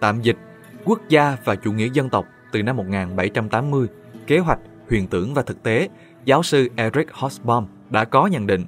tạm 0.00 0.22
dịch 0.22 0.36
Quốc 0.84 1.00
gia 1.08 1.36
và 1.44 1.54
chủ 1.54 1.72
nghĩa 1.72 1.88
dân 1.92 2.08
tộc 2.10 2.26
từ 2.52 2.62
năm 2.62 2.76
1780, 2.76 3.86
kế 4.26 4.38
hoạch, 4.38 4.58
huyền 4.88 5.06
tưởng 5.06 5.34
và 5.34 5.42
thực 5.42 5.62
tế, 5.62 5.88
giáo 6.24 6.42
sư 6.42 6.68
Eric 6.76 7.08
Hobsbawm 7.08 7.66
đã 7.90 8.04
có 8.04 8.26
nhận 8.26 8.46
định. 8.46 8.64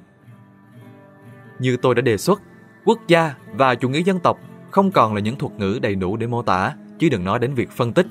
Như 1.59 1.77
tôi 1.77 1.95
đã 1.95 2.01
đề 2.01 2.17
xuất, 2.17 2.41
quốc 2.85 2.99
gia 3.07 3.35
và 3.53 3.75
chủ 3.75 3.89
nghĩa 3.89 4.03
dân 4.03 4.19
tộc 4.19 4.39
không 4.71 4.91
còn 4.91 5.13
là 5.13 5.19
những 5.21 5.35
thuật 5.35 5.53
ngữ 5.59 5.79
đầy 5.81 5.95
đủ 5.95 6.17
để 6.17 6.27
mô 6.27 6.41
tả, 6.41 6.75
chứ 6.99 7.09
đừng 7.09 7.23
nói 7.23 7.39
đến 7.39 7.53
việc 7.53 7.71
phân 7.71 7.93
tích. 7.93 8.07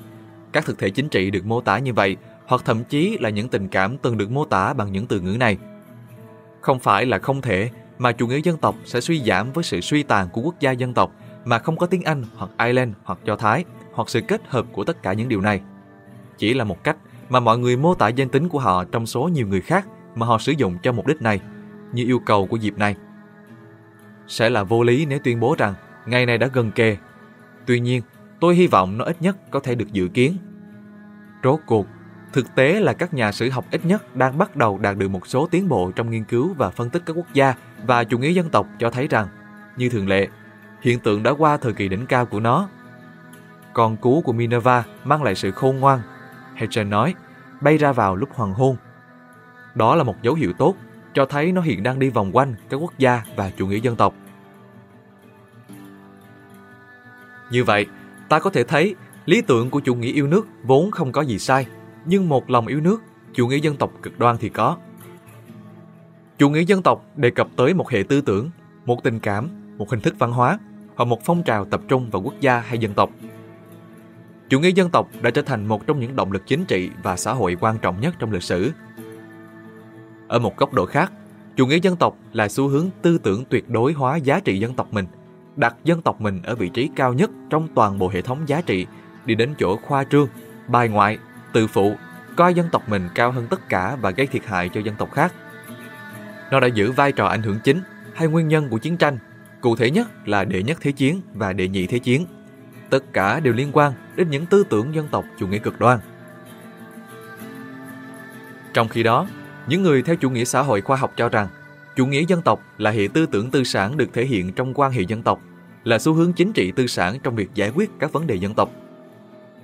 Các 0.51 0.65
thực 0.65 0.79
thể 0.79 0.89
chính 0.89 1.09
trị 1.09 1.31
được 1.31 1.45
mô 1.45 1.61
tả 1.61 1.79
như 1.79 1.93
vậy, 1.93 2.17
hoặc 2.45 2.61
thậm 2.65 2.83
chí 2.83 3.17
là 3.21 3.29
những 3.29 3.49
tình 3.49 3.67
cảm 3.67 3.97
từng 3.97 4.17
được 4.17 4.31
mô 4.31 4.45
tả 4.45 4.73
bằng 4.73 4.91
những 4.91 5.07
từ 5.07 5.19
ngữ 5.19 5.37
này. 5.39 5.57
Không 6.61 6.79
phải 6.79 7.05
là 7.05 7.19
không 7.19 7.41
thể 7.41 7.69
mà 7.97 8.11
chủ 8.11 8.27
nghĩa 8.27 8.41
dân 8.43 8.57
tộc 8.57 8.75
sẽ 8.85 9.01
suy 9.01 9.21
giảm 9.23 9.51
với 9.51 9.63
sự 9.63 9.81
suy 9.81 10.03
tàn 10.03 10.27
của 10.33 10.41
quốc 10.41 10.59
gia 10.59 10.71
dân 10.71 10.93
tộc 10.93 11.11
mà 11.45 11.59
không 11.59 11.77
có 11.77 11.85
tiếng 11.85 12.03
Anh 12.03 12.23
hoặc 12.35 12.51
Ireland 12.59 12.93
hoặc 13.03 13.19
Do 13.25 13.35
Thái 13.35 13.65
hoặc 13.93 14.09
sự 14.09 14.21
kết 14.21 14.41
hợp 14.47 14.65
của 14.71 14.83
tất 14.83 15.03
cả 15.03 15.13
những 15.13 15.29
điều 15.29 15.41
này. 15.41 15.61
Chỉ 16.37 16.53
là 16.53 16.63
một 16.63 16.83
cách 16.83 16.97
mà 17.29 17.39
mọi 17.39 17.57
người 17.57 17.77
mô 17.77 17.95
tả 17.95 18.07
danh 18.07 18.29
tính 18.29 18.49
của 18.49 18.59
họ 18.59 18.83
trong 18.83 19.05
số 19.05 19.27
nhiều 19.33 19.47
người 19.47 19.61
khác 19.61 19.87
mà 20.15 20.25
họ 20.25 20.37
sử 20.37 20.51
dụng 20.51 20.77
cho 20.83 20.91
mục 20.91 21.07
đích 21.07 21.21
này, 21.21 21.39
như 21.93 22.03
yêu 22.05 22.19
cầu 22.19 22.47
của 22.47 22.57
dịp 22.57 22.77
này. 22.77 22.95
Sẽ 24.27 24.49
là 24.49 24.63
vô 24.63 24.83
lý 24.83 25.05
nếu 25.05 25.19
tuyên 25.23 25.39
bố 25.39 25.55
rằng 25.57 25.73
ngày 26.05 26.25
này 26.25 26.37
đã 26.37 26.47
gần 26.53 26.71
kề. 26.71 26.97
Tuy 27.65 27.79
nhiên, 27.79 28.01
tôi 28.39 28.55
hy 28.55 28.67
vọng 28.67 28.97
nó 28.97 29.05
ít 29.05 29.21
nhất 29.21 29.37
có 29.51 29.59
thể 29.59 29.75
được 29.75 29.91
dự 29.91 30.07
kiến. 30.07 30.37
Rốt 31.43 31.59
cuộc, 31.65 31.87
thực 32.33 32.55
tế 32.55 32.79
là 32.79 32.93
các 32.93 33.13
nhà 33.13 33.31
sử 33.31 33.49
học 33.49 33.65
ít 33.71 33.85
nhất 33.85 34.15
đang 34.15 34.37
bắt 34.37 34.55
đầu 34.55 34.77
đạt 34.77 34.97
được 34.97 35.07
một 35.07 35.27
số 35.27 35.47
tiến 35.51 35.67
bộ 35.67 35.91
trong 35.91 36.09
nghiên 36.09 36.23
cứu 36.23 36.53
và 36.53 36.69
phân 36.69 36.89
tích 36.89 37.03
các 37.05 37.13
quốc 37.13 37.33
gia 37.33 37.53
và 37.85 38.03
chủ 38.03 38.17
nghĩa 38.17 38.31
dân 38.31 38.49
tộc 38.49 38.67
cho 38.79 38.89
thấy 38.89 39.07
rằng, 39.07 39.27
như 39.77 39.89
thường 39.89 40.07
lệ, 40.07 40.27
hiện 40.81 40.99
tượng 40.99 41.23
đã 41.23 41.31
qua 41.37 41.57
thời 41.57 41.73
kỳ 41.73 41.87
đỉnh 41.87 42.05
cao 42.05 42.25
của 42.25 42.39
nó. 42.39 42.69
Con 43.73 43.97
cú 43.97 44.21
của 44.21 44.33
Minerva 44.33 44.83
mang 45.03 45.23
lại 45.23 45.35
sự 45.35 45.51
khôn 45.51 45.79
ngoan, 45.79 45.99
Hedger 46.55 46.87
nói, 46.87 47.15
bay 47.61 47.77
ra 47.77 47.91
vào 47.91 48.15
lúc 48.15 48.29
hoàng 48.33 48.53
hôn. 48.53 48.75
Đó 49.75 49.95
là 49.95 50.03
một 50.03 50.21
dấu 50.21 50.33
hiệu 50.33 50.53
tốt, 50.53 50.75
cho 51.13 51.25
thấy 51.25 51.51
nó 51.51 51.61
hiện 51.61 51.83
đang 51.83 51.99
đi 51.99 52.09
vòng 52.09 52.35
quanh 52.35 52.55
các 52.69 52.77
quốc 52.77 52.93
gia 52.97 53.23
và 53.35 53.51
chủ 53.57 53.67
nghĩa 53.67 53.79
dân 53.79 53.95
tộc. 53.95 54.13
Như 57.51 57.63
vậy, 57.63 57.85
ta 58.29 58.39
có 58.39 58.49
thể 58.49 58.63
thấy 58.63 58.95
lý 59.25 59.41
tưởng 59.41 59.69
của 59.69 59.79
chủ 59.79 59.95
nghĩa 59.95 60.11
yêu 60.11 60.27
nước 60.27 60.47
vốn 60.63 60.91
không 60.91 61.11
có 61.11 61.21
gì 61.21 61.39
sai, 61.39 61.65
nhưng 62.05 62.29
một 62.29 62.49
lòng 62.49 62.67
yêu 62.67 62.81
nước, 62.81 63.01
chủ 63.33 63.47
nghĩa 63.47 63.57
dân 63.57 63.75
tộc 63.75 63.91
cực 64.01 64.19
đoan 64.19 64.37
thì 64.37 64.49
có. 64.49 64.77
Chủ 66.37 66.49
nghĩa 66.49 66.61
dân 66.61 66.81
tộc 66.81 67.05
đề 67.15 67.29
cập 67.29 67.47
tới 67.55 67.73
một 67.73 67.89
hệ 67.89 68.03
tư 68.03 68.21
tưởng, 68.21 68.49
một 68.85 69.03
tình 69.03 69.19
cảm, 69.19 69.49
một 69.77 69.89
hình 69.89 69.99
thức 69.99 70.15
văn 70.19 70.31
hóa 70.31 70.59
hoặc 70.95 71.05
một 71.05 71.19
phong 71.25 71.43
trào 71.43 71.65
tập 71.65 71.81
trung 71.87 72.09
vào 72.09 72.21
quốc 72.21 72.33
gia 72.39 72.59
hay 72.59 72.77
dân 72.77 72.93
tộc. 72.93 73.09
Chủ 74.49 74.59
nghĩa 74.59 74.71
dân 74.71 74.89
tộc 74.89 75.09
đã 75.21 75.29
trở 75.29 75.41
thành 75.41 75.67
một 75.67 75.87
trong 75.87 75.99
những 75.99 76.15
động 76.15 76.31
lực 76.31 76.47
chính 76.47 76.65
trị 76.65 76.89
và 77.03 77.17
xã 77.17 77.33
hội 77.33 77.57
quan 77.59 77.77
trọng 77.77 78.01
nhất 78.01 78.15
trong 78.19 78.31
lịch 78.31 78.43
sử. 78.43 78.71
Ở 80.27 80.39
một 80.39 80.57
góc 80.57 80.73
độ 80.73 80.85
khác, 80.85 81.11
chủ 81.55 81.67
nghĩa 81.67 81.79
dân 81.79 81.95
tộc 81.95 82.17
là 82.33 82.49
xu 82.49 82.67
hướng 82.67 82.89
tư 83.01 83.17
tưởng 83.17 83.43
tuyệt 83.49 83.69
đối 83.69 83.93
hóa 83.93 84.17
giá 84.17 84.39
trị 84.39 84.59
dân 84.59 84.73
tộc 84.73 84.93
mình– 84.93 85.05
đặt 85.59 85.75
dân 85.83 86.01
tộc 86.01 86.21
mình 86.21 86.41
ở 86.43 86.55
vị 86.55 86.69
trí 86.69 86.89
cao 86.95 87.13
nhất 87.13 87.29
trong 87.49 87.67
toàn 87.75 87.99
bộ 87.99 88.09
hệ 88.09 88.21
thống 88.21 88.39
giá 88.45 88.61
trị, 88.61 88.87
đi 89.25 89.35
đến 89.35 89.53
chỗ 89.59 89.77
khoa 89.77 90.03
trương, 90.03 90.27
bài 90.67 90.89
ngoại, 90.89 91.17
tự 91.53 91.67
phụ, 91.67 91.95
coi 92.35 92.53
dân 92.53 92.69
tộc 92.71 92.89
mình 92.89 93.09
cao 93.15 93.31
hơn 93.31 93.47
tất 93.49 93.69
cả 93.69 93.97
và 94.01 94.11
gây 94.11 94.27
thiệt 94.27 94.45
hại 94.45 94.69
cho 94.69 94.81
dân 94.81 94.95
tộc 94.95 95.11
khác. 95.11 95.33
Nó 96.51 96.59
đã 96.59 96.67
giữ 96.67 96.91
vai 96.91 97.11
trò 97.11 97.25
ảnh 97.25 97.41
hưởng 97.41 97.59
chính 97.63 97.81
hay 98.13 98.27
nguyên 98.27 98.47
nhân 98.47 98.69
của 98.69 98.77
chiến 98.77 98.97
tranh, 98.97 99.17
cụ 99.61 99.75
thể 99.75 99.91
nhất 99.91 100.27
là 100.27 100.43
đệ 100.43 100.63
nhất 100.63 100.77
thế 100.81 100.91
chiến 100.91 101.21
và 101.33 101.53
đệ 101.53 101.67
nhị 101.67 101.87
thế 101.87 101.99
chiến. 101.99 102.25
Tất 102.89 103.13
cả 103.13 103.39
đều 103.39 103.53
liên 103.53 103.69
quan 103.73 103.93
đến 104.15 104.29
những 104.29 104.45
tư 104.45 104.63
tưởng 104.69 104.95
dân 104.95 105.07
tộc 105.11 105.25
chủ 105.39 105.47
nghĩa 105.47 105.59
cực 105.59 105.79
đoan. 105.79 105.99
Trong 108.73 108.87
khi 108.87 109.03
đó, 109.03 109.27
những 109.67 109.83
người 109.83 110.01
theo 110.01 110.15
chủ 110.15 110.29
nghĩa 110.29 110.45
xã 110.45 110.61
hội 110.61 110.81
khoa 110.81 110.97
học 110.97 111.13
cho 111.15 111.29
rằng 111.29 111.47
chủ 111.95 112.05
nghĩa 112.05 112.23
dân 112.27 112.41
tộc 112.41 112.61
là 112.77 112.91
hệ 112.91 113.07
tư 113.13 113.25
tưởng 113.25 113.51
tư 113.51 113.63
sản 113.63 113.97
được 113.97 114.13
thể 114.13 114.25
hiện 114.25 114.53
trong 114.53 114.73
quan 114.73 114.91
hệ 114.91 115.01
dân 115.01 115.23
tộc 115.23 115.41
là 115.83 115.99
xu 115.99 116.13
hướng 116.13 116.33
chính 116.33 116.53
trị 116.53 116.71
tư 116.71 116.87
sản 116.87 117.19
trong 117.23 117.35
việc 117.35 117.49
giải 117.53 117.71
quyết 117.75 117.89
các 117.99 118.11
vấn 118.11 118.27
đề 118.27 118.35
dân 118.35 118.53
tộc. 118.53 118.71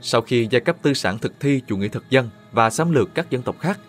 Sau 0.01 0.21
khi 0.21 0.47
giai 0.51 0.61
cấp 0.61 0.75
tư 0.81 0.93
sản 0.93 1.17
thực 1.17 1.39
thi 1.39 1.61
chủ 1.67 1.77
nghĩa 1.77 1.87
thực 1.87 2.09
dân 2.09 2.29
và 2.51 2.69
xâm 2.69 2.91
lược 2.91 3.15
các 3.15 3.29
dân 3.29 3.41
tộc 3.41 3.55
khác, 3.59 3.79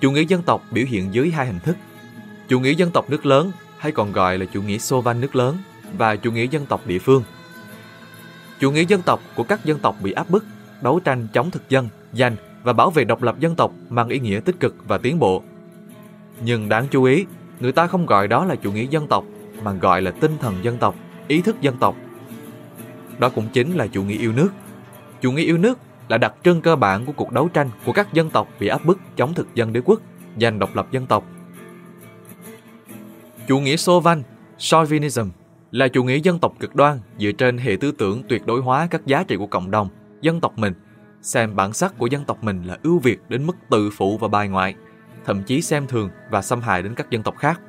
chủ 0.00 0.10
nghĩa 0.10 0.24
dân 0.24 0.42
tộc 0.42 0.62
biểu 0.70 0.84
hiện 0.88 1.14
dưới 1.14 1.30
hai 1.30 1.46
hình 1.46 1.58
thức. 1.58 1.76
Chủ 2.48 2.60
nghĩa 2.60 2.72
dân 2.72 2.90
tộc 2.90 3.10
nước 3.10 3.26
lớn 3.26 3.52
hay 3.78 3.92
còn 3.92 4.12
gọi 4.12 4.38
là 4.38 4.46
chủ 4.52 4.62
nghĩa 4.62 4.78
Xô 4.78 5.00
Van 5.00 5.20
nước 5.20 5.36
lớn 5.36 5.56
và 5.98 6.16
chủ 6.16 6.32
nghĩa 6.32 6.46
dân 6.46 6.66
tộc 6.66 6.86
địa 6.86 6.98
phương. 6.98 7.22
Chủ 8.60 8.70
nghĩa 8.70 8.84
dân 8.84 9.02
tộc 9.02 9.20
của 9.34 9.42
các 9.42 9.64
dân 9.64 9.78
tộc 9.78 9.96
bị 10.02 10.12
áp 10.12 10.30
bức, 10.30 10.44
đấu 10.82 11.00
tranh 11.00 11.26
chống 11.32 11.50
thực 11.50 11.68
dân, 11.68 11.88
giành 12.12 12.36
và 12.62 12.72
bảo 12.72 12.90
vệ 12.90 13.04
độc 13.04 13.22
lập 13.22 13.40
dân 13.40 13.56
tộc 13.56 13.72
mang 13.88 14.08
ý 14.08 14.18
nghĩa 14.18 14.40
tích 14.40 14.60
cực 14.60 14.74
và 14.88 14.98
tiến 14.98 15.18
bộ. 15.18 15.42
Nhưng 16.40 16.68
đáng 16.68 16.86
chú 16.90 17.04
ý, 17.04 17.26
người 17.60 17.72
ta 17.72 17.86
không 17.86 18.06
gọi 18.06 18.28
đó 18.28 18.44
là 18.44 18.54
chủ 18.54 18.72
nghĩa 18.72 18.86
dân 18.90 19.06
tộc 19.06 19.24
mà 19.62 19.72
gọi 19.72 20.02
là 20.02 20.10
tinh 20.10 20.32
thần 20.40 20.54
dân 20.62 20.78
tộc 20.78 20.94
ý 21.28 21.42
thức 21.42 21.60
dân 21.60 21.76
tộc. 21.76 21.96
Đó 23.18 23.28
cũng 23.28 23.48
chính 23.52 23.76
là 23.76 23.86
chủ 23.86 24.02
nghĩa 24.02 24.18
yêu 24.18 24.32
nước. 24.32 24.48
Chủ 25.20 25.32
nghĩa 25.32 25.42
yêu 25.42 25.58
nước 25.58 25.78
là 26.08 26.18
đặc 26.18 26.34
trưng 26.44 26.60
cơ 26.60 26.76
bản 26.76 27.06
của 27.06 27.12
cuộc 27.12 27.32
đấu 27.32 27.48
tranh 27.48 27.70
của 27.84 27.92
các 27.92 28.12
dân 28.12 28.30
tộc 28.30 28.48
bị 28.60 28.68
áp 28.68 28.84
bức 28.84 28.98
chống 29.16 29.34
thực 29.34 29.54
dân 29.54 29.72
đế 29.72 29.80
quốc, 29.84 30.00
giành 30.40 30.58
độc 30.58 30.76
lập 30.76 30.86
dân 30.90 31.06
tộc. 31.06 31.24
Chủ 33.46 33.60
nghĩa 33.60 33.76
Xô 33.76 34.00
Văn, 34.00 34.22
Chauvinism, 34.58 35.28
là 35.70 35.88
chủ 35.88 36.04
nghĩa 36.04 36.16
dân 36.16 36.38
tộc 36.38 36.54
cực 36.60 36.74
đoan 36.74 37.00
dựa 37.18 37.32
trên 37.32 37.58
hệ 37.58 37.76
tư 37.80 37.92
tưởng 37.92 38.22
tuyệt 38.28 38.46
đối 38.46 38.60
hóa 38.60 38.88
các 38.90 39.06
giá 39.06 39.22
trị 39.22 39.36
của 39.36 39.46
cộng 39.46 39.70
đồng, 39.70 39.88
dân 40.20 40.40
tộc 40.40 40.58
mình, 40.58 40.74
xem 41.22 41.56
bản 41.56 41.72
sắc 41.72 41.98
của 41.98 42.06
dân 42.06 42.24
tộc 42.24 42.44
mình 42.44 42.62
là 42.62 42.78
ưu 42.82 42.98
việt 42.98 43.18
đến 43.28 43.46
mức 43.46 43.56
tự 43.70 43.90
phụ 43.90 44.18
và 44.18 44.28
bài 44.28 44.48
ngoại, 44.48 44.74
thậm 45.24 45.42
chí 45.42 45.62
xem 45.62 45.86
thường 45.86 46.10
và 46.30 46.42
xâm 46.42 46.60
hại 46.60 46.82
đến 46.82 46.94
các 46.94 47.10
dân 47.10 47.22
tộc 47.22 47.36
khác. 47.38 47.60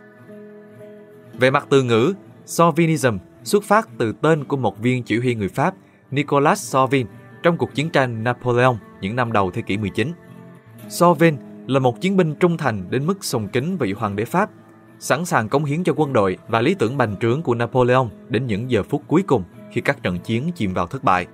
Về 1.34 1.52
mặt 1.52 1.68
từ 1.70 1.84
ngữ, 1.84 2.14
Chauvinism 2.46 3.18
xuất 3.44 3.64
phát 3.64 3.90
từ 3.98 4.14
tên 4.22 4.44
của 4.44 4.58
một 4.58 4.80
viên 4.80 5.04
chỉ 5.04 5.20
huy 5.20 5.36
người 5.36 5.50
Pháp 5.50 5.74
Nicolas 6.12 6.72
Sauvin 6.72 7.08
trong 7.44 7.58
cuộc 7.58 7.74
chiến 7.74 7.90
tranh 7.90 8.24
Napoleon 8.24 8.76
những 9.02 9.16
năm 9.16 9.32
đầu 9.32 9.52
thế 9.52 9.62
kỷ 9.62 9.78
19. 9.78 10.12
Sauvin 10.90 11.38
là 11.68 11.80
một 11.80 12.02
chiến 12.02 12.18
binh 12.18 12.36
trung 12.36 12.58
thành 12.58 12.86
đến 12.90 13.06
mức 13.06 13.24
sùng 13.24 13.48
kính 13.48 13.78
vị 13.78 13.94
hoàng 13.94 14.16
đế 14.16 14.26
Pháp, 14.26 14.50
sẵn 15.00 15.26
sàng 15.26 15.50
cống 15.50 15.66
hiến 15.66 15.84
cho 15.84 15.94
quân 15.96 16.14
đội 16.14 16.38
và 16.48 16.62
lý 16.62 16.74
tưởng 16.74 16.98
bành 16.98 17.16
trướng 17.22 17.42
của 17.42 17.56
Napoleon 17.56 18.06
đến 18.30 18.48
những 18.48 18.72
giờ 18.72 18.84
phút 18.84 19.04
cuối 19.08 19.24
cùng 19.28 19.44
khi 19.72 19.82
các 19.82 20.04
trận 20.04 20.20
chiến 20.20 20.52
chìm 20.56 20.74
vào 20.74 20.88
thất 20.88 21.04
bại. 21.04 21.28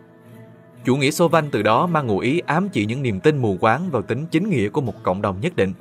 Chủ 0.86 0.96
nghĩa 0.96 1.12
Sauvin 1.12 1.52
từ 1.52 1.62
đó 1.62 1.88
mang 1.88 2.08
ngụ 2.08 2.20
ý 2.20 2.40
ám 2.40 2.70
chỉ 2.70 2.86
những 2.86 3.02
niềm 3.02 3.20
tin 3.20 3.38
mù 3.38 3.58
quáng 3.62 3.90
vào 3.92 4.02
tính 4.02 4.26
chính 4.32 4.50
nghĩa 4.50 4.70
của 4.70 4.82
một 4.82 5.04
cộng 5.04 5.22
đồng 5.22 5.42
nhất 5.42 5.56
định, 5.56 5.74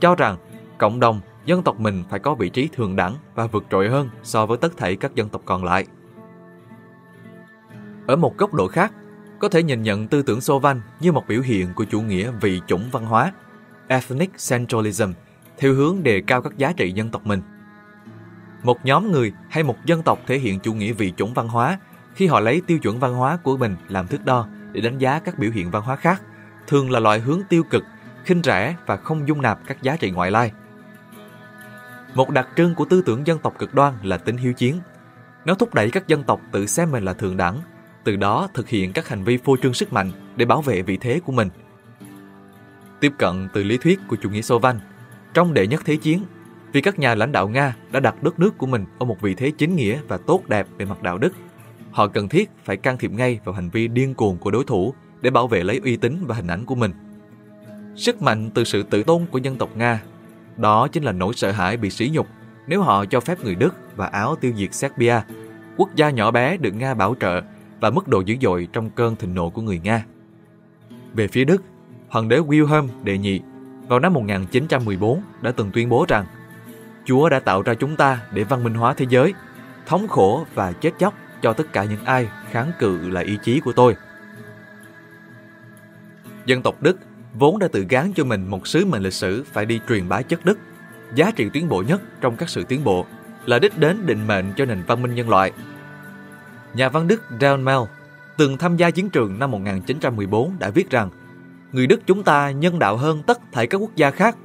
cho 0.00 0.14
rằng 0.14 0.36
cộng 0.78 1.00
đồng 1.00 1.20
dân 1.44 1.62
tộc 1.62 1.80
mình 1.80 2.04
phải 2.10 2.20
có 2.20 2.34
vị 2.34 2.48
trí 2.48 2.68
thường 2.72 2.96
đẳng 2.96 3.16
và 3.34 3.46
vượt 3.46 3.64
trội 3.70 3.88
hơn 3.88 4.08
so 4.22 4.46
với 4.46 4.58
tất 4.58 4.76
thảy 4.76 4.96
các 4.96 5.14
dân 5.14 5.28
tộc 5.28 5.42
còn 5.44 5.64
lại. 5.64 5.86
Ở 8.06 8.16
một 8.16 8.38
góc 8.38 8.54
độ 8.54 8.68
khác, 8.68 8.92
có 9.38 9.48
thể 9.48 9.62
nhìn 9.62 9.82
nhận 9.82 10.08
tư 10.08 10.22
tưởng 10.22 10.40
Xô 10.40 10.58
Văn 10.58 10.80
như 11.00 11.12
một 11.12 11.24
biểu 11.28 11.42
hiện 11.42 11.68
của 11.74 11.84
chủ 11.84 12.02
nghĩa 12.02 12.32
vị 12.40 12.60
chủng 12.66 12.88
văn 12.92 13.04
hóa, 13.04 13.32
ethnic 13.88 14.30
centralism, 14.48 15.12
theo 15.58 15.74
hướng 15.74 16.02
đề 16.02 16.22
cao 16.26 16.42
các 16.42 16.56
giá 16.56 16.72
trị 16.72 16.92
dân 16.92 17.10
tộc 17.10 17.26
mình. 17.26 17.42
Một 18.62 18.84
nhóm 18.84 19.12
người 19.12 19.32
hay 19.50 19.64
một 19.64 19.76
dân 19.84 20.02
tộc 20.02 20.18
thể 20.26 20.38
hiện 20.38 20.60
chủ 20.60 20.74
nghĩa 20.74 20.92
vị 20.92 21.12
chủng 21.16 21.34
văn 21.34 21.48
hóa 21.48 21.78
khi 22.14 22.26
họ 22.26 22.40
lấy 22.40 22.62
tiêu 22.66 22.78
chuẩn 22.78 22.98
văn 22.98 23.14
hóa 23.14 23.36
của 23.36 23.56
mình 23.56 23.76
làm 23.88 24.06
thước 24.06 24.24
đo 24.24 24.48
để 24.72 24.80
đánh 24.80 24.98
giá 24.98 25.18
các 25.18 25.38
biểu 25.38 25.50
hiện 25.50 25.70
văn 25.70 25.82
hóa 25.82 25.96
khác, 25.96 26.22
thường 26.66 26.90
là 26.90 27.00
loại 27.00 27.20
hướng 27.20 27.40
tiêu 27.48 27.62
cực, 27.70 27.84
khinh 28.24 28.42
rẻ 28.42 28.76
và 28.86 28.96
không 28.96 29.28
dung 29.28 29.42
nạp 29.42 29.66
các 29.66 29.82
giá 29.82 29.96
trị 29.96 30.10
ngoại 30.10 30.30
lai. 30.30 30.52
Một 32.14 32.30
đặc 32.30 32.48
trưng 32.56 32.74
của 32.74 32.84
tư 32.84 33.02
tưởng 33.06 33.26
dân 33.26 33.38
tộc 33.38 33.58
cực 33.58 33.74
đoan 33.74 33.94
là 34.02 34.18
tính 34.18 34.36
hiếu 34.36 34.52
chiến. 34.52 34.80
Nó 35.44 35.54
thúc 35.54 35.74
đẩy 35.74 35.90
các 35.90 36.08
dân 36.08 36.22
tộc 36.22 36.40
tự 36.52 36.66
xem 36.66 36.90
mình 36.90 37.04
là 37.04 37.12
thượng 37.12 37.36
đẳng, 37.36 37.60
từ 38.04 38.16
đó 38.16 38.48
thực 38.54 38.68
hiện 38.68 38.92
các 38.92 39.08
hành 39.08 39.24
vi 39.24 39.36
phô 39.36 39.56
trương 39.56 39.74
sức 39.74 39.92
mạnh 39.92 40.10
để 40.36 40.44
bảo 40.44 40.62
vệ 40.62 40.82
vị 40.82 40.96
thế 40.96 41.20
của 41.24 41.32
mình. 41.32 41.48
Tiếp 43.00 43.12
cận 43.18 43.48
từ 43.52 43.62
lý 43.62 43.78
thuyết 43.78 44.00
của 44.08 44.16
chủ 44.22 44.30
nghĩa 44.30 44.42
Xô 44.42 44.58
Văn, 44.58 44.80
trong 45.34 45.54
đệ 45.54 45.66
nhất 45.66 45.82
thế 45.84 45.96
chiến, 45.96 46.24
vì 46.72 46.80
các 46.80 46.98
nhà 46.98 47.14
lãnh 47.14 47.32
đạo 47.32 47.48
Nga 47.48 47.76
đã 47.92 48.00
đặt 48.00 48.22
đất 48.22 48.38
nước 48.38 48.58
của 48.58 48.66
mình 48.66 48.84
ở 48.98 49.04
một 49.04 49.20
vị 49.20 49.34
thế 49.34 49.50
chính 49.58 49.76
nghĩa 49.76 49.98
và 50.08 50.18
tốt 50.26 50.42
đẹp 50.48 50.66
về 50.78 50.84
mặt 50.84 51.02
đạo 51.02 51.18
đức, 51.18 51.32
họ 51.90 52.06
cần 52.06 52.28
thiết 52.28 52.50
phải 52.64 52.76
can 52.76 52.98
thiệp 52.98 53.10
ngay 53.10 53.40
vào 53.44 53.54
hành 53.54 53.70
vi 53.70 53.88
điên 53.88 54.14
cuồng 54.14 54.38
của 54.38 54.50
đối 54.50 54.64
thủ 54.64 54.94
để 55.20 55.30
bảo 55.30 55.48
vệ 55.48 55.62
lấy 55.62 55.80
uy 55.84 55.96
tín 55.96 56.24
và 56.26 56.34
hình 56.34 56.46
ảnh 56.46 56.64
của 56.64 56.74
mình. 56.74 56.92
Sức 57.96 58.22
mạnh 58.22 58.50
từ 58.54 58.64
sự 58.64 58.82
tự 58.82 59.02
tôn 59.02 59.26
của 59.30 59.38
dân 59.38 59.56
tộc 59.56 59.76
Nga, 59.76 60.02
đó 60.56 60.88
chính 60.88 61.02
là 61.02 61.12
nỗi 61.12 61.34
sợ 61.34 61.50
hãi 61.50 61.76
bị 61.76 61.90
sỉ 61.90 62.10
nhục 62.12 62.26
nếu 62.66 62.82
họ 62.82 63.04
cho 63.04 63.20
phép 63.20 63.44
người 63.44 63.54
Đức 63.54 63.74
và 63.96 64.06
Áo 64.06 64.36
tiêu 64.36 64.52
diệt 64.56 64.74
Serbia, 64.74 65.20
quốc 65.76 65.94
gia 65.94 66.10
nhỏ 66.10 66.30
bé 66.30 66.56
được 66.56 66.72
Nga 66.72 66.94
bảo 66.94 67.14
trợ 67.20 67.42
và 67.80 67.90
mức 67.90 68.08
độ 68.08 68.20
dữ 68.20 68.36
dội 68.40 68.68
trong 68.72 68.90
cơn 68.90 69.16
thịnh 69.16 69.34
nộ 69.34 69.50
của 69.50 69.62
người 69.62 69.80
Nga. 69.84 70.04
Về 71.14 71.28
phía 71.28 71.44
Đức, 71.44 71.62
hoàng 72.08 72.28
đế 72.28 72.38
Wilhelm 72.38 72.88
đệ 73.02 73.18
nhị 73.18 73.40
vào 73.88 73.98
năm 74.00 74.12
1914 74.12 75.22
đã 75.42 75.52
từng 75.56 75.70
tuyên 75.72 75.88
bố 75.88 76.04
rằng 76.08 76.26
Chúa 77.04 77.28
đã 77.28 77.40
tạo 77.40 77.62
ra 77.62 77.74
chúng 77.74 77.96
ta 77.96 78.20
để 78.32 78.44
văn 78.44 78.64
minh 78.64 78.74
hóa 78.74 78.94
thế 78.94 79.06
giới, 79.08 79.34
thống 79.86 80.08
khổ 80.08 80.46
và 80.54 80.72
chết 80.72 80.90
chóc 80.98 81.14
cho 81.42 81.52
tất 81.52 81.72
cả 81.72 81.84
những 81.84 82.04
ai 82.04 82.28
kháng 82.50 82.72
cự 82.78 83.08
lại 83.08 83.24
ý 83.24 83.38
chí 83.42 83.60
của 83.60 83.72
tôi. 83.72 83.96
Dân 86.46 86.62
tộc 86.62 86.82
Đức 86.82 86.98
vốn 87.34 87.58
đã 87.58 87.68
tự 87.68 87.86
gán 87.88 88.12
cho 88.16 88.24
mình 88.24 88.46
một 88.46 88.66
sứ 88.66 88.84
mệnh 88.84 89.02
lịch 89.02 89.12
sử 89.12 89.44
phải 89.52 89.66
đi 89.66 89.80
truyền 89.88 90.08
bá 90.08 90.22
chất 90.22 90.44
Đức. 90.44 90.58
Giá 91.14 91.30
trị 91.30 91.48
tiến 91.52 91.68
bộ 91.68 91.82
nhất 91.82 92.02
trong 92.20 92.36
các 92.36 92.48
sự 92.48 92.64
tiến 92.64 92.84
bộ 92.84 93.06
là 93.46 93.58
đích 93.58 93.78
đến 93.78 94.06
định 94.06 94.26
mệnh 94.26 94.52
cho 94.56 94.64
nền 94.64 94.82
văn 94.86 95.02
minh 95.02 95.14
nhân 95.14 95.28
loại. 95.28 95.52
Nhà 96.74 96.88
văn 96.88 97.08
Đức 97.08 97.22
Dalmel 97.40 97.78
từng 98.36 98.58
tham 98.58 98.76
gia 98.76 98.90
chiến 98.90 99.10
trường 99.10 99.38
năm 99.38 99.50
1914 99.50 100.56
đã 100.58 100.70
viết 100.70 100.90
rằng 100.90 101.10
người 101.72 101.86
Đức 101.86 102.00
chúng 102.06 102.22
ta 102.22 102.50
nhân 102.50 102.78
đạo 102.78 102.96
hơn 102.96 103.22
tất 103.22 103.38
thảy 103.52 103.66
các 103.66 103.78
quốc 103.78 103.96
gia 103.96 104.10
khác. 104.10 104.36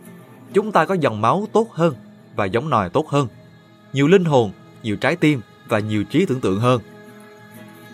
Chúng 0.53 0.71
ta 0.71 0.85
có 0.85 0.93
dòng 0.93 1.21
máu 1.21 1.47
tốt 1.53 1.71
hơn 1.71 1.95
và 2.35 2.45
giống 2.45 2.69
nòi 2.69 2.89
tốt 2.89 3.07
hơn. 3.07 3.27
Nhiều 3.93 4.07
linh 4.07 4.25
hồn, 4.25 4.51
nhiều 4.83 4.95
trái 4.95 5.15
tim 5.15 5.41
và 5.67 5.79
nhiều 5.79 6.03
trí 6.03 6.25
tưởng 6.25 6.41
tượng 6.41 6.59
hơn. 6.59 6.81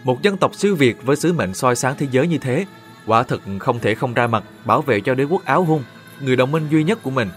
Một 0.03 0.21
dân 0.21 0.37
tộc 0.37 0.55
siêu 0.55 0.75
việt 0.75 1.03
với 1.03 1.15
sứ 1.15 1.33
mệnh 1.33 1.53
soi 1.53 1.75
sáng 1.75 1.95
thế 1.97 2.07
giới 2.11 2.27
như 2.27 2.37
thế, 2.37 2.65
quả 3.05 3.23
thực 3.23 3.41
không 3.59 3.79
thể 3.79 3.95
không 3.95 4.13
ra 4.13 4.27
mặt 4.27 4.43
bảo 4.65 4.81
vệ 4.81 5.01
cho 5.01 5.15
đế 5.15 5.23
quốc 5.23 5.45
áo 5.45 5.63
hung, 5.63 5.83
người 6.21 6.35
đồng 6.35 6.51
minh 6.51 6.67
duy 6.71 6.83
nhất 6.83 6.99
của 7.03 7.11
mình. 7.11 7.29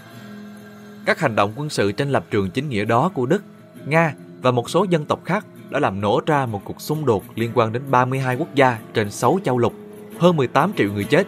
Các 1.05 1.19
hành 1.19 1.35
động 1.35 1.53
quân 1.55 1.69
sự 1.69 1.91
trên 1.91 2.09
lập 2.09 2.25
trường 2.31 2.49
chính 2.49 2.69
nghĩa 2.69 2.85
đó 2.85 3.11
của 3.13 3.25
Đức, 3.25 3.43
Nga 3.85 4.13
và 4.41 4.51
một 4.51 4.69
số 4.69 4.85
dân 4.89 5.05
tộc 5.05 5.25
khác 5.25 5.45
đã 5.69 5.79
làm 5.79 6.01
nổ 6.01 6.21
ra 6.25 6.45
một 6.45 6.61
cuộc 6.65 6.81
xung 6.81 7.05
đột 7.05 7.23
liên 7.35 7.51
quan 7.53 7.73
đến 7.73 7.81
32 7.89 8.35
quốc 8.35 8.55
gia 8.55 8.77
trên 8.93 9.11
6 9.11 9.39
châu 9.43 9.57
lục, 9.57 9.73
hơn 10.19 10.37
18 10.37 10.71
triệu 10.77 10.91
người 10.93 11.03
chết, 11.03 11.27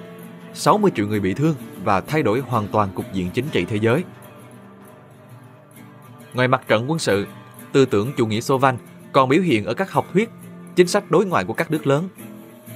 60 0.54 0.92
triệu 0.96 1.08
người 1.08 1.20
bị 1.20 1.34
thương 1.34 1.56
và 1.84 2.02
thay 2.02 2.24
đổi 2.24 2.40
hoàn 2.40 2.68
toàn 2.68 2.90
cục 2.96 3.06
diện 3.14 3.30
chính 3.34 3.46
trị 3.52 3.66
thế 3.66 3.78
giới. 3.82 4.04
Ngoài 6.34 6.48
mặt 6.48 6.62
trận 6.68 6.90
quân 6.90 7.00
sự, 7.00 7.28
tư 7.72 7.86
tưởng 7.86 8.12
chủ 8.18 8.26
nghĩa 8.26 8.42
Xô 8.42 8.58
Văn 8.58 8.78
còn 9.12 9.30
biểu 9.30 9.42
hiện 9.42 9.66
ở 9.66 9.74
các 9.74 9.92
học 9.92 10.08
thuyết, 10.14 10.30
chính 10.76 10.88
sách 10.88 11.12
đối 11.12 11.26
ngoại 11.26 11.46
của 11.46 11.54
các 11.54 11.72
nước 11.72 11.88
lớn. 11.88 12.10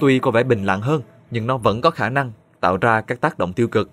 Tuy 0.00 0.18
có 0.18 0.30
vẻ 0.30 0.42
bình 0.42 0.64
lặng 0.64 0.80
hơn, 0.80 1.02
nhưng 1.30 1.46
nó 1.46 1.56
vẫn 1.56 1.80
có 1.80 1.90
khả 1.90 2.08
năng 2.08 2.32
tạo 2.60 2.76
ra 2.76 3.00
các 3.00 3.20
tác 3.20 3.38
động 3.38 3.52
tiêu 3.52 3.68
cực. 3.68 3.90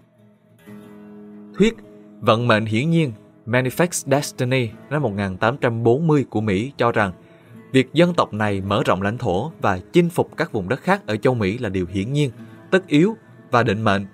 Thuyết 1.58 1.76
Vận 2.22 2.48
mệnh 2.48 2.65
hiển 2.65 2.89
nhiên 2.89 3.13
Manifest 3.46 4.12
Destiny 4.12 4.69
năm 4.89 5.02
1840 5.02 6.26
của 6.30 6.41
Mỹ 6.41 6.72
cho 6.78 6.91
rằng 6.91 7.12
việc 7.72 7.93
dân 7.93 8.13
tộc 8.13 8.34
này 8.34 8.62
mở 8.62 8.82
rộng 8.86 9.02
lãnh 9.02 9.17
thổ 9.17 9.52
và 9.62 9.80
chinh 9.93 10.10
phục 10.10 10.38
các 10.38 10.52
vùng 10.52 10.69
đất 10.69 10.82
khác 10.82 11.08
ở 11.08 11.17
châu 11.17 11.34
Mỹ 11.34 11.58
là 11.58 11.69
điều 11.69 11.86
hiển 11.86 12.13
nhiên, 12.13 12.32
tất 12.72 12.88
yếu 12.88 13.17
và 13.52 13.63
định 13.63 13.84
mệnh. 13.84 14.06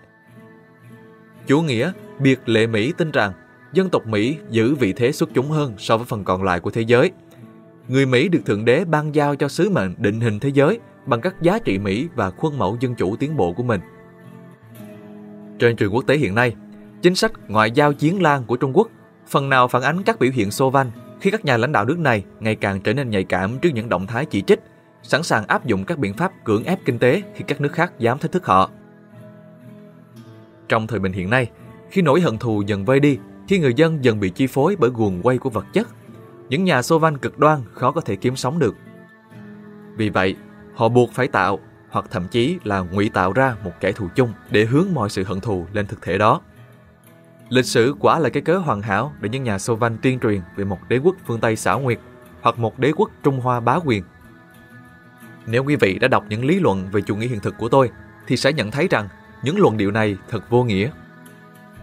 Chủ 1.47 1.61
nghĩa 1.61 1.91
biệt 2.19 2.49
lệ 2.49 2.67
Mỹ 2.67 2.93
tin 2.97 3.11
rằng 3.11 3.33
dân 3.73 3.89
tộc 3.89 4.07
Mỹ 4.07 4.37
giữ 4.49 4.75
vị 4.75 4.93
thế 4.93 5.11
xuất 5.11 5.29
chúng 5.33 5.49
hơn 5.49 5.73
so 5.77 5.97
với 5.97 6.05
phần 6.05 6.23
còn 6.23 6.43
lại 6.43 6.59
của 6.59 6.71
thế 6.71 6.81
giới. 6.81 7.11
Người 7.87 8.05
Mỹ 8.05 8.29
được 8.29 8.41
Thượng 8.45 8.65
Đế 8.65 8.85
ban 8.85 9.15
giao 9.15 9.35
cho 9.35 9.47
sứ 9.47 9.69
mệnh 9.69 9.95
định 9.97 10.19
hình 10.19 10.39
thế 10.39 10.49
giới 10.49 10.79
bằng 11.09 11.21
các 11.21 11.41
giá 11.41 11.59
trị 11.59 11.79
Mỹ 11.79 12.07
và 12.15 12.31
khuôn 12.31 12.57
mẫu 12.57 12.77
dân 12.79 12.95
chủ 12.95 13.15
tiến 13.15 13.37
bộ 13.37 13.53
của 13.53 13.63
mình. 13.63 13.81
Trên 15.59 15.75
trường 15.75 15.93
quốc 15.93 16.07
tế 16.07 16.17
hiện 16.17 16.35
nay, 16.35 16.55
chính 17.01 17.15
sách 17.15 17.31
ngoại 17.47 17.71
giao 17.71 17.93
chiến 17.93 18.21
lan 18.21 18.43
của 18.43 18.57
Trung 18.57 18.77
Quốc 18.77 18.87
phần 19.27 19.49
nào 19.49 19.67
phản 19.67 19.81
ánh 19.81 20.03
các 20.03 20.19
biểu 20.19 20.31
hiện 20.31 20.51
xô 20.51 20.69
vanh 20.69 20.91
khi 21.21 21.31
các 21.31 21.45
nhà 21.45 21.57
lãnh 21.57 21.71
đạo 21.71 21.85
nước 21.85 21.99
này 21.99 22.23
ngày 22.39 22.55
càng 22.55 22.81
trở 22.81 22.93
nên 22.93 23.09
nhạy 23.09 23.23
cảm 23.23 23.59
trước 23.59 23.69
những 23.73 23.89
động 23.89 24.07
thái 24.07 24.25
chỉ 24.25 24.41
trích, 24.41 24.59
sẵn 25.03 25.23
sàng 25.23 25.47
áp 25.47 25.65
dụng 25.65 25.85
các 25.85 25.97
biện 25.97 26.13
pháp 26.13 26.31
cưỡng 26.43 26.63
ép 26.63 26.79
kinh 26.85 26.99
tế 26.99 27.21
khi 27.35 27.43
các 27.47 27.61
nước 27.61 27.73
khác 27.73 27.99
dám 27.99 28.19
thách 28.19 28.31
thức 28.31 28.45
họ. 28.45 28.69
Trong 30.69 30.87
thời 30.87 30.99
bình 30.99 31.13
hiện 31.13 31.29
nay, 31.29 31.49
khi 31.89 32.01
nỗi 32.01 32.21
hận 32.21 32.37
thù 32.37 32.63
dần 32.67 32.85
vơi 32.85 32.99
đi, 32.99 33.17
khi 33.47 33.59
người 33.59 33.73
dân 33.73 34.03
dần 34.03 34.19
bị 34.19 34.29
chi 34.29 34.47
phối 34.47 34.75
bởi 34.79 34.89
guồng 34.93 35.21
quay 35.23 35.37
của 35.37 35.49
vật 35.49 35.65
chất, 35.73 35.87
những 36.49 36.63
nhà 36.63 36.81
xô 36.81 36.99
vanh 36.99 37.17
cực 37.17 37.39
đoan 37.39 37.59
khó 37.73 37.91
có 37.91 38.01
thể 38.01 38.15
kiếm 38.15 38.35
sống 38.35 38.59
được. 38.59 38.75
Vì 39.97 40.09
vậy, 40.09 40.35
họ 40.75 40.89
buộc 40.89 41.11
phải 41.13 41.27
tạo 41.27 41.59
hoặc 41.89 42.05
thậm 42.11 42.27
chí 42.27 42.57
là 42.63 42.79
ngụy 42.79 43.09
tạo 43.09 43.33
ra 43.33 43.55
một 43.63 43.71
kẻ 43.79 43.91
thù 43.91 44.07
chung 44.15 44.33
để 44.49 44.65
hướng 44.65 44.85
mọi 44.93 45.09
sự 45.09 45.23
hận 45.23 45.39
thù 45.39 45.65
lên 45.73 45.87
thực 45.87 46.01
thể 46.01 46.17
đó. 46.17 46.41
Lịch 47.49 47.65
sử 47.65 47.95
quả 47.99 48.19
là 48.19 48.29
cái 48.29 48.43
cớ 48.43 48.57
hoàn 48.57 48.81
hảo 48.81 49.13
để 49.21 49.29
những 49.29 49.43
nhà 49.43 49.59
xô 49.59 49.75
văn 49.75 49.97
tuyên 50.01 50.19
truyền 50.19 50.41
về 50.55 50.63
một 50.65 50.79
đế 50.89 50.97
quốc 50.97 51.15
phương 51.25 51.39
Tây 51.39 51.55
xảo 51.55 51.79
nguyệt 51.79 51.99
hoặc 52.41 52.59
một 52.59 52.79
đế 52.79 52.91
quốc 52.95 53.09
Trung 53.23 53.39
Hoa 53.39 53.59
bá 53.59 53.75
quyền. 53.85 54.03
Nếu 55.47 55.63
quý 55.63 55.75
vị 55.75 55.99
đã 55.99 56.07
đọc 56.07 56.25
những 56.29 56.45
lý 56.45 56.59
luận 56.59 56.89
về 56.91 57.01
chủ 57.01 57.15
nghĩa 57.15 57.27
hiện 57.27 57.39
thực 57.39 57.57
của 57.57 57.69
tôi, 57.69 57.89
thì 58.27 58.37
sẽ 58.37 58.53
nhận 58.53 58.71
thấy 58.71 58.87
rằng 58.87 59.07
những 59.43 59.59
luận 59.59 59.77
điệu 59.77 59.91
này 59.91 60.17
thật 60.29 60.49
vô 60.49 60.63
nghĩa. 60.63 60.89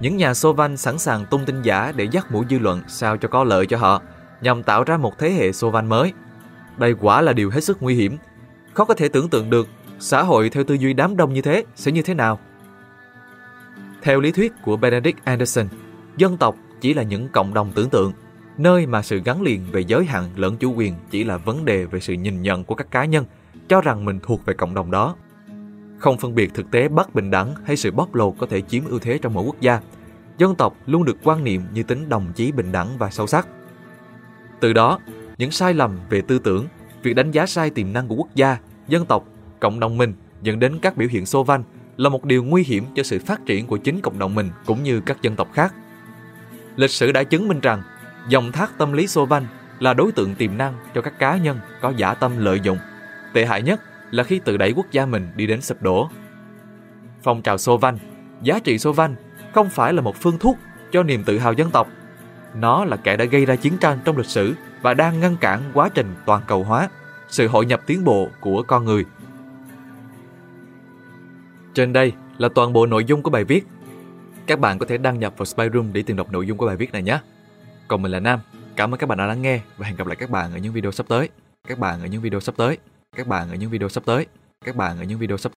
Những 0.00 0.16
nhà 0.16 0.34
sô 0.34 0.52
văn 0.52 0.76
sẵn 0.76 0.98
sàng 0.98 1.26
tung 1.26 1.44
tin 1.44 1.62
giả 1.62 1.92
để 1.96 2.04
dắt 2.04 2.32
mũi 2.32 2.44
dư 2.50 2.58
luận 2.58 2.82
sao 2.88 3.16
cho 3.16 3.28
có 3.28 3.44
lợi 3.44 3.66
cho 3.66 3.78
họ, 3.78 4.02
nhằm 4.40 4.62
tạo 4.62 4.84
ra 4.84 4.96
một 4.96 5.18
thế 5.18 5.30
hệ 5.30 5.52
sô 5.52 5.70
văn 5.70 5.88
mới. 5.88 6.12
Đây 6.76 6.94
quả 7.00 7.22
là 7.22 7.32
điều 7.32 7.50
hết 7.50 7.64
sức 7.64 7.82
nguy 7.82 7.94
hiểm. 7.94 8.16
Khó 8.76 8.84
có 8.84 8.94
thể 8.94 9.08
tưởng 9.08 9.28
tượng 9.28 9.50
được 9.50 9.68
xã 9.98 10.22
hội 10.22 10.50
theo 10.50 10.64
tư 10.64 10.74
duy 10.74 10.92
đám 10.92 11.16
đông 11.16 11.34
như 11.34 11.42
thế 11.42 11.64
sẽ 11.74 11.92
như 11.92 12.02
thế 12.02 12.14
nào. 12.14 12.38
Theo 14.02 14.20
lý 14.20 14.32
thuyết 14.32 14.52
của 14.62 14.76
Benedict 14.76 15.24
Anderson, 15.24 15.66
dân 16.16 16.36
tộc 16.36 16.56
chỉ 16.80 16.94
là 16.94 17.02
những 17.02 17.28
cộng 17.28 17.54
đồng 17.54 17.72
tưởng 17.74 17.90
tượng, 17.90 18.12
nơi 18.58 18.86
mà 18.86 19.02
sự 19.02 19.20
gắn 19.24 19.42
liền 19.42 19.64
về 19.72 19.80
giới 19.80 20.04
hạn 20.04 20.24
lẫn 20.36 20.56
chủ 20.56 20.74
quyền 20.74 20.94
chỉ 21.10 21.24
là 21.24 21.36
vấn 21.36 21.64
đề 21.64 21.84
về 21.84 22.00
sự 22.00 22.12
nhìn 22.12 22.42
nhận 22.42 22.64
của 22.64 22.74
các 22.74 22.90
cá 22.90 23.04
nhân 23.04 23.24
cho 23.68 23.80
rằng 23.80 24.04
mình 24.04 24.18
thuộc 24.22 24.46
về 24.46 24.54
cộng 24.54 24.74
đồng 24.74 24.90
đó. 24.90 25.16
Không 25.98 26.18
phân 26.18 26.34
biệt 26.34 26.54
thực 26.54 26.70
tế 26.70 26.88
bất 26.88 27.14
bình 27.14 27.30
đẳng 27.30 27.54
hay 27.64 27.76
sự 27.76 27.90
bóc 27.90 28.14
lột 28.14 28.34
có 28.38 28.46
thể 28.46 28.60
chiếm 28.60 28.84
ưu 28.84 28.98
thế 28.98 29.18
trong 29.18 29.34
mỗi 29.34 29.44
quốc 29.44 29.60
gia, 29.60 29.80
dân 30.38 30.54
tộc 30.54 30.76
luôn 30.86 31.04
được 31.04 31.16
quan 31.24 31.44
niệm 31.44 31.62
như 31.72 31.82
tính 31.82 32.08
đồng 32.08 32.32
chí 32.34 32.52
bình 32.52 32.72
đẳng 32.72 32.98
và 32.98 33.10
sâu 33.10 33.26
sắc. 33.26 33.48
Từ 34.60 34.72
đó, 34.72 35.00
những 35.38 35.50
sai 35.50 35.74
lầm 35.74 35.98
về 36.10 36.20
tư 36.20 36.38
tưởng, 36.38 36.66
việc 37.06 37.14
đánh 37.14 37.30
giá 37.30 37.46
sai 37.46 37.70
tiềm 37.70 37.92
năng 37.92 38.08
của 38.08 38.14
quốc 38.14 38.28
gia, 38.34 38.58
dân 38.88 39.06
tộc, 39.06 39.24
cộng 39.60 39.80
đồng 39.80 39.98
mình 39.98 40.14
dẫn 40.42 40.58
đến 40.58 40.78
các 40.82 40.96
biểu 40.96 41.08
hiện 41.08 41.26
xô 41.26 41.44
văn 41.44 41.64
là 41.96 42.08
một 42.08 42.24
điều 42.24 42.44
nguy 42.44 42.62
hiểm 42.62 42.84
cho 42.94 43.02
sự 43.02 43.18
phát 43.26 43.46
triển 43.46 43.66
của 43.66 43.76
chính 43.76 44.00
cộng 44.00 44.18
đồng 44.18 44.34
mình 44.34 44.50
cũng 44.66 44.82
như 44.82 45.00
các 45.00 45.22
dân 45.22 45.36
tộc 45.36 45.48
khác. 45.52 45.74
Lịch 46.76 46.90
sử 46.90 47.12
đã 47.12 47.22
chứng 47.22 47.48
minh 47.48 47.60
rằng 47.60 47.82
dòng 48.28 48.52
thác 48.52 48.78
tâm 48.78 48.92
lý 48.92 49.06
xô 49.06 49.26
văn 49.26 49.46
là 49.78 49.94
đối 49.94 50.12
tượng 50.12 50.34
tiềm 50.34 50.58
năng 50.58 50.74
cho 50.94 51.00
các 51.00 51.18
cá 51.18 51.36
nhân 51.36 51.60
có 51.80 51.92
giả 51.96 52.14
tâm 52.14 52.32
lợi 52.38 52.60
dụng. 52.60 52.78
Tệ 53.32 53.46
hại 53.46 53.62
nhất 53.62 53.80
là 54.10 54.24
khi 54.24 54.38
tự 54.38 54.56
đẩy 54.56 54.72
quốc 54.72 54.86
gia 54.90 55.06
mình 55.06 55.28
đi 55.36 55.46
đến 55.46 55.60
sụp 55.60 55.82
đổ. 55.82 56.08
Phong 57.22 57.42
trào 57.42 57.58
xô 57.58 57.76
văn, 57.76 57.98
giá 58.42 58.58
trị 58.58 58.78
xô 58.78 58.92
văn 58.92 59.14
không 59.54 59.70
phải 59.70 59.92
là 59.92 60.00
một 60.00 60.16
phương 60.16 60.38
thuốc 60.38 60.56
cho 60.92 61.02
niềm 61.02 61.24
tự 61.24 61.38
hào 61.38 61.52
dân 61.52 61.70
tộc. 61.70 61.88
Nó 62.54 62.84
là 62.84 62.96
kẻ 62.96 63.16
đã 63.16 63.24
gây 63.24 63.46
ra 63.46 63.56
chiến 63.56 63.78
tranh 63.80 63.98
trong 64.04 64.16
lịch 64.16 64.26
sử 64.26 64.54
và 64.82 64.94
đang 64.94 65.20
ngăn 65.20 65.36
cản 65.36 65.60
quá 65.74 65.88
trình 65.94 66.14
toàn 66.26 66.42
cầu 66.46 66.64
hóa, 66.64 66.88
sự 67.28 67.48
hội 67.48 67.66
nhập 67.66 67.82
tiến 67.86 68.04
bộ 68.04 68.28
của 68.40 68.62
con 68.62 68.84
người 68.84 69.04
trên 71.74 71.92
đây 71.92 72.12
là 72.38 72.48
toàn 72.54 72.72
bộ 72.72 72.86
nội 72.86 73.04
dung 73.04 73.22
của 73.22 73.30
bài 73.30 73.44
viết. 73.44 73.66
Các 74.46 74.60
bạn 74.60 74.78
có 74.78 74.86
thể 74.86 74.98
đăng 74.98 75.18
nhập 75.18 75.34
vào 75.36 75.46
Spyroom 75.46 75.92
để 75.92 76.02
tìm 76.02 76.16
đọc 76.16 76.32
nội 76.32 76.46
dung 76.46 76.58
của 76.58 76.66
bài 76.66 76.76
viết 76.76 76.92
này 76.92 77.02
nhé. 77.02 77.18
Còn 77.88 78.02
mình 78.02 78.12
là 78.12 78.20
Nam, 78.20 78.40
cảm 78.76 78.94
ơn 78.94 78.98
các 78.98 79.06
bạn 79.06 79.18
đã 79.18 79.26
lắng 79.26 79.42
nghe 79.42 79.60
và 79.76 79.86
hẹn 79.86 79.96
gặp 79.96 80.06
lại 80.06 80.16
các 80.16 80.30
bạn 80.30 80.52
ở 80.52 80.58
những 80.58 80.72
video 80.72 80.92
sắp 80.92 81.08
tới. 81.08 81.28
Các 81.68 81.78
bạn 81.78 82.00
ở 82.00 82.06
những 82.06 82.22
video 82.22 82.40
sắp 82.40 82.54
tới. 82.56 82.78
Các 83.16 83.26
bạn 83.26 83.48
ở 83.48 83.54
những 83.54 83.70
video 83.70 83.88
sắp 83.88 84.02
tới. 84.06 84.26
Các 84.64 84.76
bạn 84.76 84.98
ở 84.98 85.04
những 85.04 85.18
video 85.18 85.36
sắp 85.36 85.52